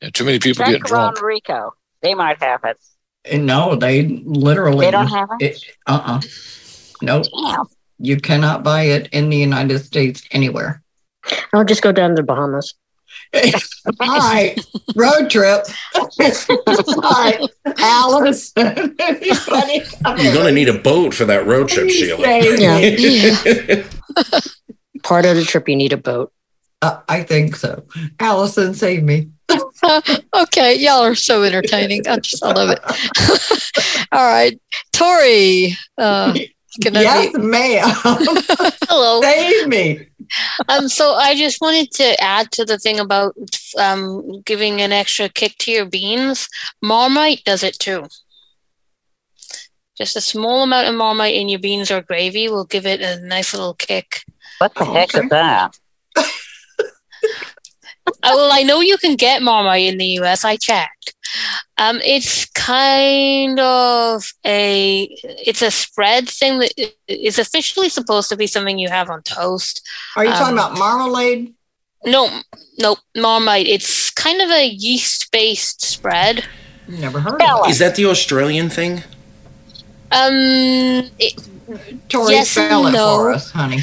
Yeah, 0.00 0.10
too 0.12 0.24
many 0.24 0.40
people 0.40 0.64
Check 0.64 0.72
get 0.72 0.82
drunk. 0.82 1.18
around 1.18 1.24
Rico. 1.24 1.74
They 2.00 2.14
might 2.14 2.42
have 2.42 2.64
it. 2.64 2.78
And 3.24 3.46
no, 3.46 3.76
they 3.76 4.02
literally. 4.24 4.86
They 4.86 4.90
don't 4.90 5.06
have 5.06 5.28
it? 5.38 5.62
Uh 5.86 6.00
uh 6.04 6.20
Nope. 7.00 7.26
You 7.98 8.16
cannot 8.16 8.64
buy 8.64 8.82
it 8.84 9.08
in 9.12 9.28
the 9.30 9.36
United 9.36 9.78
States 9.80 10.24
anywhere. 10.32 10.82
I'll 11.52 11.64
just 11.64 11.82
go 11.82 11.92
down 11.92 12.10
to 12.10 12.16
the 12.16 12.22
Bahamas. 12.24 12.74
All 13.34 14.18
right, 14.18 14.58
road 14.94 15.30
trip. 15.30 15.64
All 15.98 16.08
right, 17.02 17.40
Alice. 17.78 18.52
Anybody? 18.56 19.82
You're 20.22 20.34
going 20.34 20.46
to 20.46 20.52
need 20.52 20.68
a 20.68 20.78
boat 20.78 21.14
for 21.14 21.24
that 21.24 21.46
road 21.46 21.68
trip, 21.68 21.88
Sheila. 21.88 22.26
Yeah. 22.28 23.84
Part 25.02 25.24
of 25.24 25.36
the 25.36 25.44
trip, 25.44 25.68
you 25.68 25.76
need 25.76 25.92
a 25.92 25.96
boat. 25.96 26.32
Uh, 26.82 27.00
I 27.08 27.22
think 27.22 27.56
so. 27.56 27.86
Allison, 28.18 28.74
save 28.74 29.04
me. 29.04 29.30
okay, 30.34 30.74
y'all 30.76 31.02
are 31.02 31.14
so 31.14 31.42
entertaining. 31.42 32.06
I 32.08 32.18
just 32.18 32.44
I 32.44 32.52
love 32.52 32.70
it. 32.70 32.80
All 34.12 34.26
right, 34.26 34.60
Tori. 34.92 35.76
Uh, 35.96 36.34
can 36.82 36.96
I 36.96 37.02
yes, 37.02 37.32
be- 37.36 37.42
ma'am. 37.42 37.82
Hello. 38.88 39.20
Save 39.20 39.68
me. 39.68 40.08
Um, 40.68 40.88
so 40.88 41.14
I 41.14 41.34
just 41.34 41.60
wanted 41.60 41.90
to 41.92 42.20
add 42.22 42.50
to 42.52 42.64
the 42.64 42.78
thing 42.78 42.98
about 42.98 43.34
um, 43.78 44.40
giving 44.42 44.80
an 44.80 44.92
extra 44.92 45.28
kick 45.28 45.56
to 45.58 45.70
your 45.70 45.86
beans. 45.86 46.48
Marmite 46.82 47.42
does 47.44 47.62
it 47.62 47.78
too. 47.78 48.06
Just 49.96 50.16
a 50.16 50.20
small 50.20 50.62
amount 50.62 50.88
of 50.88 50.94
Marmite 50.94 51.34
in 51.34 51.48
your 51.48 51.60
beans 51.60 51.90
or 51.90 52.00
gravy 52.00 52.48
will 52.48 52.64
give 52.64 52.86
it 52.86 53.00
a 53.00 53.20
nice 53.20 53.52
little 53.52 53.74
kick. 53.74 54.24
What 54.58 54.74
the 54.74 54.84
heck 54.84 55.14
is 55.14 55.28
that? 55.28 55.78
Uh, 58.06 58.10
well, 58.22 58.50
I 58.52 58.62
know 58.62 58.80
you 58.80 58.96
can 58.98 59.16
get 59.16 59.42
Marmite 59.42 59.86
in 59.90 59.98
the 59.98 60.06
US. 60.20 60.44
I 60.44 60.56
checked. 60.56 61.14
Um, 61.78 62.00
it's 62.04 62.44
kind 62.46 63.58
of 63.58 64.32
a 64.44 65.08
it's 65.22 65.62
a 65.62 65.70
spread 65.70 66.28
thing 66.28 66.58
that 66.58 66.92
is 67.08 67.38
officially 67.38 67.88
supposed 67.88 68.28
to 68.28 68.36
be 68.36 68.46
something 68.46 68.78
you 68.78 68.88
have 68.88 69.08
on 69.08 69.22
toast. 69.22 69.86
Are 70.16 70.24
you 70.24 70.30
talking 70.30 70.58
Um, 70.58 70.58
about 70.58 70.78
marmalade? 70.78 71.54
No, 72.04 72.40
no, 72.78 72.96
Marmite. 73.16 73.66
It's 73.66 74.10
kind 74.10 74.42
of 74.42 74.50
a 74.50 74.66
yeast-based 74.66 75.82
spread. 75.82 76.44
Never 76.88 77.20
heard 77.20 77.40
of 77.40 77.68
Is 77.68 77.78
that 77.78 77.94
the 77.94 78.06
Australian 78.06 78.68
thing? 78.68 79.04
Um, 80.10 80.34
it, 81.18 81.34
it. 81.68 82.08
Tori, 82.10 82.34
yes 82.34 82.50
spell 82.50 82.88
it 82.88 82.92
no. 82.92 83.16
for 83.16 83.32
us, 83.32 83.50
honey. 83.52 83.80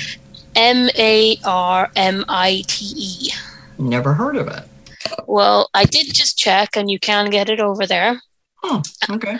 M 0.55 0.89
A 0.97 1.38
R 1.45 1.89
M 1.95 2.26
I 2.28 2.63
T 2.67 2.86
E. 2.97 3.30
Never 3.80 4.13
heard 4.13 4.36
of 4.36 4.47
it. 4.47 4.65
Well, 5.25 5.69
I 5.73 5.86
did 5.86 6.13
just 6.13 6.38
check, 6.38 6.75
and 6.75 6.91
you 6.91 6.99
can 6.99 7.30
get 7.30 7.49
it 7.49 7.59
over 7.59 7.88
there. 7.88 8.21
Oh, 8.63 8.84
okay. 9.09 9.38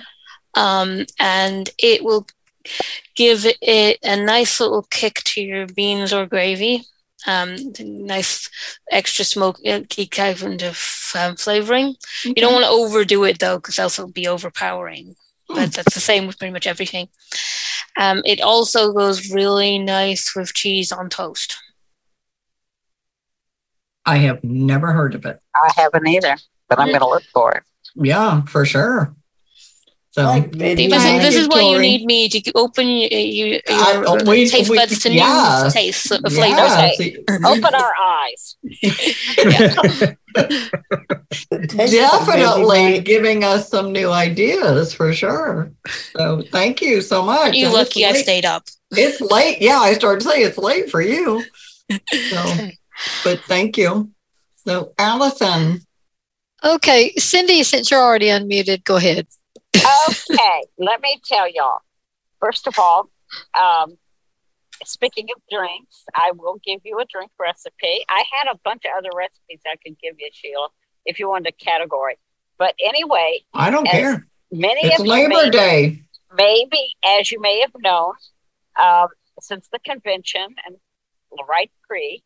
Um, 0.56 1.06
and 1.20 1.70
it 1.78 2.04
will 2.04 2.26
give 3.16 3.46
it 3.62 4.00
a 4.04 4.16
nice 4.16 4.60
little 4.60 4.84
kick 4.84 5.16
to 5.26 5.42
your 5.42 5.68
beans 5.68 6.14
or 6.14 6.26
gravy. 6.26 6.86
Um, 7.28 7.58
nice 7.80 8.50
extra 8.90 9.26
smoky 9.26 10.08
kind 10.08 10.64
of 10.64 11.12
um, 11.16 11.36
flavoring. 11.36 11.96
You 12.24 12.36
don't 12.36 12.54
want 12.54 12.64
to 12.64 12.72
overdo 12.72 13.26
it 13.26 13.40
though, 13.40 13.58
because 13.58 13.78
else 13.78 14.00
it'll 14.00 14.12
be 14.12 14.28
overpowering. 14.28 15.16
But 15.50 15.74
that's 15.74 15.94
the 15.94 16.00
same 16.00 16.28
with 16.28 16.40
pretty 16.40 16.54
much 16.54 16.68
everything. 16.68 17.10
Um, 17.98 18.22
it 18.26 18.40
also 18.40 18.94
goes 18.94 19.32
really 19.32 19.80
nice 19.80 20.34
with 20.34 20.54
cheese 20.54 20.92
on 20.92 21.10
toast. 21.10 21.58
I 24.10 24.18
have 24.18 24.44
never 24.44 24.92
heard 24.92 25.14
of 25.16 25.26
it. 25.26 25.40
I 25.56 25.70
haven't 25.76 26.08
either, 26.08 26.36
but 26.68 26.80
I'm 26.80 26.88
going 26.88 27.00
to 27.00 27.08
look 27.08 27.24
for 27.34 27.52
it. 27.52 27.64
Yeah, 27.96 28.42
for 28.44 28.66
sure. 28.66 29.16
So 30.12 30.34
See, 30.34 30.42
this, 30.50 30.80
is, 30.80 31.22
this 31.22 31.36
is 31.36 31.48
why 31.48 31.62
you 31.62 31.78
need 31.80 32.04
me 32.06 32.28
to 32.30 32.52
open 32.56 32.88
you, 32.88 33.08
you, 33.12 33.46
your 33.70 34.10
I- 34.10 34.24
we- 34.26 34.50
taste 34.50 34.70
we- 34.72 34.78
buds 34.78 34.98
to 35.04 35.12
yes. 35.14 35.66
new 35.66 35.72
tastes 35.72 36.10
of 36.10 36.22
Yes. 36.28 36.36
flavors. 36.36 36.72
Okay, 37.00 37.24
open 37.46 37.76
our 37.76 37.94
eyes. 38.02 38.56
Definitely 41.72 43.00
giving 43.04 43.44
us 43.44 43.70
some 43.70 43.92
new 43.92 44.10
ideas 44.12 44.94
for 44.94 45.14
sure. 45.14 45.72
So 46.16 46.42
thank 46.52 46.82
you 46.82 47.02
so 47.02 47.24
much. 47.24 47.54
You 47.56 47.68
And 47.68 47.76
it's 47.76 47.84
lucky 47.96 48.06
I 48.06 48.14
stayed 48.14 48.46
up. 48.46 48.64
It's 48.92 49.22
late. 49.22 49.62
Yeah, 49.62 49.80
I 49.80 49.94
started 49.94 50.24
to 50.24 50.30
say 50.30 50.42
it's 50.42 50.58
late 50.58 50.90
for 50.90 51.02
you. 51.02 51.44
So, 52.30 52.70
but 53.24 53.40
thank 53.42 53.78
you. 53.78 54.12
So 54.66 54.94
Allison, 54.98 55.82
Okay, 56.64 57.14
Cindy, 57.16 57.64
since 57.64 57.90
you're 57.90 58.02
already 58.02 58.28
unmuted, 58.28 58.84
go 58.84 58.98
ahead. 58.98 59.28
okay, 59.78 60.62
let 60.78 61.00
me 61.02 61.20
tell 61.24 61.48
y'all. 61.50 61.80
First 62.42 62.68
of 62.68 62.78
all, 62.78 63.10
um, 63.58 63.98
speaking 64.84 65.28
of 65.36 65.42
drinks, 65.50 66.04
I 66.14 66.32
will 66.36 66.60
give 66.66 66.82
you 66.84 67.00
a 67.00 67.06
drink 67.06 67.32
recipe. 67.40 68.04
I 68.10 68.24
had 68.34 68.52
a 68.54 68.58
bunch 68.66 68.84
of 68.86 68.92
other 68.98 69.10
recipes 69.16 69.62
I 69.66 69.76
could 69.78 69.98
give 70.00 70.16
you, 70.20 70.30
Sheila, 70.34 70.68
if 71.06 71.18
you 71.20 71.30
wanted 71.30 71.54
a 71.58 71.64
category. 71.64 72.18
But 72.58 72.76
anyway, 72.84 73.42
I 73.54 73.72
don't 73.72 73.86
care. 73.86 74.28
Many 74.52 74.82
It's 74.88 75.00
of 75.00 75.06
you 75.06 75.12
Labor 75.14 75.30
may- 75.30 75.50
Day. 75.50 76.02
maybe, 76.36 76.94
as 77.20 77.32
you 77.32 77.40
may 77.40 77.62
have 77.62 77.72
known, 77.82 78.14
um, 78.82 79.08
since 79.40 79.70
the 79.72 79.80
convention 79.80 80.44
and 80.66 80.76
right 81.48 81.72
pre, 81.88 82.22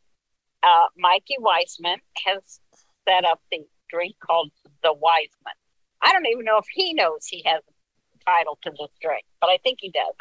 uh, 0.63 0.87
Mikey 0.97 1.35
Weissman 1.39 1.99
has 2.25 2.59
set 3.07 3.25
up 3.25 3.41
the 3.51 3.65
drink 3.89 4.15
called 4.25 4.51
the 4.81 4.93
Wiseman. 4.93 5.53
I 6.01 6.11
don't 6.11 6.25
even 6.27 6.45
know 6.45 6.57
if 6.57 6.65
he 6.73 6.93
knows 6.93 7.25
he 7.25 7.43
has 7.45 7.61
a 7.67 8.31
title 8.31 8.57
to 8.63 8.71
this 8.71 8.89
drink, 9.01 9.23
but 9.39 9.49
I 9.49 9.57
think 9.63 9.79
he 9.81 9.89
does. 9.89 10.15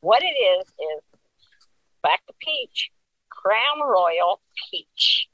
What 0.00 0.22
it 0.22 0.26
is 0.26 0.66
is 0.66 1.20
back 2.02 2.24
to 2.26 2.32
peach, 2.40 2.90
Crown 3.30 3.80
Royal 3.84 4.40
peach. 4.70 5.28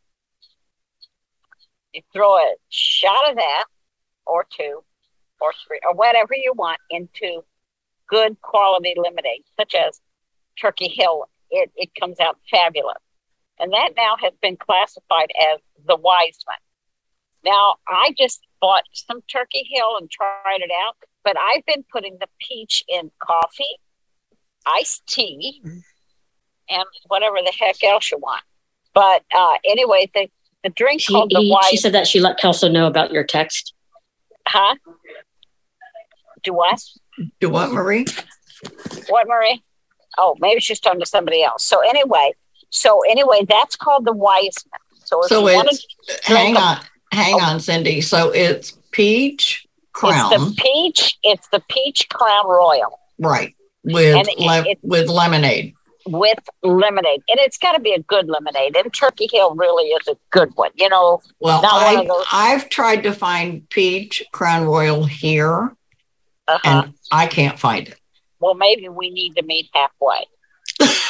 You 1.93 2.03
throw 2.13 2.37
a 2.37 2.55
shot 2.71 3.31
of 3.31 3.37
that, 3.37 3.65
or 4.27 4.47
two, 4.51 4.83
or 5.41 5.53
three, 5.67 5.81
or 5.87 5.95
whatever 5.95 6.35
you 6.35 6.53
want 6.57 6.79
into 6.91 7.45
good 8.09 8.41
quality 8.43 8.95
lemonade, 8.97 9.45
such 9.59 9.75
as 9.75 10.01
Turkey 10.61 10.89
Hill. 10.89 11.29
It, 11.51 11.71
it 11.77 11.91
comes 11.99 12.19
out 12.21 12.39
fabulous. 12.51 12.97
And 13.59 13.73
that 13.73 13.91
now 13.97 14.17
has 14.21 14.33
been 14.43 14.57
classified 14.57 15.31
as 15.53 15.61
the 15.87 15.97
wise 15.97 16.39
Wiseman. 16.47 16.61
Now, 17.45 17.77
I 17.89 18.15
just 18.19 18.41
bought 18.61 18.83
some 18.93 19.21
Turkey 19.31 19.69
Hill 19.71 19.97
and 20.01 20.11
tried 20.11 20.59
it 20.61 20.71
out, 20.87 20.97
but 21.23 21.37
I've 21.39 21.65
been 21.67 21.85
putting 21.93 22.17
the 22.19 22.27
peach 22.41 22.83
in 22.89 23.11
coffee, 23.21 23.79
iced 24.67 25.07
tea, 25.07 25.61
and 26.71 26.85
whatever 27.09 27.37
the 27.45 27.53
heck 27.59 27.83
else 27.85 28.11
you 28.11 28.19
want. 28.19 28.43
But 28.95 29.23
uh, 29.37 29.55
anyway, 29.69 30.11
the, 30.15 30.29
the 30.63 30.71
drink 30.71 31.03
She, 31.03 31.13
called 31.13 31.31
the 31.35 31.41
he- 31.41 31.51
Wiseman. 31.51 31.71
she 31.71 31.77
said 31.77 31.93
that 31.93 32.07
she 32.07 32.21
let 32.21 32.39
Kelso 32.39 32.69
know 32.69 32.87
about 32.87 33.13
your 33.13 33.25
text. 33.25 33.75
Huh? 34.49 34.77
Do 36.43 36.55
what? 36.55 36.81
Do 37.41 37.51
what, 37.51 37.73
Marie? 37.73 38.07
What, 39.09 39.29
Marie? 39.29 39.63
Oh, 40.17 40.37
maybe 40.41 40.61
she's 40.61 40.81
talking 40.81 41.01
to 41.01 41.07
somebody 41.07 41.43
else. 41.43 41.63
So 41.65 41.81
anyway, 41.81 42.33
so 42.75 43.01
anyway, 43.09 43.45
that's 43.49 43.77
called 43.77 44.05
the 44.05 44.13
Wiseman. 44.13 44.79
So 45.05 45.23
if 45.23 45.29
So 45.29 45.49
you 45.49 45.63
it's 45.67 46.27
hang 46.27 46.57
on, 46.57 46.79
hang 47.13 47.41
on, 47.41 47.61
Cindy. 47.61 48.01
So 48.01 48.31
it's 48.31 48.73
peach 48.91 49.67
crown, 49.93 50.33
it's 50.33 50.45
the 50.57 50.63
peach, 50.63 51.19
it's 51.23 51.49
the 51.49 51.63
peach 51.71 52.09
crown 52.09 52.47
royal 52.47 52.99
right? 53.19 53.55
With 53.85 54.27
it- 54.29 54.39
le- 54.39 54.65
it- 54.67 54.79
with 54.83 55.09
lemonade. 55.09 55.75
with 56.07 56.39
lemonade, 56.63 57.23
and 57.29 57.39
it's 57.41 57.57
got 57.59 57.73
to 57.73 57.81
be 57.81 57.93
a 57.93 58.01
good 58.01 58.29
lemonade. 58.29 58.77
And 58.77 58.93
Turkey 58.93 59.29
Hill 59.33 59.55
really 59.55 59.85
is 59.85 60.09
a 60.09 60.17
good 60.31 60.51
one. 60.57 60.71
You 60.75 60.89
know, 60.89 61.21
Well, 61.41 61.63
not 61.63 61.83
one 61.85 61.97
I, 61.97 62.01
of 62.01 62.09
those. 62.09 62.25
I've 62.33 62.69
tried 62.71 63.03
to 63.05 63.13
find 63.13 63.69
peach 63.71 64.23
crown 64.33 64.65
royal 64.67 65.05
here, 65.05 65.75
Uh-huh. 66.49 66.59
and 66.65 66.95
I 67.13 67.27
can't 67.27 67.59
find 67.59 67.89
it. 67.89 67.99
Well, 68.41 68.55
maybe 68.55 68.89
we 68.89 69.11
need 69.11 69.37
to 69.37 69.43
meet 69.45 69.71
halfway. 69.73 70.25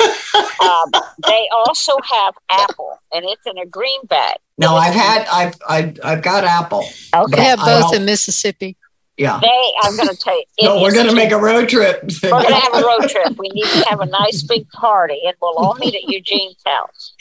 Um, 0.01 0.91
they 1.27 1.49
also 1.53 1.93
have 2.03 2.35
apple, 2.51 2.99
and 3.13 3.25
it's 3.25 3.43
in 3.47 3.59
a 3.59 3.67
green 3.67 4.05
bag. 4.07 4.37
No, 4.59 4.77
I've 4.77 4.95
had, 4.95 5.27
I've, 5.33 5.55
I've, 5.69 5.99
I've 6.05 6.23
got 6.23 6.45
apple. 6.45 6.85
Okay. 7.15 7.37
They 7.37 7.45
have 7.45 7.59
both 7.59 7.95
in 7.95 8.05
Mississippi. 8.05 8.77
Yeah. 9.17 9.39
They, 9.41 9.73
I'm 9.83 9.97
going 9.97 10.09
to 10.15 10.17
tell 10.17 10.37
you, 10.37 10.45
No, 10.69 10.83
we're 10.83 10.93
going 10.93 11.07
to 11.09 11.15
make 11.15 11.31
a 11.33 11.39
road 11.39 11.69
trip. 11.69 12.03
We're 12.23 12.31
going 12.31 12.47
to 12.49 12.55
have 12.55 12.75
a 12.75 12.85
road 12.85 13.09
trip. 13.09 13.37
We 13.39 13.49
need 13.51 13.67
to 13.67 13.89
have 13.89 14.01
a 14.01 14.07
nice 14.07 14.43
big 14.43 14.69
party, 14.71 15.21
and 15.25 15.35
we'll 15.41 15.55
all 15.57 15.75
meet 15.75 15.95
at 15.95 16.03
Eugene's 16.05 16.57
house. 16.65 17.15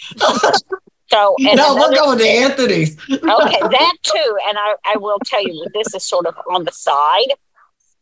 So, 1.10 1.36
and 1.40 1.58
no, 1.58 1.76
we're 1.76 1.88
another- 1.90 1.96
going 1.96 2.18
to 2.20 2.28
Anthony's. 2.28 2.98
okay, 3.12 3.20
that 3.62 3.94
too. 4.04 4.38
And 4.48 4.58
I, 4.58 4.76
I 4.86 4.98
will 4.98 5.20
tell 5.26 5.44
you, 5.44 5.66
this 5.74 5.94
is 5.94 6.04
sort 6.04 6.26
of 6.26 6.34
on 6.52 6.64
the 6.64 6.72
side. 6.72 7.34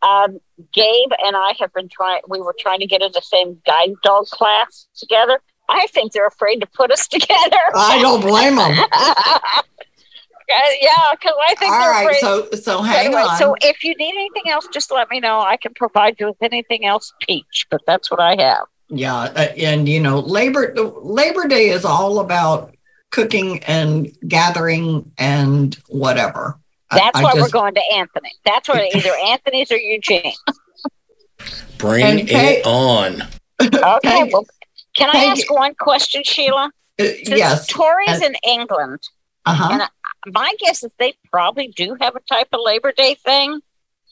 Um, 0.04 0.40
Gabe 0.74 1.12
and 1.24 1.36
I 1.36 1.54
have 1.60 1.74
been 1.74 1.90
trying. 1.90 2.22
We 2.28 2.40
were 2.42 2.56
trying 2.58 2.80
to 2.80 2.88
get 2.88 3.02
in 3.02 3.12
the 3.14 3.22
same 3.22 3.62
guide 3.66 3.94
dog 4.04 4.26
class 4.28 4.88
together. 4.96 5.40
I 5.70 5.88
think 5.88 6.12
they're 6.12 6.28
afraid 6.28 6.60
to 6.62 6.68
put 6.68 6.92
us 6.92 7.08
together. 7.16 7.58
I 7.76 8.00
don't 8.02 8.22
blame 8.22 8.56
them. 8.56 8.72
yeah, 10.82 10.90
because 11.12 11.34
I 11.48 11.56
think 11.56 11.72
All 11.72 11.80
they're 11.80 11.92
right, 11.92 12.04
afraid- 12.06 12.20
so 12.20 12.50
so 12.52 12.82
hang 12.82 13.06
Anyway, 13.08 13.22
on. 13.22 13.38
So 13.38 13.56
if 13.62 13.84
you 13.84 13.96
need 13.96 14.14
anything 14.16 14.52
else, 14.52 14.68
just 14.74 14.92
let 14.92 15.10
me 15.10 15.20
know. 15.20 15.40
I 15.40 15.58
can 15.58 15.74
provide 15.74 16.16
you 16.20 16.28
with 16.28 16.42
anything 16.42 16.86
else, 16.86 17.14
peach. 17.22 17.68
But 17.70 17.82
that's 17.88 18.10
what 18.12 18.20
I 18.20 18.36
have. 18.42 18.66
Yeah, 18.90 19.16
uh, 19.16 19.48
and 19.58 19.88
you 19.88 20.00
know, 20.02 20.20
Labor 20.20 20.74
Labor 20.76 21.48
Day 21.48 21.70
is 21.70 21.86
all 21.86 22.20
about 22.20 22.76
cooking 23.12 23.64
and 23.66 24.12
gathering 24.28 25.12
and 25.18 25.76
whatever. 25.88 26.58
I- 26.92 26.98
That's 27.00 27.18
I 27.20 27.24
why 27.24 27.34
we're 27.36 27.50
going 27.50 27.74
to 27.76 27.82
Anthony. 27.94 28.32
That's 28.46 28.68
where 28.70 28.86
either 28.96 29.12
Anthony's 29.26 29.72
or 29.72 29.78
Eugene. 29.78 30.34
Bring 31.78 32.06
And 32.06 32.28
Peg- 32.28 32.60
it 32.60 32.66
on. 32.66 33.24
Okay. 33.62 34.30
Well, 34.32 34.46
can 34.96 35.10
I 35.14 35.26
ask 35.26 35.50
one 35.52 35.74
question, 35.76 36.24
Sheila? 36.24 36.72
Uh, 37.00 37.04
Since 37.04 37.30
yes. 37.30 37.68
Tori's 37.68 38.22
And- 38.22 38.24
in 38.24 38.36
England, 38.60 39.00
Uh-huh. 39.46 39.70
and 39.72 39.82
I, 39.84 39.88
my 40.28 40.54
guess 40.60 40.84
is 40.84 40.92
they 41.00 41.14
probably 41.32 41.68
do 41.70 41.96
have 42.00 42.16
a 42.16 42.20
type 42.22 42.50
of 42.54 42.60
Labor 42.64 42.92
Day 42.92 43.16
thing. 43.16 43.62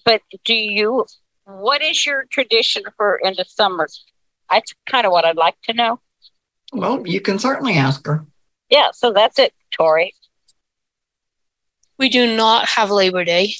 But 0.05 0.21
do 0.45 0.55
you? 0.55 1.05
What 1.45 1.81
is 1.83 2.05
your 2.05 2.25
tradition 2.31 2.83
for 2.97 3.17
in 3.17 3.33
the 3.37 3.45
summer? 3.45 3.87
That's 4.49 4.73
kind 4.89 5.05
of 5.05 5.11
what 5.11 5.25
I'd 5.25 5.35
like 5.37 5.55
to 5.65 5.73
know. 5.73 5.99
Well, 6.73 7.05
you 7.05 7.19
can 7.21 7.37
certainly 7.37 7.73
ask 7.73 8.05
her. 8.07 8.25
Yeah. 8.69 8.87
So 8.93 9.11
that's 9.11 9.37
it, 9.37 9.53
Tori. 9.71 10.13
We 11.99 12.09
do 12.09 12.35
not 12.35 12.67
have 12.69 12.89
Labor 12.89 13.23
Day. 13.25 13.53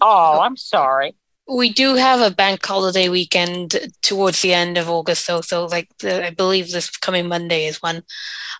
Oh, 0.00 0.40
I'm 0.40 0.56
sorry. 0.56 1.14
We 1.50 1.72
do 1.72 1.94
have 1.94 2.20
a 2.20 2.34
bank 2.34 2.64
holiday 2.64 3.08
weekend 3.08 3.74
towards 4.02 4.42
the 4.42 4.52
end 4.52 4.76
of 4.76 4.90
August, 4.90 5.26
though. 5.26 5.40
So, 5.40 5.64
like, 5.64 5.88
the, 6.00 6.26
I 6.26 6.30
believe 6.30 6.70
this 6.70 6.90
coming 6.90 7.26
Monday 7.26 7.64
is 7.64 7.80
one. 7.80 8.02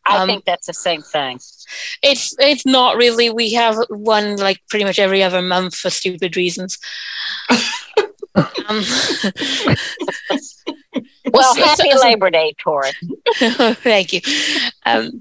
I 0.06 0.16
Um, 0.22 0.26
think 0.28 0.46
that's 0.46 0.66
the 0.66 0.72
same 0.72 1.02
thing. 1.02 1.38
It's 2.02 2.34
it's 2.38 2.64
not 2.64 2.96
really. 2.96 3.28
We 3.28 3.52
have 3.52 3.76
one 3.90 4.36
like 4.36 4.60
pretty 4.70 4.86
much 4.86 4.98
every 4.98 5.22
other 5.22 5.42
month 5.42 5.74
for 5.74 5.90
stupid 5.90 6.34
reasons. 6.34 6.78
um, 8.34 8.82
Well, 11.32 11.54
happy 11.56 11.90
Labor 11.94 12.30
Day, 12.30 12.54
Tori. 12.62 12.90
Thank 13.36 14.12
you. 14.12 14.20
Um, 14.86 15.20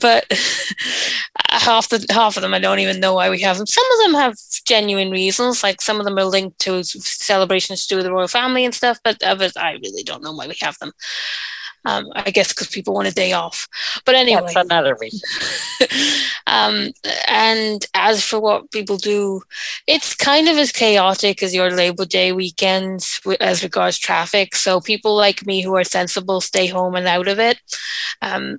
but 0.00 0.24
half 1.50 1.88
the 1.88 2.04
half 2.10 2.36
of 2.36 2.42
them, 2.42 2.54
I 2.54 2.58
don't 2.58 2.78
even 2.78 3.00
know 3.00 3.14
why 3.14 3.30
we 3.30 3.40
have 3.42 3.58
them. 3.58 3.66
Some 3.66 3.84
of 3.92 3.98
them 4.04 4.20
have 4.20 4.36
genuine 4.64 5.10
reasons, 5.10 5.62
like 5.62 5.80
some 5.80 5.98
of 5.98 6.04
them 6.04 6.18
are 6.18 6.24
linked 6.24 6.58
to 6.60 6.82
celebrations 6.84 7.86
to 7.86 7.88
do 7.88 7.96
with 7.96 8.04
the 8.04 8.12
royal 8.12 8.28
family 8.28 8.64
and 8.64 8.74
stuff. 8.74 8.98
But 9.02 9.22
others, 9.22 9.56
I 9.56 9.72
really 9.72 10.02
don't 10.02 10.22
know 10.22 10.32
why 10.32 10.46
we 10.46 10.56
have 10.60 10.78
them. 10.78 10.92
Um, 11.84 12.08
I 12.16 12.32
guess 12.32 12.48
because 12.48 12.66
people 12.66 12.94
want 12.94 13.06
a 13.06 13.12
day 13.12 13.32
off. 13.32 13.68
But 14.04 14.16
anyway, 14.16 14.40
That's 14.52 14.66
another 14.66 14.96
reason. 15.00 15.20
um, 16.48 16.90
and 17.28 17.86
as 17.94 18.24
for 18.24 18.40
what 18.40 18.72
people 18.72 18.96
do, 18.96 19.42
it's 19.86 20.12
kind 20.12 20.48
of 20.48 20.56
as 20.56 20.72
chaotic 20.72 21.44
as 21.44 21.54
your 21.54 21.70
Labor 21.70 22.04
Day 22.04 22.32
weekends 22.32 23.20
as 23.40 23.62
regards 23.62 23.98
traffic. 23.98 24.56
So 24.56 24.80
people 24.80 25.14
like 25.14 25.46
me 25.46 25.62
who 25.62 25.76
are 25.76 25.84
sensible 25.84 26.40
stay 26.40 26.66
home 26.66 26.96
and 26.96 27.06
out 27.06 27.28
of 27.28 27.38
it. 27.38 27.60
Um, 28.20 28.58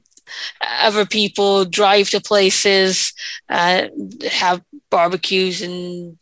other 0.61 1.05
people 1.05 1.65
drive 1.65 2.09
to 2.11 2.21
places, 2.21 3.13
uh, 3.49 3.87
have 4.31 4.61
barbecues 4.89 5.61
and 5.61 6.17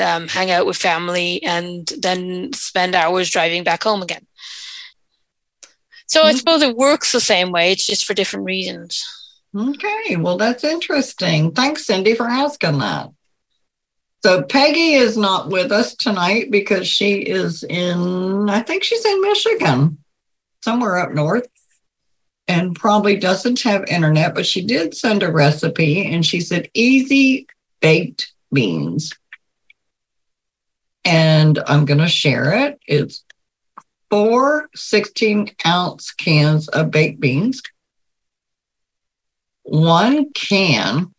um, 0.00 0.28
hang 0.28 0.50
out 0.50 0.66
with 0.66 0.76
family, 0.76 1.42
and 1.42 1.90
then 1.98 2.52
spend 2.52 2.94
hours 2.94 3.30
driving 3.30 3.64
back 3.64 3.82
home 3.82 4.02
again. 4.02 4.26
So 6.06 6.22
I 6.22 6.32
suppose 6.32 6.62
it 6.62 6.76
works 6.76 7.12
the 7.12 7.20
same 7.20 7.52
way. 7.52 7.70
It's 7.70 7.86
just 7.86 8.06
for 8.06 8.14
different 8.14 8.46
reasons. 8.46 9.04
Okay, 9.54 10.16
well, 10.16 10.36
that's 10.36 10.64
interesting. 10.64 11.52
Thanks, 11.52 11.86
Cindy, 11.86 12.14
for 12.14 12.26
asking 12.26 12.78
that. 12.78 13.10
So 14.24 14.42
Peggy 14.42 14.94
is 14.94 15.16
not 15.16 15.48
with 15.48 15.70
us 15.70 15.94
tonight 15.94 16.50
because 16.50 16.88
she 16.88 17.14
is 17.20 17.62
in, 17.62 18.48
I 18.48 18.60
think 18.62 18.82
she's 18.82 19.04
in 19.04 19.20
Michigan, 19.20 19.98
somewhere 20.62 20.98
up 20.98 21.12
north, 21.12 21.46
and 22.48 22.74
probably 22.74 23.16
doesn't 23.16 23.62
have 23.62 23.84
internet, 23.84 24.34
but 24.34 24.46
she 24.46 24.64
did 24.64 24.96
send 24.96 25.22
a 25.22 25.30
recipe 25.30 26.04
and 26.06 26.24
she 26.24 26.40
said 26.40 26.70
easy 26.74 27.46
baked 27.80 28.32
beans. 28.52 29.12
And 31.04 31.58
I'm 31.66 31.84
going 31.84 32.00
to 32.00 32.08
share 32.08 32.52
it. 32.52 32.80
It's 32.86 33.24
four 34.10 34.68
16 34.74 35.50
ounce 35.66 36.10
cans 36.12 36.68
of 36.68 36.90
baked 36.90 37.20
beans, 37.20 37.62
one 39.62 40.32
can 40.32 41.14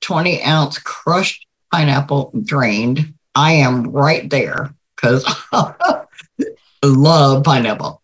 20 0.00 0.42
ounce 0.44 0.78
crushed 0.78 1.46
pineapple 1.70 2.32
drained. 2.44 3.14
I 3.34 3.54
am 3.54 3.84
right 3.84 4.28
there 4.28 4.74
because 4.94 5.24
love 6.82 7.44
pineapple. 7.44 8.01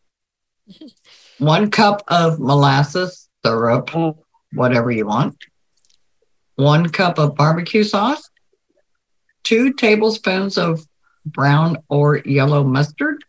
One 1.38 1.70
cup 1.70 2.02
of 2.08 2.40
molasses 2.40 3.28
syrup, 3.44 3.90
mm. 3.90 4.16
whatever 4.52 4.90
you 4.90 5.06
want. 5.06 5.36
One 6.56 6.88
cup 6.88 7.18
of 7.18 7.36
barbecue 7.36 7.84
sauce. 7.84 8.28
Two 9.44 9.72
tablespoons 9.72 10.58
of 10.58 10.84
brown 11.24 11.78
or 11.88 12.18
yellow 12.18 12.64
mustard. 12.64 13.24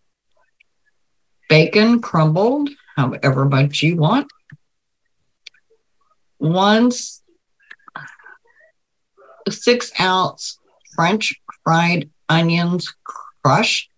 Bacon 1.47 2.01
crumbled, 2.01 2.69
however 2.95 3.45
much 3.45 3.81
you 3.81 3.95
want 3.95 4.27
one 6.39 6.89
six 9.49 9.91
ounce 9.99 10.57
French 10.95 11.35
fried 11.63 12.09
onions 12.27 12.95
crushed, 13.43 13.91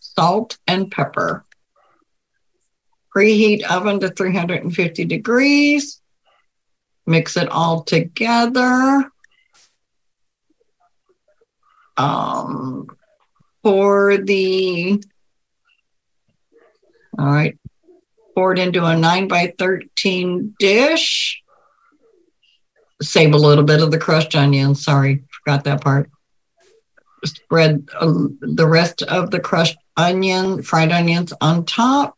salt 0.00 0.58
and 0.66 0.90
pepper. 0.90 1.44
Preheat 3.18 3.64
oven 3.64 3.98
to 3.98 4.10
350 4.10 5.04
degrees. 5.06 6.00
Mix 7.04 7.36
it 7.36 7.48
all 7.48 7.82
together. 7.82 9.10
Um, 11.96 12.86
pour 13.64 14.18
the, 14.18 15.02
all 17.18 17.26
right, 17.26 17.58
pour 18.36 18.52
it 18.52 18.60
into 18.60 18.84
a 18.84 18.96
9 18.96 19.26
by 19.26 19.52
13 19.58 20.54
dish. 20.60 21.42
Save 23.02 23.34
a 23.34 23.36
little 23.36 23.64
bit 23.64 23.82
of 23.82 23.90
the 23.90 23.98
crushed 23.98 24.36
onion. 24.36 24.76
Sorry, 24.76 25.24
forgot 25.32 25.64
that 25.64 25.80
part. 25.80 26.08
Spread 27.24 27.88
uh, 27.98 28.12
the 28.42 28.68
rest 28.68 29.02
of 29.02 29.32
the 29.32 29.40
crushed 29.40 29.78
onion, 29.96 30.62
fried 30.62 30.92
onions 30.92 31.32
on 31.40 31.64
top. 31.64 32.17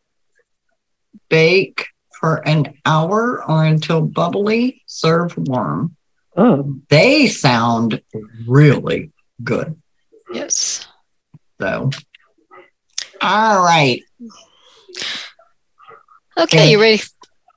Bake 1.29 1.87
for 2.19 2.47
an 2.47 2.73
hour 2.85 3.43
or 3.47 3.63
until 3.65 4.01
bubbly. 4.01 4.81
Serve 4.87 5.37
warm. 5.37 5.95
Oh, 6.37 6.75
They 6.89 7.27
sound 7.27 8.01
really 8.47 9.11
good. 9.43 9.81
Yes. 10.33 10.87
So, 11.59 11.89
all 13.21 13.63
right. 13.63 14.01
Okay, 16.37 16.71
you 16.71 16.79
ready? 16.81 17.01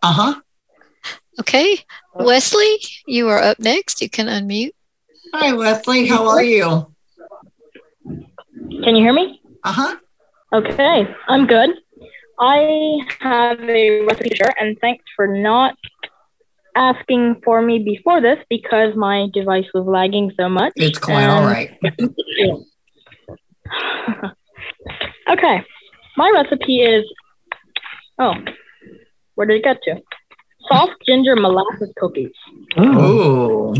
Uh 0.03 0.13
huh. 0.13 0.41
Okay. 1.41 1.79
Wesley, 2.15 2.79
you 3.07 3.29
are 3.29 3.41
up 3.41 3.59
next. 3.59 4.01
You 4.01 4.09
can 4.09 4.27
unmute. 4.27 4.73
Hi, 5.33 5.53
Wesley. 5.53 6.07
How 6.07 6.29
are 6.29 6.43
you? 6.43 6.93
Can 8.83 8.95
you 8.97 9.03
hear 9.05 9.13
me? 9.13 9.41
Uh 9.65 9.73
huh. 9.73 9.97
Okay, 10.53 11.09
I'm 11.29 11.47
good. 11.47 11.71
I 12.39 12.99
have 13.21 13.61
a 13.61 14.05
recipe 14.05 14.35
share, 14.35 14.53
and 14.61 14.79
thanks 14.81 15.05
for 15.17 15.27
not 15.27 15.77
asking 16.77 17.41
for 17.45 17.63
me 17.63 17.85
before 17.85 18.21
this 18.21 18.39
because 18.51 18.97
my 18.97 19.29
device 19.33 19.67
was 19.73 19.87
lagging 19.87 20.33
so 20.39 20.49
much. 20.49 20.73
It's 20.77 20.99
quite 20.99 21.27
all 21.27 21.45
right. 21.45 21.71
Okay, 25.27 25.65
my 26.17 26.31
recipe 26.35 26.83
is 26.83 27.05
oh, 28.19 28.35
where 29.35 29.47
did 29.47 29.57
it 29.57 29.65
get 29.65 29.79
to? 29.85 30.01
Soft 30.69 30.93
ginger 31.07 31.35
molasses 31.35 31.93
cookies. 31.97 32.31
Oh. 32.77 33.75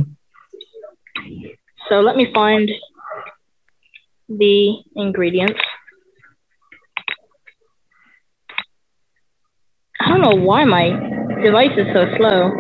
So 1.89 2.01
let 2.01 2.17
me 2.17 2.33
find 2.33 2.71
the 4.29 4.79
ingredients. 4.97 5.61
I 10.05 10.09
don't 10.09 10.21
know 10.21 10.37
why 10.37 10.65
my 10.65 10.91
device 11.43 11.71
is 11.79 11.87
so 11.95 12.05
slow. 12.19 12.51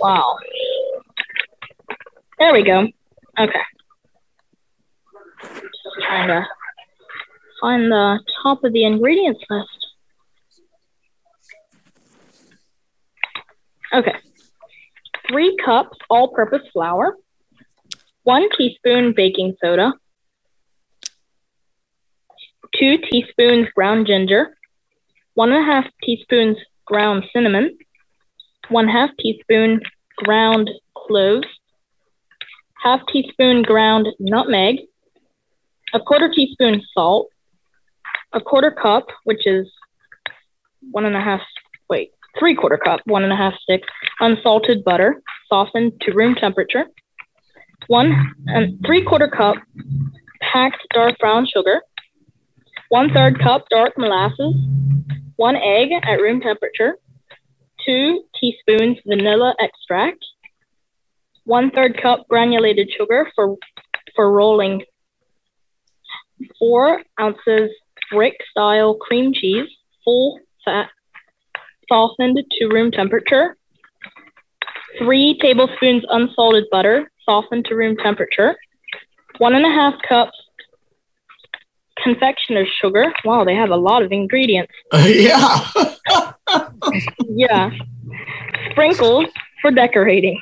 wow. 0.00 0.36
There 2.40 2.52
we 2.52 2.64
go. 2.64 2.88
Okay. 3.38 3.60
Just 5.40 6.00
trying 6.00 6.26
to 6.26 6.44
find 7.60 7.92
the 7.92 8.18
top 8.42 8.64
of 8.64 8.72
the 8.72 8.84
ingredients 8.84 9.40
list. 9.48 9.86
Okay. 13.92 14.16
Three 15.28 15.56
cups 15.64 15.96
all 16.10 16.28
purpose 16.28 16.62
flour, 16.72 17.16
one 18.24 18.48
teaspoon 18.58 19.14
baking 19.16 19.54
soda, 19.62 19.92
two 22.78 22.98
teaspoons 23.10 23.68
ground 23.74 24.06
ginger, 24.06 24.56
one 25.34 25.52
and 25.52 25.62
a 25.62 25.72
half 25.72 25.84
teaspoons 26.02 26.56
ground 26.86 27.24
cinnamon, 27.32 27.76
one 28.68 28.88
half 28.88 29.10
teaspoon 29.18 29.80
ground 30.16 30.70
cloves, 30.96 31.46
half 32.82 33.00
teaspoon 33.12 33.62
ground 33.62 34.08
nutmeg, 34.18 34.80
a 35.92 36.00
quarter 36.00 36.30
teaspoon 36.34 36.82
salt, 36.92 37.28
a 38.32 38.40
quarter 38.40 38.70
cup, 38.70 39.06
which 39.24 39.46
is 39.46 39.70
one 40.90 41.04
and 41.04 41.16
a 41.16 41.20
half, 41.20 41.40
wait, 41.88 42.10
three 42.38 42.54
quarter 42.54 42.78
cup, 42.78 43.00
one 43.06 43.22
and 43.22 43.32
a 43.32 43.36
half 43.36 43.54
stick, 43.62 43.82
unsalted 44.20 44.84
butter, 44.84 45.22
softened 45.48 45.92
to 46.00 46.12
room 46.12 46.34
temperature, 46.34 46.86
one 47.86 48.34
and 48.46 48.78
three 48.84 49.04
quarter 49.04 49.28
cup 49.28 49.56
packed 50.40 50.82
dark 50.92 51.16
brown 51.18 51.46
sugar, 51.46 51.80
one 52.88 53.12
third 53.12 53.40
cup 53.40 53.64
dark 53.70 53.92
molasses, 53.96 54.54
one 55.36 55.56
egg 55.56 55.90
at 55.92 56.20
room 56.20 56.40
temperature, 56.40 56.96
two 57.84 58.24
teaspoons 58.40 58.98
vanilla 59.06 59.54
extract, 59.60 60.24
one 61.44 61.70
third 61.70 62.00
cup 62.00 62.26
granulated 62.28 62.90
sugar 62.96 63.30
for 63.34 63.56
for 64.14 64.32
rolling, 64.32 64.82
four 66.58 67.02
ounces 67.20 67.70
brick 68.10 68.36
style 68.50 68.94
cream 68.94 69.32
cheese, 69.32 69.68
full 70.04 70.38
fat, 70.64 70.88
softened 71.88 72.38
to 72.58 72.66
room 72.68 72.90
temperature, 72.90 73.56
three 74.98 75.38
tablespoons 75.40 76.04
unsalted 76.10 76.64
butter, 76.70 77.10
softened 77.24 77.64
to 77.64 77.74
room 77.74 77.96
temperature, 77.96 78.56
one 79.38 79.54
and 79.54 79.64
a 79.64 79.70
half 79.70 79.94
cups 80.08 80.36
confectioner's 82.04 82.68
sugar. 82.80 83.12
Wow, 83.24 83.44
they 83.44 83.56
have 83.56 83.70
a 83.70 83.76
lot 83.76 84.02
of 84.02 84.12
ingredients. 84.12 84.72
yeah. 84.92 85.66
yeah. 87.28 87.70
Sprinkles 88.70 89.26
for 89.60 89.72
decorating. 89.72 90.40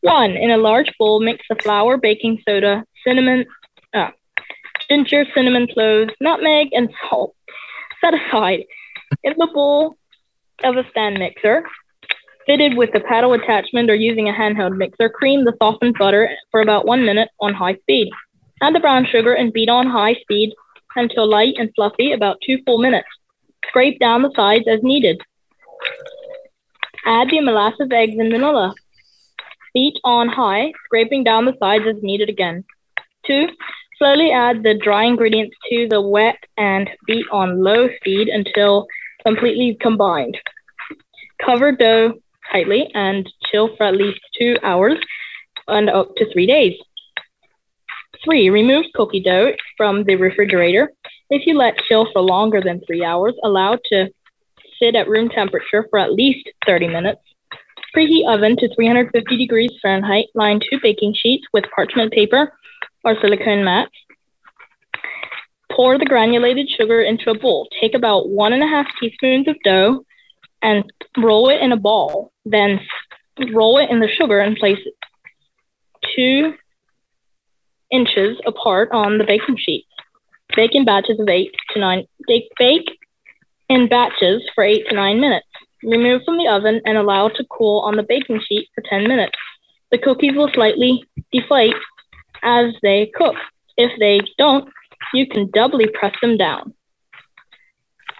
One, 0.00 0.30
in 0.30 0.50
a 0.50 0.56
large 0.56 0.90
bowl, 0.98 1.20
mix 1.20 1.44
the 1.48 1.56
flour, 1.56 1.98
baking 1.98 2.42
soda, 2.48 2.84
cinnamon, 3.06 3.44
uh, 3.92 4.08
ginger, 4.88 5.26
cinnamon 5.34 5.68
cloves, 5.72 6.12
nutmeg, 6.20 6.68
and 6.72 6.88
salt. 7.08 7.36
Set 8.00 8.14
aside. 8.14 8.64
In 9.22 9.34
the 9.36 9.48
bowl 9.52 9.96
of 10.64 10.76
a 10.76 10.88
stand 10.90 11.18
mixer, 11.18 11.64
fitted 12.46 12.76
with 12.76 12.94
a 12.94 13.00
paddle 13.00 13.34
attachment 13.34 13.90
or 13.90 13.94
using 13.94 14.28
a 14.28 14.32
handheld 14.32 14.76
mixer, 14.76 15.10
cream 15.10 15.44
the 15.44 15.54
softened 15.62 15.96
butter 15.98 16.30
for 16.50 16.62
about 16.62 16.86
one 16.86 17.04
minute 17.04 17.28
on 17.40 17.52
high 17.52 17.76
speed. 17.76 18.10
Add 18.62 18.74
the 18.74 18.80
brown 18.80 19.06
sugar 19.06 19.34
and 19.34 19.52
beat 19.52 19.68
on 19.68 19.86
high 19.86 20.14
speed 20.14 20.54
until 20.96 21.28
light 21.28 21.54
and 21.58 21.70
fluffy, 21.74 22.12
about 22.12 22.38
two 22.44 22.58
full 22.64 22.78
minutes. 22.78 23.08
Scrape 23.68 23.98
down 23.98 24.22
the 24.22 24.32
sides 24.34 24.64
as 24.68 24.80
needed. 24.82 25.20
Add 27.06 27.30
the 27.30 27.40
molasses, 27.40 27.88
eggs, 27.92 28.16
and 28.18 28.32
vanilla. 28.32 28.74
Beat 29.74 29.98
on 30.04 30.28
high, 30.28 30.72
scraping 30.84 31.24
down 31.24 31.44
the 31.44 31.56
sides 31.58 31.84
as 31.88 32.02
needed 32.02 32.28
again. 32.28 32.64
Two, 33.26 33.48
slowly 33.98 34.32
add 34.32 34.62
the 34.62 34.74
dry 34.74 35.04
ingredients 35.04 35.56
to 35.70 35.86
the 35.88 36.00
wet 36.00 36.38
and 36.56 36.90
beat 37.06 37.26
on 37.30 37.62
low 37.62 37.88
speed 37.96 38.28
until 38.28 38.86
completely 39.24 39.76
combined. 39.80 40.36
Cover 41.44 41.72
dough 41.72 42.14
tightly 42.50 42.90
and 42.94 43.28
chill 43.50 43.76
for 43.76 43.84
at 43.84 43.96
least 43.96 44.20
two 44.38 44.56
hours 44.62 44.98
and 45.68 45.88
up 45.88 46.14
to 46.16 46.30
three 46.32 46.46
days. 46.46 46.76
Three, 48.24 48.50
remove 48.50 48.84
cookie 48.94 49.22
dough 49.22 49.52
from 49.76 50.04
the 50.04 50.16
refrigerator. 50.16 50.92
If 51.30 51.46
you 51.46 51.56
let 51.56 51.78
chill 51.88 52.06
for 52.12 52.20
longer 52.20 52.60
than 52.60 52.80
three 52.86 53.04
hours, 53.04 53.34
allow 53.42 53.78
to 53.86 54.08
sit 54.80 54.94
at 54.94 55.08
room 55.08 55.28
temperature 55.28 55.86
for 55.88 55.98
at 55.98 56.12
least 56.12 56.48
30 56.66 56.88
minutes. 56.88 57.20
Preheat 57.96 58.28
oven 58.28 58.56
to 58.58 58.74
350 58.74 59.36
degrees 59.36 59.72
Fahrenheit. 59.80 60.26
Line 60.34 60.60
two 60.60 60.78
baking 60.82 61.14
sheets 61.16 61.44
with 61.52 61.64
parchment 61.74 62.12
paper 62.12 62.52
or 63.04 63.16
silicone 63.20 63.64
mats. 63.64 63.90
Pour 65.72 65.98
the 65.98 66.04
granulated 66.04 66.68
sugar 66.68 67.00
into 67.00 67.30
a 67.30 67.38
bowl. 67.38 67.68
Take 67.80 67.94
about 67.94 68.28
one 68.28 68.52
and 68.52 68.62
a 68.62 68.66
half 68.66 68.86
teaspoons 69.00 69.48
of 69.48 69.56
dough 69.64 70.04
and 70.62 70.84
roll 71.16 71.48
it 71.48 71.60
in 71.60 71.72
a 71.72 71.76
ball. 71.76 72.32
Then 72.44 72.80
roll 73.54 73.78
it 73.78 73.88
in 73.90 74.00
the 74.00 74.08
sugar 74.08 74.40
and 74.40 74.56
place 74.56 74.78
two 76.14 76.52
inches 77.90 78.38
apart 78.46 78.90
on 78.92 79.18
the 79.18 79.24
baking 79.24 79.56
sheet. 79.58 79.86
Bake 80.56 80.74
in 80.74 80.84
batches 80.84 81.20
of 81.20 81.28
eight 81.28 81.54
to 81.70 81.80
nine. 81.80 82.06
Bake, 82.26 82.98
in 83.68 83.88
batches 83.88 84.42
for 84.54 84.64
eight 84.64 84.86
to 84.88 84.94
nine 84.94 85.20
minutes. 85.20 85.46
Remove 85.82 86.22
from 86.24 86.36
the 86.36 86.48
oven 86.48 86.80
and 86.84 86.98
allow 86.98 87.28
to 87.28 87.44
cool 87.48 87.80
on 87.80 87.96
the 87.96 88.02
baking 88.02 88.40
sheet 88.46 88.68
for 88.74 88.82
10 88.88 89.08
minutes. 89.08 89.38
The 89.90 89.98
cookies 89.98 90.36
will 90.36 90.50
slightly 90.52 91.04
deflate 91.32 91.74
as 92.42 92.74
they 92.82 93.10
cook. 93.14 93.36
If 93.76 93.92
they 93.98 94.20
don't, 94.36 94.68
you 95.14 95.26
can 95.26 95.50
doubly 95.52 95.86
press 95.86 96.14
them 96.20 96.36
down. 96.36 96.74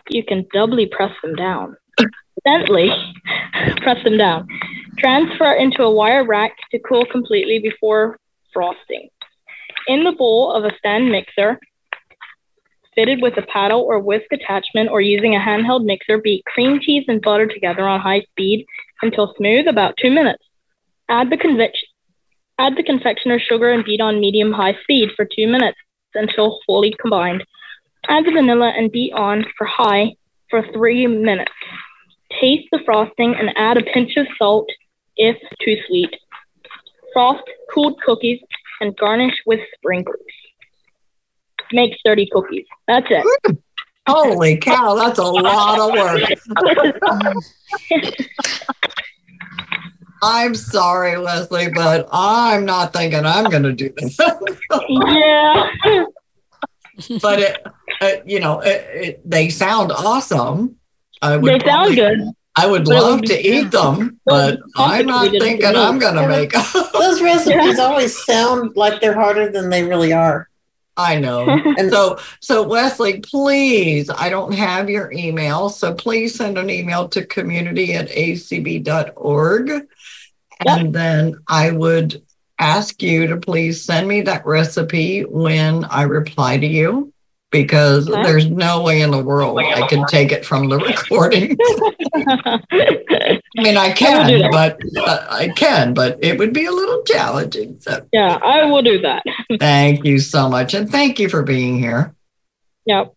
You 0.08 0.24
can 0.24 0.46
doubly 0.52 0.86
press 0.86 1.12
them 1.22 1.34
down. 1.34 1.76
Gently 2.46 2.90
press 3.82 4.02
them 4.04 4.16
down. 4.16 4.48
Transfer 4.98 5.52
into 5.52 5.82
a 5.82 5.90
wire 5.90 6.26
rack 6.26 6.52
to 6.70 6.78
cool 6.78 7.04
completely 7.06 7.58
before 7.58 8.18
frosting. 8.52 9.08
In 9.86 10.04
the 10.04 10.12
bowl 10.12 10.52
of 10.52 10.64
a 10.64 10.76
stand 10.78 11.10
mixer, 11.10 11.58
fitted 12.94 13.22
with 13.22 13.36
a 13.36 13.42
paddle 13.42 13.80
or 13.80 13.98
whisk 13.98 14.26
attachment 14.32 14.90
or 14.90 15.00
using 15.00 15.34
a 15.34 15.38
handheld 15.38 15.84
mixer, 15.84 16.18
beat 16.18 16.44
cream 16.44 16.80
cheese 16.80 17.04
and 17.08 17.22
butter 17.22 17.46
together 17.46 17.88
on 17.88 18.00
high 18.00 18.22
speed 18.30 18.66
until 19.02 19.34
smooth, 19.36 19.66
about 19.66 19.94
two 20.00 20.10
minutes. 20.10 20.42
Add 21.08 21.30
the 21.30 21.36
convection, 21.36 21.88
add 22.58 22.76
the 22.76 22.82
confectioner's 22.82 23.42
sugar 23.42 23.70
and 23.70 23.84
beat 23.84 24.00
on 24.00 24.20
medium 24.20 24.52
high 24.52 24.76
speed 24.82 25.10
for 25.16 25.24
two 25.24 25.46
minutes 25.46 25.78
until 26.14 26.60
fully 26.66 26.94
combined. 27.00 27.44
Add 28.08 28.26
the 28.26 28.32
vanilla 28.32 28.72
and 28.76 28.92
beat 28.92 29.12
on 29.12 29.44
for 29.56 29.66
high 29.66 30.14
for 30.50 30.64
three 30.72 31.06
minutes. 31.06 31.52
Taste 32.40 32.68
the 32.70 32.80
frosting 32.84 33.34
and 33.34 33.50
add 33.56 33.76
a 33.76 33.82
pinch 33.82 34.16
of 34.16 34.26
salt 34.38 34.68
if 35.16 35.36
too 35.64 35.76
sweet. 35.88 36.14
Frost 37.12 37.42
cooled 37.72 38.00
cookies 38.02 38.40
and 38.80 38.96
garnish 38.96 39.34
with 39.46 39.60
sprinkles. 39.76 40.16
Make 41.72 41.96
30 42.04 42.28
cookies. 42.32 42.66
That's 42.88 43.06
it. 43.10 43.58
Holy 44.08 44.56
cow, 44.56 44.94
that's 44.94 45.18
a 45.18 45.24
lot 45.24 45.78
of 45.78 45.92
work. 45.92 46.22
I'm 50.22 50.54
sorry, 50.54 51.16
Leslie, 51.16 51.70
but 51.70 52.08
I'm 52.12 52.64
not 52.64 52.92
thinking 52.92 53.24
I'm 53.24 53.44
going 53.44 53.62
to 53.62 53.72
do 53.72 53.90
this. 53.96 54.18
yeah. 54.88 55.70
but 57.22 57.38
it, 57.38 57.66
uh, 58.00 58.10
you 58.26 58.40
know, 58.40 58.60
it, 58.60 58.86
it, 58.92 59.30
they 59.30 59.48
sound 59.48 59.92
awesome. 59.92 60.76
I 61.22 61.36
would 61.36 61.60
They 61.60 61.66
sound 61.66 61.94
good. 61.94 62.18
I 62.60 62.66
would 62.66 62.84
But 62.84 63.02
love 63.02 63.20
would 63.20 63.28
to 63.28 63.40
eat 63.40 63.70
them, 63.70 64.20
but 64.26 64.58
I'm 64.76 65.06
not 65.06 65.30
thinking 65.30 65.64
I'm 65.64 65.98
going 65.98 66.16
to 66.16 66.28
make. 66.28 66.52
Those 66.92 67.22
recipes 67.22 67.78
always 67.78 68.22
sound 68.24 68.76
like 68.76 69.00
they're 69.00 69.14
harder 69.14 69.50
than 69.50 69.70
they 69.70 69.82
really 69.82 70.12
are. 70.12 70.48
I 70.96 71.18
know. 71.18 71.46
And 71.78 71.90
so, 71.90 72.18
so 72.40 72.62
Wesley, 72.62 73.20
please, 73.20 74.10
I 74.10 74.28
don't 74.28 74.52
have 74.52 74.90
your 74.90 75.10
email. 75.10 75.70
So 75.70 75.94
please 75.94 76.34
send 76.34 76.58
an 76.58 76.68
email 76.68 77.08
to 77.08 77.24
community 77.24 77.94
at 77.94 78.10
acb.org. 78.10 79.86
And 80.66 80.94
then 80.94 81.36
I 81.48 81.70
would 81.70 82.22
ask 82.58 83.02
you 83.02 83.28
to 83.28 83.38
please 83.38 83.82
send 83.82 84.06
me 84.06 84.20
that 84.22 84.44
recipe 84.44 85.22
when 85.22 85.84
I 85.84 86.02
reply 86.02 86.58
to 86.58 86.66
you 86.66 87.14
because 87.50 88.06
there's 88.06 88.48
no 88.48 88.82
way 88.82 89.02
in 89.02 89.10
the 89.10 89.22
world 89.22 89.58
I 89.58 89.86
can 89.88 90.06
take 90.06 90.32
it 90.32 90.44
from 90.44 90.68
the 90.68 90.78
recording. 90.78 91.56
I 92.12 93.62
mean, 93.62 93.76
I 93.76 93.86
I 93.86 93.92
can, 93.92 94.40
that. 94.40 94.50
but 94.52 94.78
uh, 94.96 95.26
I 95.28 95.48
can, 95.48 95.92
but 95.94 96.18
it 96.22 96.38
would 96.38 96.52
be 96.52 96.66
a 96.66 96.72
little 96.72 97.02
challenging. 97.02 97.80
So 97.80 98.06
Yeah, 98.12 98.38
I 98.42 98.64
will 98.66 98.82
do 98.82 99.00
that. 99.00 99.24
thank 99.60 100.04
you 100.04 100.20
so 100.20 100.48
much. 100.48 100.74
And 100.74 100.88
thank 100.88 101.18
you 101.18 101.28
for 101.28 101.42
being 101.42 101.78
here. 101.78 102.14
Yep. 102.86 103.14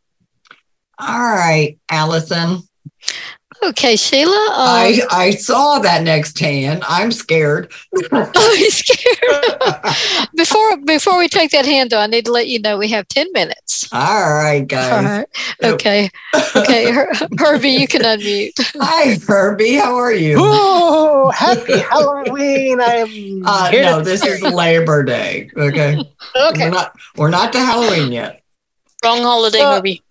All 0.99 1.19
right, 1.19 1.77
Allison. 1.89 2.59
Okay, 3.65 3.95
Sheila. 3.95 4.31
Um, 4.31 4.67
I 4.67 5.01
I 5.09 5.31
saw 5.31 5.79
that 5.79 6.03
next 6.03 6.37
hand. 6.37 6.83
I'm 6.87 7.11
scared. 7.11 7.71
oh, 8.11 8.55
he's 8.57 8.77
scared. 8.77 10.27
before 10.35 10.77
before 10.77 11.17
we 11.17 11.27
take 11.29 11.51
that 11.51 11.65
hand, 11.65 11.89
though, 11.89 11.99
I 11.99 12.07
need 12.07 12.25
to 12.25 12.31
let 12.31 12.47
you 12.47 12.59
know 12.59 12.77
we 12.77 12.89
have 12.89 13.07
ten 13.07 13.27
minutes. 13.31 13.87
All 13.93 14.33
right, 14.33 14.67
guys. 14.67 14.91
All 14.91 15.03
right. 15.03 15.27
Okay. 15.63 16.09
Okay, 16.57 16.91
Her- 16.91 17.09
Herbie, 17.37 17.69
you 17.71 17.87
can 17.87 18.01
unmute. 18.01 18.51
Hi, 18.81 19.17
Herbie. 19.25 19.75
How 19.75 19.95
are 19.95 20.13
you? 20.13 20.35
Oh, 20.39 21.29
happy 21.31 21.77
Halloween! 21.79 22.81
I 22.81 22.95
am. 22.95 23.43
Uh, 23.45 23.69
here 23.71 23.83
no, 23.83 24.01
this 24.01 24.25
is 24.25 24.41
Labor 24.41 25.03
Day. 25.03 25.49
Okay. 25.55 25.97
Okay. 26.35 26.63
We're 26.65 26.69
not 26.69 26.95
we're 27.15 27.29
not 27.29 27.53
to 27.53 27.59
Halloween 27.59 28.11
yet. 28.11 28.41
Wrong 29.03 29.19
holiday, 29.21 29.59
So- 29.59 29.71
Herbie. 29.71 30.01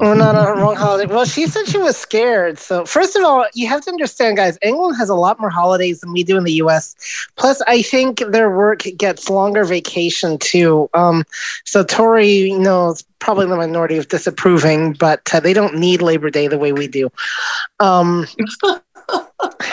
Not 0.00 0.34
on 0.34 0.56
the 0.56 0.62
wrong 0.62 0.76
holiday. 0.76 1.12
Well, 1.12 1.24
she 1.24 1.46
said 1.46 1.66
she 1.66 1.78
was 1.78 1.96
scared. 1.96 2.58
So, 2.58 2.84
first 2.84 3.16
of 3.16 3.24
all, 3.24 3.46
you 3.54 3.66
have 3.68 3.82
to 3.82 3.90
understand, 3.90 4.36
guys, 4.36 4.58
England 4.62 4.96
has 4.96 5.08
a 5.08 5.14
lot 5.14 5.40
more 5.40 5.50
holidays 5.50 6.00
than 6.00 6.12
we 6.12 6.22
do 6.24 6.36
in 6.36 6.44
the 6.44 6.52
US. 6.54 6.94
Plus, 7.36 7.60
I 7.66 7.82
think 7.82 8.22
their 8.28 8.54
work 8.54 8.84
gets 8.96 9.28
longer 9.30 9.64
vacation 9.64 10.38
too. 10.38 10.88
Um, 10.94 11.24
so, 11.64 11.82
Tori, 11.82 12.28
you 12.28 12.58
know, 12.58 12.90
is 12.90 13.04
probably 13.18 13.46
the 13.46 13.56
minority 13.56 13.96
of 13.96 14.08
disapproving, 14.08 14.92
but 14.92 15.32
uh, 15.32 15.40
they 15.40 15.52
don't 15.52 15.76
need 15.76 16.02
Labor 16.02 16.30
Day 16.30 16.46
the 16.46 16.58
way 16.58 16.72
we 16.72 16.86
do. 16.86 17.10
Um, 17.80 18.26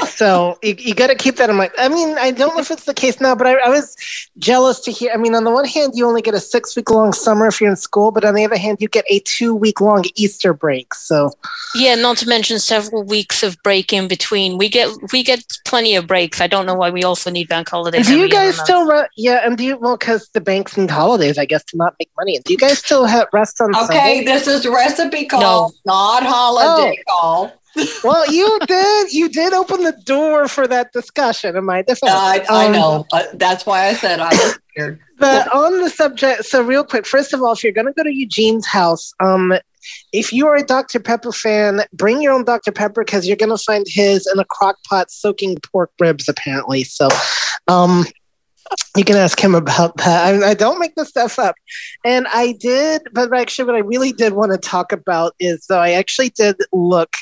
so 0.08 0.58
you, 0.62 0.76
you 0.78 0.96
got 0.96 1.08
to 1.08 1.16
keep 1.16 1.36
that 1.38 1.50
in 1.50 1.56
mind. 1.56 1.72
I 1.78 1.90
mean, 1.90 2.18
I 2.18 2.32
don't 2.32 2.56
know 2.56 2.62
if 2.62 2.72
it's 2.72 2.86
the 2.86 2.94
case 2.94 3.20
now, 3.20 3.36
but 3.36 3.48
I, 3.48 3.54
I 3.54 3.70
was 3.70 3.96
jealous 4.38 4.80
to 4.82 4.92
hear. 4.92 5.12
I 5.14 5.18
mean, 5.18 5.36
on 5.36 5.44
the 5.44 5.52
one 5.52 5.66
hand, 5.66 5.94
you 5.96 6.08
only 6.08 6.22
get 6.22 6.34
a 6.34 6.40
six 6.40 6.76
week 6.76 6.90
long 6.90 7.14
summer 7.14 7.48
if 7.48 7.60
you're 7.62 7.70
in 7.70 7.76
school, 7.76 8.12
but 8.12 8.26
on 8.26 8.36
the 8.36 8.46
other 8.46 8.58
hand, 8.58 8.78
you 8.82 8.88
get 8.88 9.06
a 9.10 9.20
two 9.20 9.56
week 9.56 9.82
long 9.82 10.04
Easter 10.16 10.54
break. 10.54 10.94
So 10.94 11.32
Yeah, 11.76 11.96
not 11.96 12.18
to 12.18 12.28
mention 12.28 12.60
several 12.60 13.04
weeks 13.04 13.44
of 13.44 13.62
break 13.64 13.94
in 13.94 14.08
between. 14.08 14.58
We 14.58 14.70
get 14.70 14.90
we 15.12 15.24
get 15.24 15.44
plenty 15.66 15.96
of 15.96 16.08
breaks. 16.08 16.42
I 16.42 16.48
don't 16.48 16.66
know 16.66 16.76
why 16.76 16.90
we 16.90 17.04
also 17.04 17.30
need 17.30 17.48
bank 17.48 17.70
holidays. 17.70 18.08
do 18.08 18.18
you 18.18 18.30
guys 18.30 18.58
still 18.58 18.86
run? 18.86 19.08
Yeah, 19.18 19.42
and 19.46 19.58
do 19.58 19.64
you 19.64 19.78
well 19.78 19.98
because 19.98 20.30
the 20.30 20.42
banks 20.42 20.78
need 20.78 20.92
holidays, 20.92 21.38
I 21.38 21.46
guess, 21.46 21.64
to 21.66 21.78
not 21.78 21.96
make 22.00 22.10
money. 22.18 22.40
Do 22.40 22.54
you 22.54 22.60
guys 22.60 22.80
still 22.80 23.06
have 23.06 23.28
rest 23.34 23.60
on 23.62 23.76
Okay, 23.76 23.86
Sunday? 23.86 24.24
this 24.26 24.48
is 24.48 24.68
recipe 24.68 25.26
call, 25.26 25.74
not 25.86 26.24
holiday 26.24 26.98
oh. 27.08 27.12
call. 27.12 27.61
Well, 28.04 28.32
you 28.32 28.60
did. 28.68 29.14
You 29.14 29.30
did 29.30 29.54
open 29.54 29.84
the 29.84 29.94
door 30.06 30.48
for 30.48 30.68
that 30.68 30.92
discussion. 30.94 31.56
Am 31.56 31.70
I 31.70 31.82
defense? 31.82 32.12
I, 32.14 32.46
I 32.50 32.66
Um, 32.68 32.72
know. 32.72 33.06
Uh, 33.12 33.24
that's 33.34 33.66
why 33.66 33.88
I 33.88 33.94
said 33.94 34.20
I 34.20 34.30
was 34.30 34.60
scared. 34.72 35.00
But 35.18 35.54
on 35.54 35.82
the 35.82 35.90
subject, 35.90 36.46
so 36.46 36.62
real 36.64 36.84
quick, 36.84 37.06
first 37.06 37.34
of 37.34 37.42
all, 37.42 37.54
if 37.54 37.64
you're 37.64 37.74
going 37.74 37.88
to 37.88 37.94
go 37.94 38.04
to 38.04 38.10
Eugene's 38.14 38.66
house, 38.66 39.14
um, 39.20 39.54
if 40.12 40.34
you 40.34 40.48
are 40.48 40.56
a 40.56 40.64
Dr. 40.64 41.00
Pepper 41.00 41.32
fan, 41.32 41.82
bring 41.94 42.22
your 42.22 42.34
own 42.34 42.44
Dr. 42.44 42.72
Pepper 42.72 43.04
because 43.04 43.28
you're 43.28 43.38
going 43.38 43.56
to 43.56 43.64
find 43.64 43.86
his 43.88 44.28
in 44.32 44.40
a 44.40 44.46
crock 44.46 44.78
pot 44.90 45.12
soaking 45.12 45.58
pork 45.72 45.92
ribs, 46.00 46.28
apparently. 46.28 46.84
So, 46.84 47.08
um, 47.68 48.06
you 48.96 49.04
can 49.04 49.18
ask 49.18 49.40
him 49.40 49.54
about 49.54 49.98
that. 49.98 50.44
I, 50.44 50.50
I 50.52 50.54
don't 50.54 50.80
make 50.80 50.96
this 50.96 51.10
stuff 51.10 51.38
up. 51.40 51.56
And 52.06 52.26
I 52.30 52.54
did, 52.54 53.02
but 53.12 53.34
actually, 53.36 53.66
what 53.66 53.76
I 53.76 53.80
really 53.80 54.12
did 54.14 54.34
want 54.34 54.52
to 54.54 54.58
talk 54.58 54.92
about 54.92 55.34
is 55.40 55.66
though 55.68 55.80
I 55.80 55.92
actually 55.92 56.30
did 56.30 56.56
look 56.72 57.16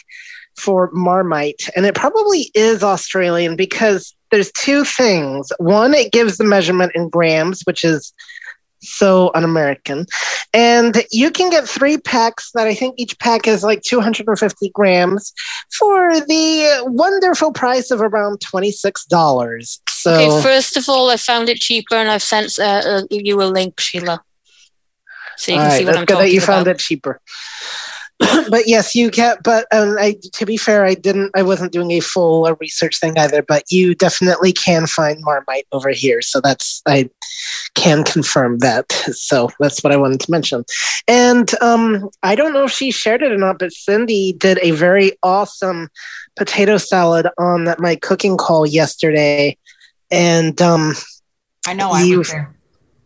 for 0.60 0.90
Marmite, 0.94 1.70
and 1.76 1.86
it 1.86 1.96
probably 1.96 2.52
is 2.54 2.84
Australian 2.84 3.56
because 3.56 4.16
there's 4.32 4.52
two 4.52 4.84
things. 4.84 5.52
One, 5.58 5.94
it 5.94 6.12
gives 6.12 6.38
the 6.38 6.44
measurement 6.44 6.92
in 6.96 7.10
grams, 7.10 7.62
which 7.64 7.84
is 7.84 8.14
so 8.82 9.32
un-American. 9.36 10.06
And 10.54 11.04
you 11.12 11.32
can 11.32 11.50
get 11.50 11.68
three 11.68 11.98
packs 11.98 12.52
that 12.54 12.66
I 12.68 12.74
think 12.74 12.96
each 12.98 13.18
pack 13.20 13.48
is 13.48 13.64
like 13.64 13.82
250 13.82 14.70
grams 14.74 15.34
for 15.78 16.14
the 16.22 16.84
wonderful 16.86 17.52
price 17.52 17.92
of 17.92 18.02
around 18.02 18.40
$26. 18.40 19.80
So 19.90 20.14
Okay, 20.14 20.42
first 20.42 20.78
of 20.78 20.88
all, 20.88 21.10
I 21.10 21.18
found 21.18 21.50
it 21.50 21.58
cheaper, 21.58 21.96
and 21.96 22.10
I've 22.10 22.24
sent 22.24 22.58
uh, 22.58 22.64
uh, 22.86 23.02
you 23.10 23.42
a 23.42 23.46
link, 23.46 23.80
Sheila, 23.80 24.22
so 25.38 25.52
you 25.52 25.58
can 25.58 25.66
All 25.66 25.78
see 25.78 25.86
what 25.86 25.98
I'm 25.98 26.06
good 26.06 26.14
talking 26.14 26.28
that 26.28 26.32
you 26.32 26.40
about. 26.40 26.48
found 26.48 26.68
it 26.68 26.80
cheaper. 26.80 27.20
but 28.50 28.68
yes, 28.68 28.96
you 28.96 29.10
get. 29.10 29.44
But 29.44 29.66
um, 29.72 29.96
I, 29.98 30.16
to 30.34 30.46
be 30.46 30.58
fair, 30.58 30.86
I 30.86 30.94
didn't. 30.94 31.32
I 31.36 31.42
wasn't 31.42 31.72
doing 31.72 31.92
a 31.92 32.00
full 32.02 32.46
uh, 32.46 32.56
research 32.60 33.00
thing 33.00 33.18
either. 33.18 33.42
But 33.42 33.64
you 33.72 33.96
definitely 33.96 34.52
can 34.52 34.88
find 34.88 35.20
Marmite 35.22 35.68
over 35.72 35.90
here. 35.90 36.22
So 36.22 36.42
that's 36.42 36.82
I 36.86 37.10
can 37.76 38.04
confirm 38.04 38.60
that. 38.60 38.86
So 39.30 39.50
that's 39.60 39.84
what 39.84 39.94
I 39.94 39.98
wanted 39.98 40.20
to 40.22 40.32
mention. 40.32 40.64
And 41.08 41.50
um, 41.62 42.10
I 42.24 42.36
don't 42.36 42.54
know 42.54 42.66
if 42.66 42.72
she 42.72 42.92
shared 42.92 43.22
it 43.22 43.32
or 43.32 43.38
not, 43.38 43.60
but 43.60 43.72
Cindy 43.72 44.34
did 44.34 44.60
a 44.62 44.72
very 44.72 45.14
awesome 45.24 45.90
potato 46.36 46.78
salad 46.78 47.28
on 47.38 47.66
that 47.66 47.80
my 47.80 47.96
cooking 47.96 48.38
call 48.38 48.66
yesterday. 48.66 49.58
And 50.12 50.62
um, 50.62 50.94
I 51.68 51.74
know 51.74 51.92
I 51.92 52.04
you- 52.04 52.20
was 52.20 52.32
there. 52.32 52.54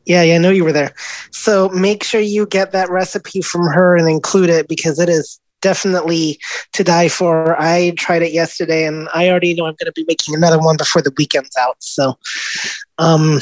Yeah, 0.05 0.21
yeah, 0.23 0.35
I 0.35 0.37
know 0.37 0.49
you 0.49 0.63
were 0.63 0.71
there. 0.71 0.93
So 1.31 1.69
make 1.69 2.03
sure 2.03 2.21
you 2.21 2.45
get 2.45 2.71
that 2.71 2.89
recipe 2.89 3.41
from 3.41 3.67
her 3.67 3.95
and 3.95 4.07
include 4.09 4.49
it 4.49 4.67
because 4.67 4.99
it 4.99 5.09
is 5.09 5.39
definitely 5.61 6.39
to 6.73 6.83
die 6.83 7.07
for. 7.07 7.59
I 7.59 7.91
tried 7.91 8.21
it 8.21 8.33
yesterday 8.33 8.85
and 8.85 9.07
I 9.13 9.29
already 9.29 9.53
know 9.53 9.65
I'm 9.65 9.75
going 9.79 9.85
to 9.85 9.93
be 9.93 10.05
making 10.07 10.35
another 10.35 10.59
one 10.59 10.77
before 10.77 11.01
the 11.01 11.13
weekend's 11.17 11.55
out. 11.57 11.77
So 11.79 12.17
um, 12.97 13.39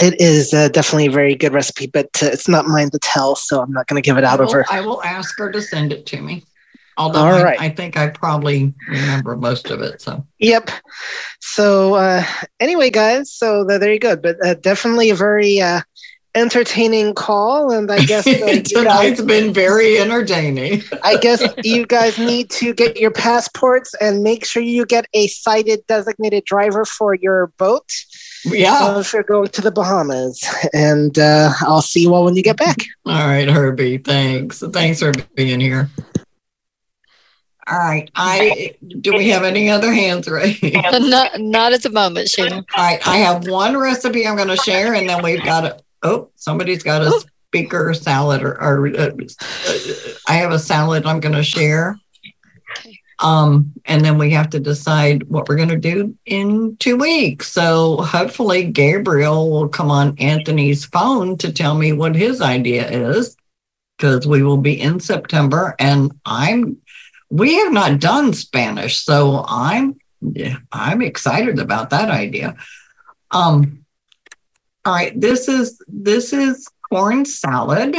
it 0.00 0.20
is 0.20 0.54
uh, 0.54 0.68
definitely 0.68 1.06
a 1.06 1.10
very 1.10 1.34
good 1.34 1.52
recipe, 1.52 1.86
but 1.86 2.08
uh, 2.22 2.26
it's 2.26 2.48
not 2.48 2.66
mine 2.66 2.90
to 2.90 2.98
tell. 3.00 3.36
So 3.36 3.60
I'm 3.60 3.72
not 3.72 3.86
going 3.86 4.00
to 4.00 4.06
give 4.06 4.16
it 4.16 4.24
out 4.24 4.40
I 4.40 4.44
of 4.44 4.52
her. 4.52 4.64
I 4.70 4.80
will 4.80 5.02
ask 5.02 5.36
her 5.38 5.50
to 5.50 5.60
send 5.60 5.92
it 5.92 6.06
to 6.06 6.22
me. 6.22 6.44
Although 7.00 7.20
All 7.20 7.32
I, 7.32 7.42
right. 7.42 7.60
I 7.60 7.70
think 7.70 7.96
I 7.96 8.08
probably 8.08 8.74
remember 8.86 9.34
most 9.34 9.70
of 9.70 9.80
it. 9.80 10.02
So 10.02 10.26
Yep. 10.38 10.70
So 11.40 11.94
uh, 11.94 12.22
anyway, 12.60 12.90
guys, 12.90 13.32
so 13.32 13.66
th- 13.66 13.80
there 13.80 13.90
you 13.90 13.98
go. 13.98 14.16
But 14.16 14.36
uh, 14.44 14.54
definitely 14.54 15.08
a 15.08 15.14
very 15.14 15.62
uh, 15.62 15.80
entertaining 16.34 17.14
call, 17.14 17.72
and 17.72 17.90
I 17.90 18.04
guess 18.04 18.26
uh, 18.26 18.30
you 18.30 18.36
guys- 18.56 18.70
tonight's 18.70 19.22
been 19.22 19.54
very 19.54 19.98
entertaining. 19.98 20.82
I 21.02 21.16
guess 21.16 21.42
you 21.64 21.86
guys 21.86 22.18
need 22.18 22.50
to 22.50 22.74
get 22.74 22.98
your 22.98 23.12
passports 23.12 23.94
and 23.94 24.22
make 24.22 24.44
sure 24.44 24.62
you 24.62 24.84
get 24.84 25.06
a 25.14 25.26
cited 25.28 25.86
designated 25.86 26.44
driver 26.44 26.84
for 26.84 27.14
your 27.14 27.46
boat. 27.56 27.90
Yeah. 28.44 28.72
uh, 28.74 29.00
if 29.00 29.12
you're 29.12 29.22
going 29.22 29.48
to 29.48 29.60
the 29.60 29.70
Bahamas, 29.70 30.42
and 30.74 31.18
uh, 31.18 31.52
I'll 31.60 31.82
see 31.82 32.02
you 32.02 32.14
all 32.14 32.24
when 32.24 32.36
you 32.36 32.42
get 32.42 32.56
back. 32.58 32.76
All 33.06 33.26
right, 33.26 33.48
Herbie. 33.48 33.98
Thanks. 33.98 34.62
Thanks 34.72 35.00
for 35.00 35.12
being 35.34 35.60
here. 35.60 35.88
All 37.70 37.78
right. 37.78 38.10
I 38.16 38.74
do 39.00 39.14
we 39.14 39.28
have 39.28 39.44
any 39.44 39.70
other 39.70 39.92
hands 39.92 40.28
raised? 40.28 40.62
not, 40.72 41.40
not 41.40 41.72
at 41.72 41.82
the 41.82 41.90
moment, 41.90 42.28
Sheila. 42.28 42.56
All 42.56 42.64
right. 42.76 43.06
I 43.06 43.18
have 43.18 43.46
one 43.46 43.76
recipe 43.76 44.26
I'm 44.26 44.36
going 44.36 44.48
to 44.48 44.56
share, 44.56 44.94
and 44.94 45.08
then 45.08 45.22
we've 45.22 45.44
got 45.44 45.64
a. 45.64 45.80
Oh, 46.02 46.30
somebody's 46.34 46.82
got 46.82 47.02
a 47.02 47.24
speaker 47.50 47.94
salad, 47.94 48.42
or, 48.42 48.60
or 48.60 48.88
uh, 48.88 49.10
uh, 49.10 49.72
I 50.26 50.34
have 50.34 50.50
a 50.50 50.58
salad 50.58 51.06
I'm 51.06 51.20
going 51.20 51.34
to 51.34 51.44
share. 51.44 51.96
Um, 53.20 53.72
and 53.84 54.02
then 54.04 54.16
we 54.16 54.30
have 54.30 54.48
to 54.50 54.60
decide 54.60 55.24
what 55.24 55.48
we're 55.48 55.56
going 55.56 55.68
to 55.68 55.76
do 55.76 56.16
in 56.24 56.76
two 56.78 56.96
weeks. 56.96 57.52
So 57.52 57.98
hopefully 57.98 58.64
Gabriel 58.64 59.50
will 59.50 59.68
come 59.68 59.90
on 59.90 60.16
Anthony's 60.18 60.86
phone 60.86 61.36
to 61.38 61.52
tell 61.52 61.74
me 61.74 61.92
what 61.92 62.16
his 62.16 62.40
idea 62.40 62.88
is, 62.88 63.36
because 63.98 64.26
we 64.26 64.42
will 64.42 64.56
be 64.56 64.80
in 64.80 64.98
September, 65.00 65.76
and 65.78 66.12
I'm. 66.24 66.78
We 67.30 67.54
have 67.56 67.72
not 67.72 68.00
done 68.00 68.32
Spanish, 68.32 69.02
so 69.04 69.44
I'm 69.46 69.98
I'm 70.72 71.00
excited 71.00 71.58
about 71.58 71.90
that 71.90 72.10
idea. 72.10 72.56
Um, 73.30 73.84
all 74.84 74.92
right, 74.92 75.18
this 75.18 75.48
is 75.48 75.80
this 75.88 76.32
is 76.32 76.68
corn 76.90 77.24
salad, 77.24 77.96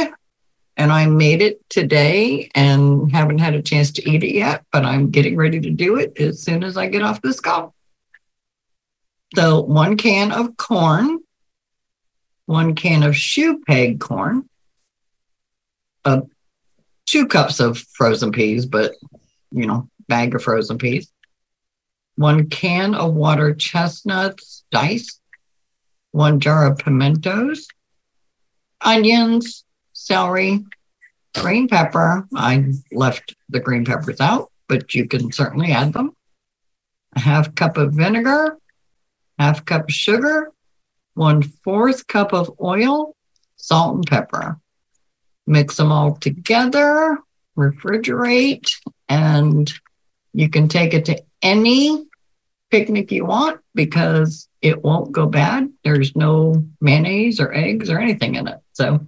and 0.76 0.92
I 0.92 1.06
made 1.06 1.42
it 1.42 1.68
today 1.70 2.50
and 2.54 3.10
haven't 3.10 3.38
had 3.38 3.54
a 3.54 3.62
chance 3.62 3.90
to 3.92 4.10
eat 4.10 4.22
it 4.22 4.34
yet, 4.34 4.64
but 4.70 4.84
I'm 4.84 5.10
getting 5.10 5.36
ready 5.36 5.60
to 5.60 5.70
do 5.70 5.96
it 5.96 6.18
as 6.20 6.42
soon 6.42 6.62
as 6.62 6.76
I 6.76 6.88
get 6.88 7.02
off 7.02 7.22
this 7.22 7.40
call. 7.40 7.74
So 9.34 9.62
one 9.62 9.96
can 9.96 10.30
of 10.30 10.56
corn, 10.58 11.20
one 12.46 12.74
can 12.74 13.02
of 13.02 13.16
shoe 13.16 13.62
peg 13.66 13.98
corn, 13.98 14.48
uh, 16.04 16.22
two 17.06 17.26
cups 17.26 17.60
of 17.60 17.78
frozen 17.78 18.32
peas, 18.32 18.66
but 18.66 18.92
you 19.52 19.66
know, 19.66 19.88
bag 20.08 20.34
of 20.34 20.42
frozen 20.42 20.78
peas, 20.78 21.10
one 22.16 22.48
can 22.48 22.94
of 22.94 23.14
water 23.14 23.54
chestnuts 23.54 24.64
diced, 24.70 25.20
one 26.10 26.40
jar 26.40 26.66
of 26.66 26.78
pimentos, 26.78 27.66
onions, 28.80 29.64
celery, 29.92 30.64
green 31.34 31.68
pepper. 31.68 32.26
I 32.34 32.72
left 32.92 33.34
the 33.48 33.60
green 33.60 33.84
peppers 33.84 34.20
out, 34.20 34.50
but 34.68 34.94
you 34.94 35.06
can 35.08 35.32
certainly 35.32 35.72
add 35.72 35.92
them. 35.92 36.14
A 37.14 37.20
half 37.20 37.54
cup 37.54 37.76
of 37.76 37.94
vinegar, 37.94 38.58
half 39.38 39.64
cup 39.64 39.84
of 39.88 39.94
sugar, 39.94 40.50
one 41.14 41.42
fourth 41.42 42.06
cup 42.06 42.32
of 42.32 42.50
oil, 42.60 43.14
salt 43.56 43.96
and 43.96 44.06
pepper. 44.06 44.58
Mix 45.46 45.76
them 45.76 45.92
all 45.92 46.16
together, 46.16 47.18
refrigerate, 47.56 48.70
and 49.12 49.72
You 50.32 50.48
can 50.48 50.68
take 50.68 50.94
it 50.94 51.04
to 51.06 51.22
any 51.42 52.06
picnic 52.70 53.12
you 53.12 53.26
want 53.26 53.60
because 53.74 54.48
it 54.62 54.82
won't 54.82 55.12
go 55.12 55.26
bad. 55.26 55.70
There's 55.84 56.16
no 56.16 56.64
mayonnaise 56.80 57.38
or 57.38 57.52
eggs 57.52 57.90
or 57.90 57.98
anything 57.98 58.36
in 58.36 58.48
it. 58.48 58.58
So, 58.72 59.06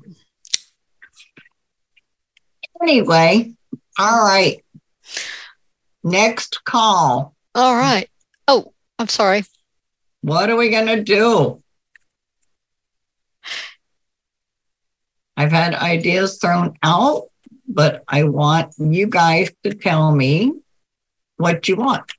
anyway, 2.83 3.55
all 3.99 4.25
right. 4.25 4.63
Next 6.03 6.63
call. 6.65 7.35
All 7.55 7.75
right. 7.75 8.11
Oh, 8.47 8.75
I'm 8.99 9.09
sorry. 9.09 9.45
What 10.21 10.51
are 10.51 10.57
we 10.57 10.69
going 10.69 10.87
to 10.87 11.03
do? 11.03 11.63
I've 15.37 15.53
had 15.53 15.75
ideas 15.75 16.39
thrown 16.39 16.77
out, 16.83 17.25
but 17.67 18.05
I 18.09 18.25
want 18.25 18.75
you 18.79 19.07
guys 19.07 19.51
to 19.63 19.75
tell 19.75 20.15
me 20.15 20.53
what 21.37 21.69
you 21.69 21.77
want. 21.77 22.13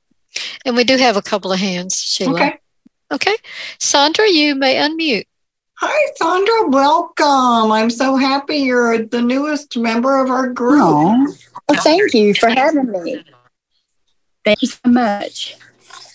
And 0.64 0.76
we 0.76 0.84
do 0.84 0.96
have 0.96 1.16
a 1.16 1.22
couple 1.22 1.52
of 1.52 1.58
hands, 1.58 2.00
Sheila. 2.02 2.34
Okay. 2.34 2.58
Okay. 3.12 3.36
Sandra, 3.78 4.28
you 4.28 4.54
may 4.54 4.76
unmute. 4.76 5.26
Hi, 5.78 6.12
Sandra. 6.16 6.68
Welcome. 6.68 7.70
I'm 7.70 7.90
so 7.90 8.16
happy 8.16 8.56
you're 8.56 8.98
the 8.98 9.22
newest 9.22 9.76
member 9.76 10.18
of 10.18 10.30
our 10.30 10.48
group. 10.48 10.82
Aw. 10.82 11.26
Well, 11.68 11.82
thank 11.82 12.14
you 12.14 12.34
for 12.34 12.48
having 12.48 12.90
me. 12.90 13.24
Thank 14.44 14.62
you 14.62 14.68
so 14.68 14.88
much. 14.88 15.56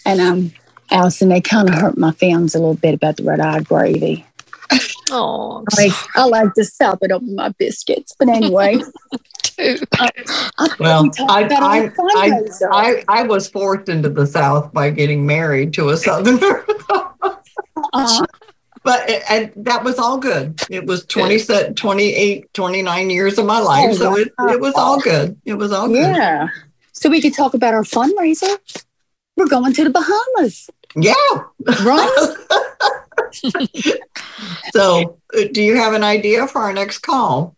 And 0.05 0.19
um, 0.19 0.51
Allison, 0.89 1.29
they 1.29 1.41
kind 1.41 1.69
of 1.69 1.75
hurt 1.75 1.97
my 1.97 2.11
feelings 2.11 2.55
a 2.55 2.59
little 2.59 2.73
bit 2.73 2.93
about 2.93 3.17
the 3.17 3.23
red-eyed 3.23 3.67
gravy. 3.67 4.25
Oh, 5.13 5.65
Like 5.77 5.91
I 6.15 6.23
like 6.25 6.53
to 6.53 6.63
sop 6.63 6.99
it 7.01 7.11
over 7.11 7.25
my 7.25 7.49
biscuits, 7.49 8.15
but 8.17 8.29
anyway. 8.29 8.81
Uh, 9.59 9.75
I, 9.93 10.09
I 10.57 10.69
Well, 10.79 11.11
I, 11.29 11.43
I, 11.43 11.91
I. 12.15 12.41
I, 12.71 13.03
I 13.07 13.23
was 13.23 13.47
forced 13.47 13.89
into 13.89 14.09
the 14.09 14.25
South 14.25 14.73
by 14.73 14.89
getting 14.89 15.25
married 15.25 15.73
to 15.73 15.89
a 15.89 15.97
Southerner. 15.97 16.65
Uh-uh. 16.89 18.25
But 18.83 19.07
it, 19.09 19.23
and 19.29 19.51
that 19.57 19.83
was 19.83 19.99
all 19.99 20.17
good. 20.17 20.59
It 20.69 20.87
was 20.87 21.05
20, 21.05 21.37
se- 21.37 21.73
28, 21.73 22.51
29 22.53 23.09
years 23.11 23.37
of 23.37 23.45
my 23.45 23.59
oh, 23.59 23.63
life. 23.63 23.89
Oh, 23.91 23.93
So 23.93 24.17
it, 24.17 24.33
it 24.49 24.59
was 24.59 24.73
all 24.75 24.99
good. 24.99 25.39
It 25.45 25.53
was 25.53 25.71
all 25.71 25.87
good. 25.87 26.15
Yeah. 26.15 26.47
So 26.93 27.09
we 27.09 27.21
could 27.21 27.35
talk 27.35 27.53
about 27.53 27.75
our 27.75 27.83
fundraiser. 27.83 28.57
We're 29.37 29.47
going 29.47 29.73
to 29.73 29.83
the 29.83 29.91
Bahamas. 29.91 30.69
Yeah. 30.95 31.13
Right? 31.83 32.35
So 34.73 35.19
uh, 35.37 35.41
do 35.51 35.61
you 35.61 35.75
have 35.77 35.93
an 35.93 36.03
idea 36.03 36.47
for 36.47 36.61
our 36.61 36.73
next 36.73 36.99
call? 36.99 37.55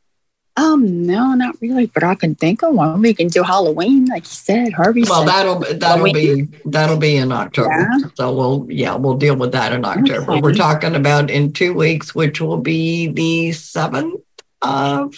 Um, 0.56 1.06
no, 1.08 1.34
not 1.34 1.56
really, 1.62 1.88
but 1.88 2.04
I 2.04 2.14
can 2.14 2.36
think 2.36 2.62
of 2.64 2.76
one. 2.76 3.02
We 3.02 3.16
can 3.16 3.28
do 3.28 3.42
Halloween, 3.42 4.06
like 4.06 4.24
you 4.24 4.30
said. 4.30 4.74
Herbie 4.74 5.04
Well, 5.04 5.22
said. 5.22 5.28
that'll 5.30 5.60
that'll 5.80 6.14
be 6.14 6.48
that'll 6.66 6.98
be 6.98 7.16
in 7.18 7.32
October. 7.32 7.90
Yeah. 7.92 8.08
So 8.16 8.36
we'll 8.36 8.68
yeah 8.70 8.94
we'll 8.96 9.18
deal 9.18 9.36
with 9.36 9.52
that 9.54 9.74
in 9.74 9.84
October. 9.84 10.32
Okay. 10.32 10.42
We're 10.42 10.54
talking 10.54 10.94
about 10.96 11.32
in 11.32 11.54
two 11.54 11.74
weeks, 11.74 12.14
which 12.14 12.40
will 12.40 12.58
be 12.58 13.08
the 13.08 13.52
seventh 13.54 14.22
of 14.62 15.16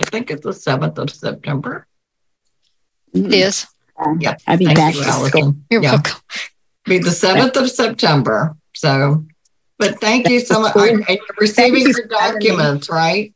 I 0.00 0.04
think 0.04 0.30
it's 0.30 0.42
the 0.44 0.54
seventh 0.54 0.96
of 0.98 1.10
September. 1.10 1.86
It 3.12 3.32
is. 3.34 3.66
Yeah, 4.20 4.36
I'll 4.46 4.56
be 4.56 4.66
Thank 4.66 4.78
back 4.78 4.94
you, 4.94 5.02
to 5.02 5.08
Allison. 5.08 5.28
school. 5.30 5.56
You're 5.70 5.82
Yeah. 5.82 5.92
welcome. 5.92 6.16
Be 6.84 6.98
the 6.98 7.10
seventh 7.10 7.56
of 7.56 7.70
September. 7.70 8.56
So, 8.74 9.24
but 9.78 10.00
thank 10.00 10.28
you 10.28 10.40
so 10.40 10.60
much. 10.60 10.72
Cool. 10.72 10.82
Are- 10.82 10.88
you're 10.88 11.18
receiving 11.38 11.80
you 11.82 11.88
your 11.88 11.94
for 11.94 12.02
me. 12.02 12.08
documents, 12.48 12.90
right? 12.90 13.34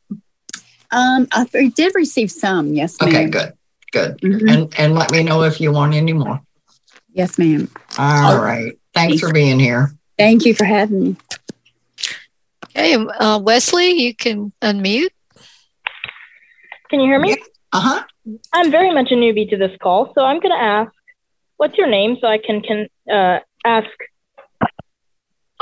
Um, 0.91 1.27
I 1.33 1.47
I 1.55 1.69
did 1.69 1.93
receive 1.95 2.31
some. 2.31 2.73
Yes, 2.75 3.01
ma'am. 3.01 3.09
Okay, 3.09 3.27
good, 3.29 3.53
good. 3.93 4.19
Mhm. 4.21 4.51
And 4.53 4.75
and 4.79 4.95
let 4.95 5.11
me 5.11 5.23
know 5.23 5.43
if 5.43 5.61
you 5.61 5.73
want 5.73 5.95
any 5.95 6.13
more. 6.13 6.41
Yes, 7.15 7.39
ma'am. 7.39 7.69
All 7.99 8.39
right. 8.39 8.73
Thanks 8.95 9.21
for 9.21 9.33
being 9.33 9.59
here. 9.59 9.93
Thank 10.19 10.45
you 10.45 10.55
for 10.55 10.65
having 10.65 11.03
me. 11.03 11.17
Okay, 12.77 12.95
uh, 12.95 13.39
Wesley, 13.39 13.91
you 13.93 14.15
can 14.15 14.53
unmute. 14.63 15.11
Can 16.91 17.01
you 17.01 17.07
hear 17.07 17.19
me? 17.19 17.37
Uh 17.73 17.81
huh. 17.81 18.03
I'm 18.53 18.71
very 18.71 18.93
much 18.93 19.11
a 19.11 19.15
newbie 19.15 19.49
to 19.51 19.57
this 19.57 19.77
call, 19.83 20.13
so 20.15 20.25
I'm 20.25 20.39
going 20.41 20.53
to 20.53 20.63
ask, 20.63 20.93
what's 21.57 21.77
your 21.77 21.89
name 21.89 22.17
so 22.21 22.29
I 22.29 22.39
can 22.39 22.61
can 22.61 22.89
uh, 23.11 23.41
ask. 23.65 23.89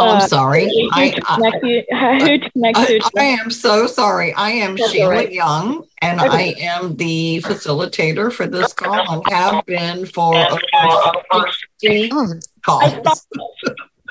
Oh, 0.01 0.09
I'm 0.11 0.17
uh, 0.17 0.21
sorry. 0.21 0.65
Who 0.65 0.89
I- 0.93 1.15
I- 1.25 1.61
you? 1.63 1.85
Who 1.91 2.39
to 2.39 2.51
connect 2.51 2.79
I, 2.79 3.01
I 3.19 3.25
am 3.25 3.51
so 3.51 3.87
sorry. 3.87 4.33
I 4.35 4.51
am 4.51 4.77
That's 4.77 4.91
Sheila 4.93 5.11
right. 5.11 5.33
Young, 5.33 5.87
and 6.01 6.21
I 6.21 6.55
am 6.59 6.97
the 6.97 7.41
facilitator 7.45 8.33
for 8.33 8.47
this 8.47 8.73
call 8.73 9.13
and 9.13 9.33
have 9.33 9.65
been 9.67 10.07
for 10.07 10.35
over 10.37 11.51
60 11.81 12.11
Oh, 12.13 12.79
I 12.79 12.91
thought, 12.91 13.21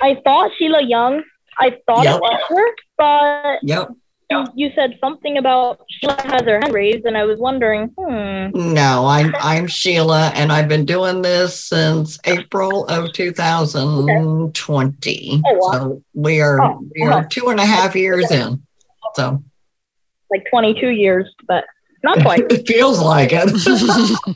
I 0.02 0.16
thought 0.24 0.52
Sheila 0.58 0.82
Young. 0.84 1.24
I 1.60 1.78
thought 1.86 2.04
Yep. 2.06 2.16
it 2.16 2.22
was 2.22 2.42
her, 2.50 2.76
but 2.98 3.60
Yep. 3.64 3.90
You, 4.30 4.46
you 4.56 4.72
said 4.76 4.98
something 5.02 5.38
about 5.38 5.86
Sheila 5.90 6.22
has 6.26 6.42
her 6.44 6.60
hand 6.60 6.74
raised, 6.74 7.06
and 7.06 7.18
I 7.18 7.24
was 7.26 7.40
wondering, 7.40 7.88
hmm. 7.98 8.74
No, 8.74 9.06
I'm 9.08 9.34
I'm 9.40 9.68
Sheila, 9.68 10.32
and 10.36 10.52
I've 10.52 10.68
been 10.68 10.86
doing 10.86 11.22
this 11.22 11.64
since 11.66 12.20
April 12.26 12.86
of 12.86 13.14
2020. 13.14 15.42
Oh, 15.46 15.54
wow. 15.54 15.72
So 15.72 16.04
we 16.14 16.42
are 16.42 16.62
Oh, 16.62 16.84
we 16.96 17.04
are 17.08 17.26
two 17.28 17.48
and 17.50 17.60
a 17.60 17.66
half 17.66 17.96
years 17.96 18.30
in. 18.32 18.62
So 19.16 19.44
like 20.30 20.46
22 20.52 20.90
years, 20.90 21.34
but 21.48 21.66
not 22.04 22.20
quite. 22.22 22.46
it 22.52 22.68
feels 22.68 23.00
like 23.02 23.30
it. 23.34 23.50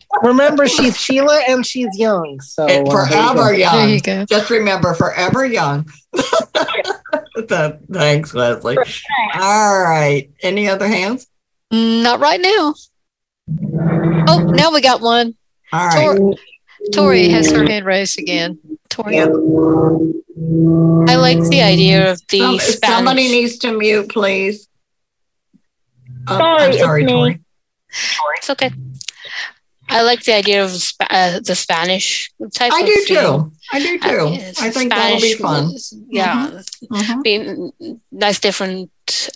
Remember, 0.23 0.67
she's 0.67 0.97
Sheila 0.99 1.41
and 1.47 1.65
she's 1.65 1.87
young. 1.97 2.39
So 2.41 2.65
And 2.67 2.87
uh, 2.87 2.91
forever 2.91 3.43
There 3.45 3.53
young. 3.53 3.89
you 3.89 4.01
go. 4.01 4.25
Just 4.25 4.49
remember, 4.49 4.93
forever 4.93 5.45
young. 5.45 5.87
Thanks, 7.47 8.33
Leslie. 8.33 8.77
All 9.35 9.81
right. 9.81 10.29
Any 10.41 10.67
other 10.69 10.87
hands? 10.87 11.27
Not 11.71 12.19
right 12.19 12.39
now. 12.41 12.73
Oh, 14.27 14.39
now 14.53 14.71
we 14.71 14.81
got 14.81 15.01
one. 15.01 15.35
All 15.71 15.87
right. 15.87 16.17
Tor- 16.17 16.35
Tori 16.91 17.29
has 17.29 17.49
her 17.51 17.63
hand 17.65 17.85
raised 17.85 18.19
again. 18.19 18.59
Tori, 18.89 19.15
Yeah. 19.15 19.25
I 19.25 21.15
like 21.15 21.39
the 21.49 21.61
idea 21.61 22.11
of 22.11 22.21
the 22.29 22.39
Some- 22.39 22.59
Spanish. 22.59 22.79
somebody 22.97 23.27
needs 23.29 23.57
to 23.59 23.71
mute, 23.77 24.09
please. 24.09 24.67
Oh, 26.27 26.37
Sorry, 26.37 26.63
I'm 26.63 26.71
it's 26.71 26.79
sorry, 26.79 27.03
me. 27.05 27.11
Tori. 27.11 27.39
It's 28.37 28.49
okay. 28.49 28.71
I 29.89 30.01
like 30.01 30.23
the 30.23 30.33
idea 30.33 30.63
of 30.63 30.71
Sp- 30.71 31.05
uh, 31.09 31.39
the 31.41 31.55
Spanish 31.55 32.31
type. 32.53 32.71
I 32.73 32.81
of 32.81 32.85
do 32.87 32.95
thing. 33.01 33.17
too. 33.17 33.51
I 33.73 33.79
do 33.79 33.99
Uh, 34.01 34.07
too. 34.09 34.33
yes, 34.33 34.61
I 34.61 34.69
think 34.71 34.91
that'll 34.91 35.19
be 35.19 35.33
fun. 35.35 35.71
was- 35.73 35.93
Yeah, 36.09 36.61
Mhm. 36.91 37.23
being 37.23 37.71
nice 38.11 38.39
different 38.39 38.89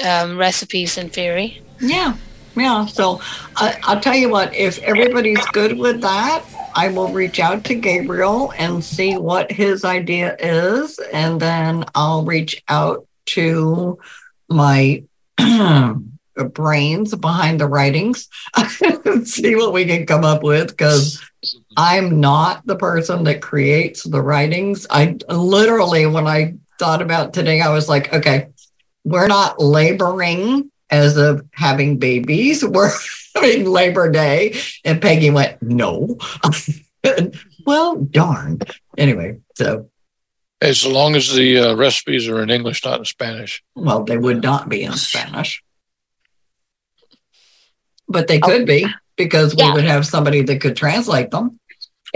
um, 0.03 0.37
recipes 0.37 0.97
in 0.97 1.09
theory. 1.09 1.61
Yeah, 1.81 2.15
yeah. 2.55 2.85
So 2.85 3.19
I, 3.57 3.77
I'll 3.83 3.99
tell 3.99 4.15
you 4.15 4.29
what, 4.29 4.55
if 4.55 4.79
everybody's 4.79 5.45
good 5.51 5.77
with 5.77 6.01
that, 6.01 6.43
I 6.73 6.87
will 6.89 7.09
reach 7.09 7.39
out 7.39 7.63
to 7.65 7.75
Gabriel 7.75 8.53
and 8.57 8.83
see 8.83 9.17
what 9.17 9.51
his 9.51 9.83
idea 9.83 10.35
is. 10.39 10.97
And 11.13 11.39
then 11.39 11.83
I'll 11.93 12.23
reach 12.23 12.63
out 12.69 13.05
to 13.35 13.97
my 14.49 15.03
brains 16.45 17.13
behind 17.15 17.59
the 17.59 17.67
writings 17.67 18.27
and 19.05 19.27
see 19.27 19.55
what 19.55 19.73
we 19.73 19.85
can 19.85 20.05
come 20.05 20.23
up 20.23 20.43
with 20.43 20.69
because 20.69 21.21
I'm 21.75 22.19
not 22.19 22.65
the 22.65 22.75
person 22.75 23.23
that 23.25 23.41
creates 23.41 24.03
the 24.03 24.21
writings. 24.21 24.87
I 24.89 25.17
literally, 25.29 26.05
when 26.05 26.27
I 26.27 26.55
thought 26.79 27.01
about 27.01 27.33
today, 27.33 27.61
I 27.61 27.69
was 27.69 27.87
like, 27.87 28.13
okay, 28.13 28.49
we're 29.03 29.27
not 29.27 29.59
laboring 29.61 30.71
as 30.89 31.17
of 31.17 31.45
having 31.53 31.97
babies. 31.97 32.63
We're 32.65 32.91
having 33.35 33.65
Labor 33.65 34.09
Day. 34.09 34.57
And 34.83 35.01
Peggy 35.01 35.29
went, 35.29 35.61
no. 35.61 36.17
well, 37.65 37.95
darn. 37.95 38.59
Anyway, 38.97 39.39
so, 39.55 39.89
As 40.61 40.85
long 40.85 41.15
as 41.15 41.33
the 41.33 41.59
uh, 41.59 41.75
recipes 41.75 42.27
are 42.27 42.41
in 42.41 42.49
English, 42.49 42.83
not 42.83 42.99
in 42.99 43.05
Spanish. 43.05 43.63
well, 43.75 44.03
they 44.03 44.17
would 44.17 44.41
not 44.41 44.69
be 44.69 44.83
in 44.83 44.93
Spanish. 44.93 45.61
But 48.07 48.27
they 48.27 48.39
could 48.39 48.65
be 48.65 48.87
because 49.15 49.55
we 49.55 49.63
Yeah. 49.63 49.73
would 49.73 49.83
have 49.83 50.05
somebody 50.05 50.41
that 50.43 50.61
could 50.61 50.75
translate 50.77 51.31
them. 51.31 51.59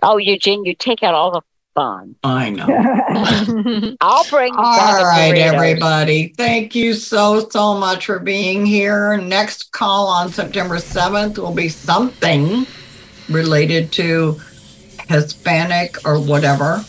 Oh, 0.03 0.17
Eugene, 0.17 0.63
you 0.65 0.73
take 0.75 1.03
out 1.03 1.13
all 1.13 1.31
the 1.31 1.41
fun. 1.75 2.15
I 2.23 2.49
know. 2.49 2.65
I'll 4.01 4.23
bring. 4.29 4.53
All 4.55 4.77
bag 4.77 5.01
of 5.01 5.07
right, 5.07 5.33
Doritos. 5.35 5.53
everybody. 5.53 6.33
Thank 6.37 6.75
you 6.75 6.93
so, 6.93 7.47
so 7.49 7.77
much 7.77 8.05
for 8.05 8.19
being 8.19 8.65
here. 8.65 9.17
Next 9.17 9.71
call 9.71 10.07
on 10.07 10.31
September 10.31 10.77
7th 10.77 11.37
will 11.37 11.53
be 11.53 11.69
something 11.69 12.65
related 13.29 13.91
to 13.93 14.39
Hispanic 15.09 15.97
or 16.05 16.19
whatever 16.19 16.79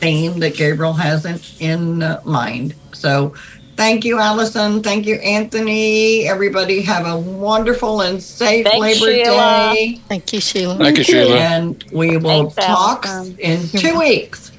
theme 0.00 0.38
that 0.40 0.54
Gabriel 0.54 0.92
has 0.92 1.24
in, 1.24 1.40
in 1.58 2.02
uh, 2.02 2.20
mind. 2.24 2.74
So 2.92 3.34
Thank 3.76 4.04
you, 4.04 4.18
Allison. 4.18 4.82
Thank 4.82 5.06
you, 5.06 5.16
Anthony. 5.16 6.28
Everybody 6.28 6.82
have 6.82 7.06
a 7.06 7.18
wonderful 7.18 8.02
and 8.02 8.22
safe 8.22 8.66
Thanks, 8.66 9.00
Labor 9.00 9.12
Sheila. 9.14 9.72
Day. 9.74 10.00
Thank 10.08 10.32
you, 10.32 10.40
Sheila. 10.40 10.76
Thank 10.76 10.98
you, 10.98 11.04
Sheila. 11.04 11.36
And 11.36 11.82
we 11.90 12.16
will 12.18 12.50
Thanks, 12.50 12.54
talk 12.54 13.06
Allison. 13.06 13.38
in 13.38 13.66
two 13.68 13.98
weeks. 13.98 14.51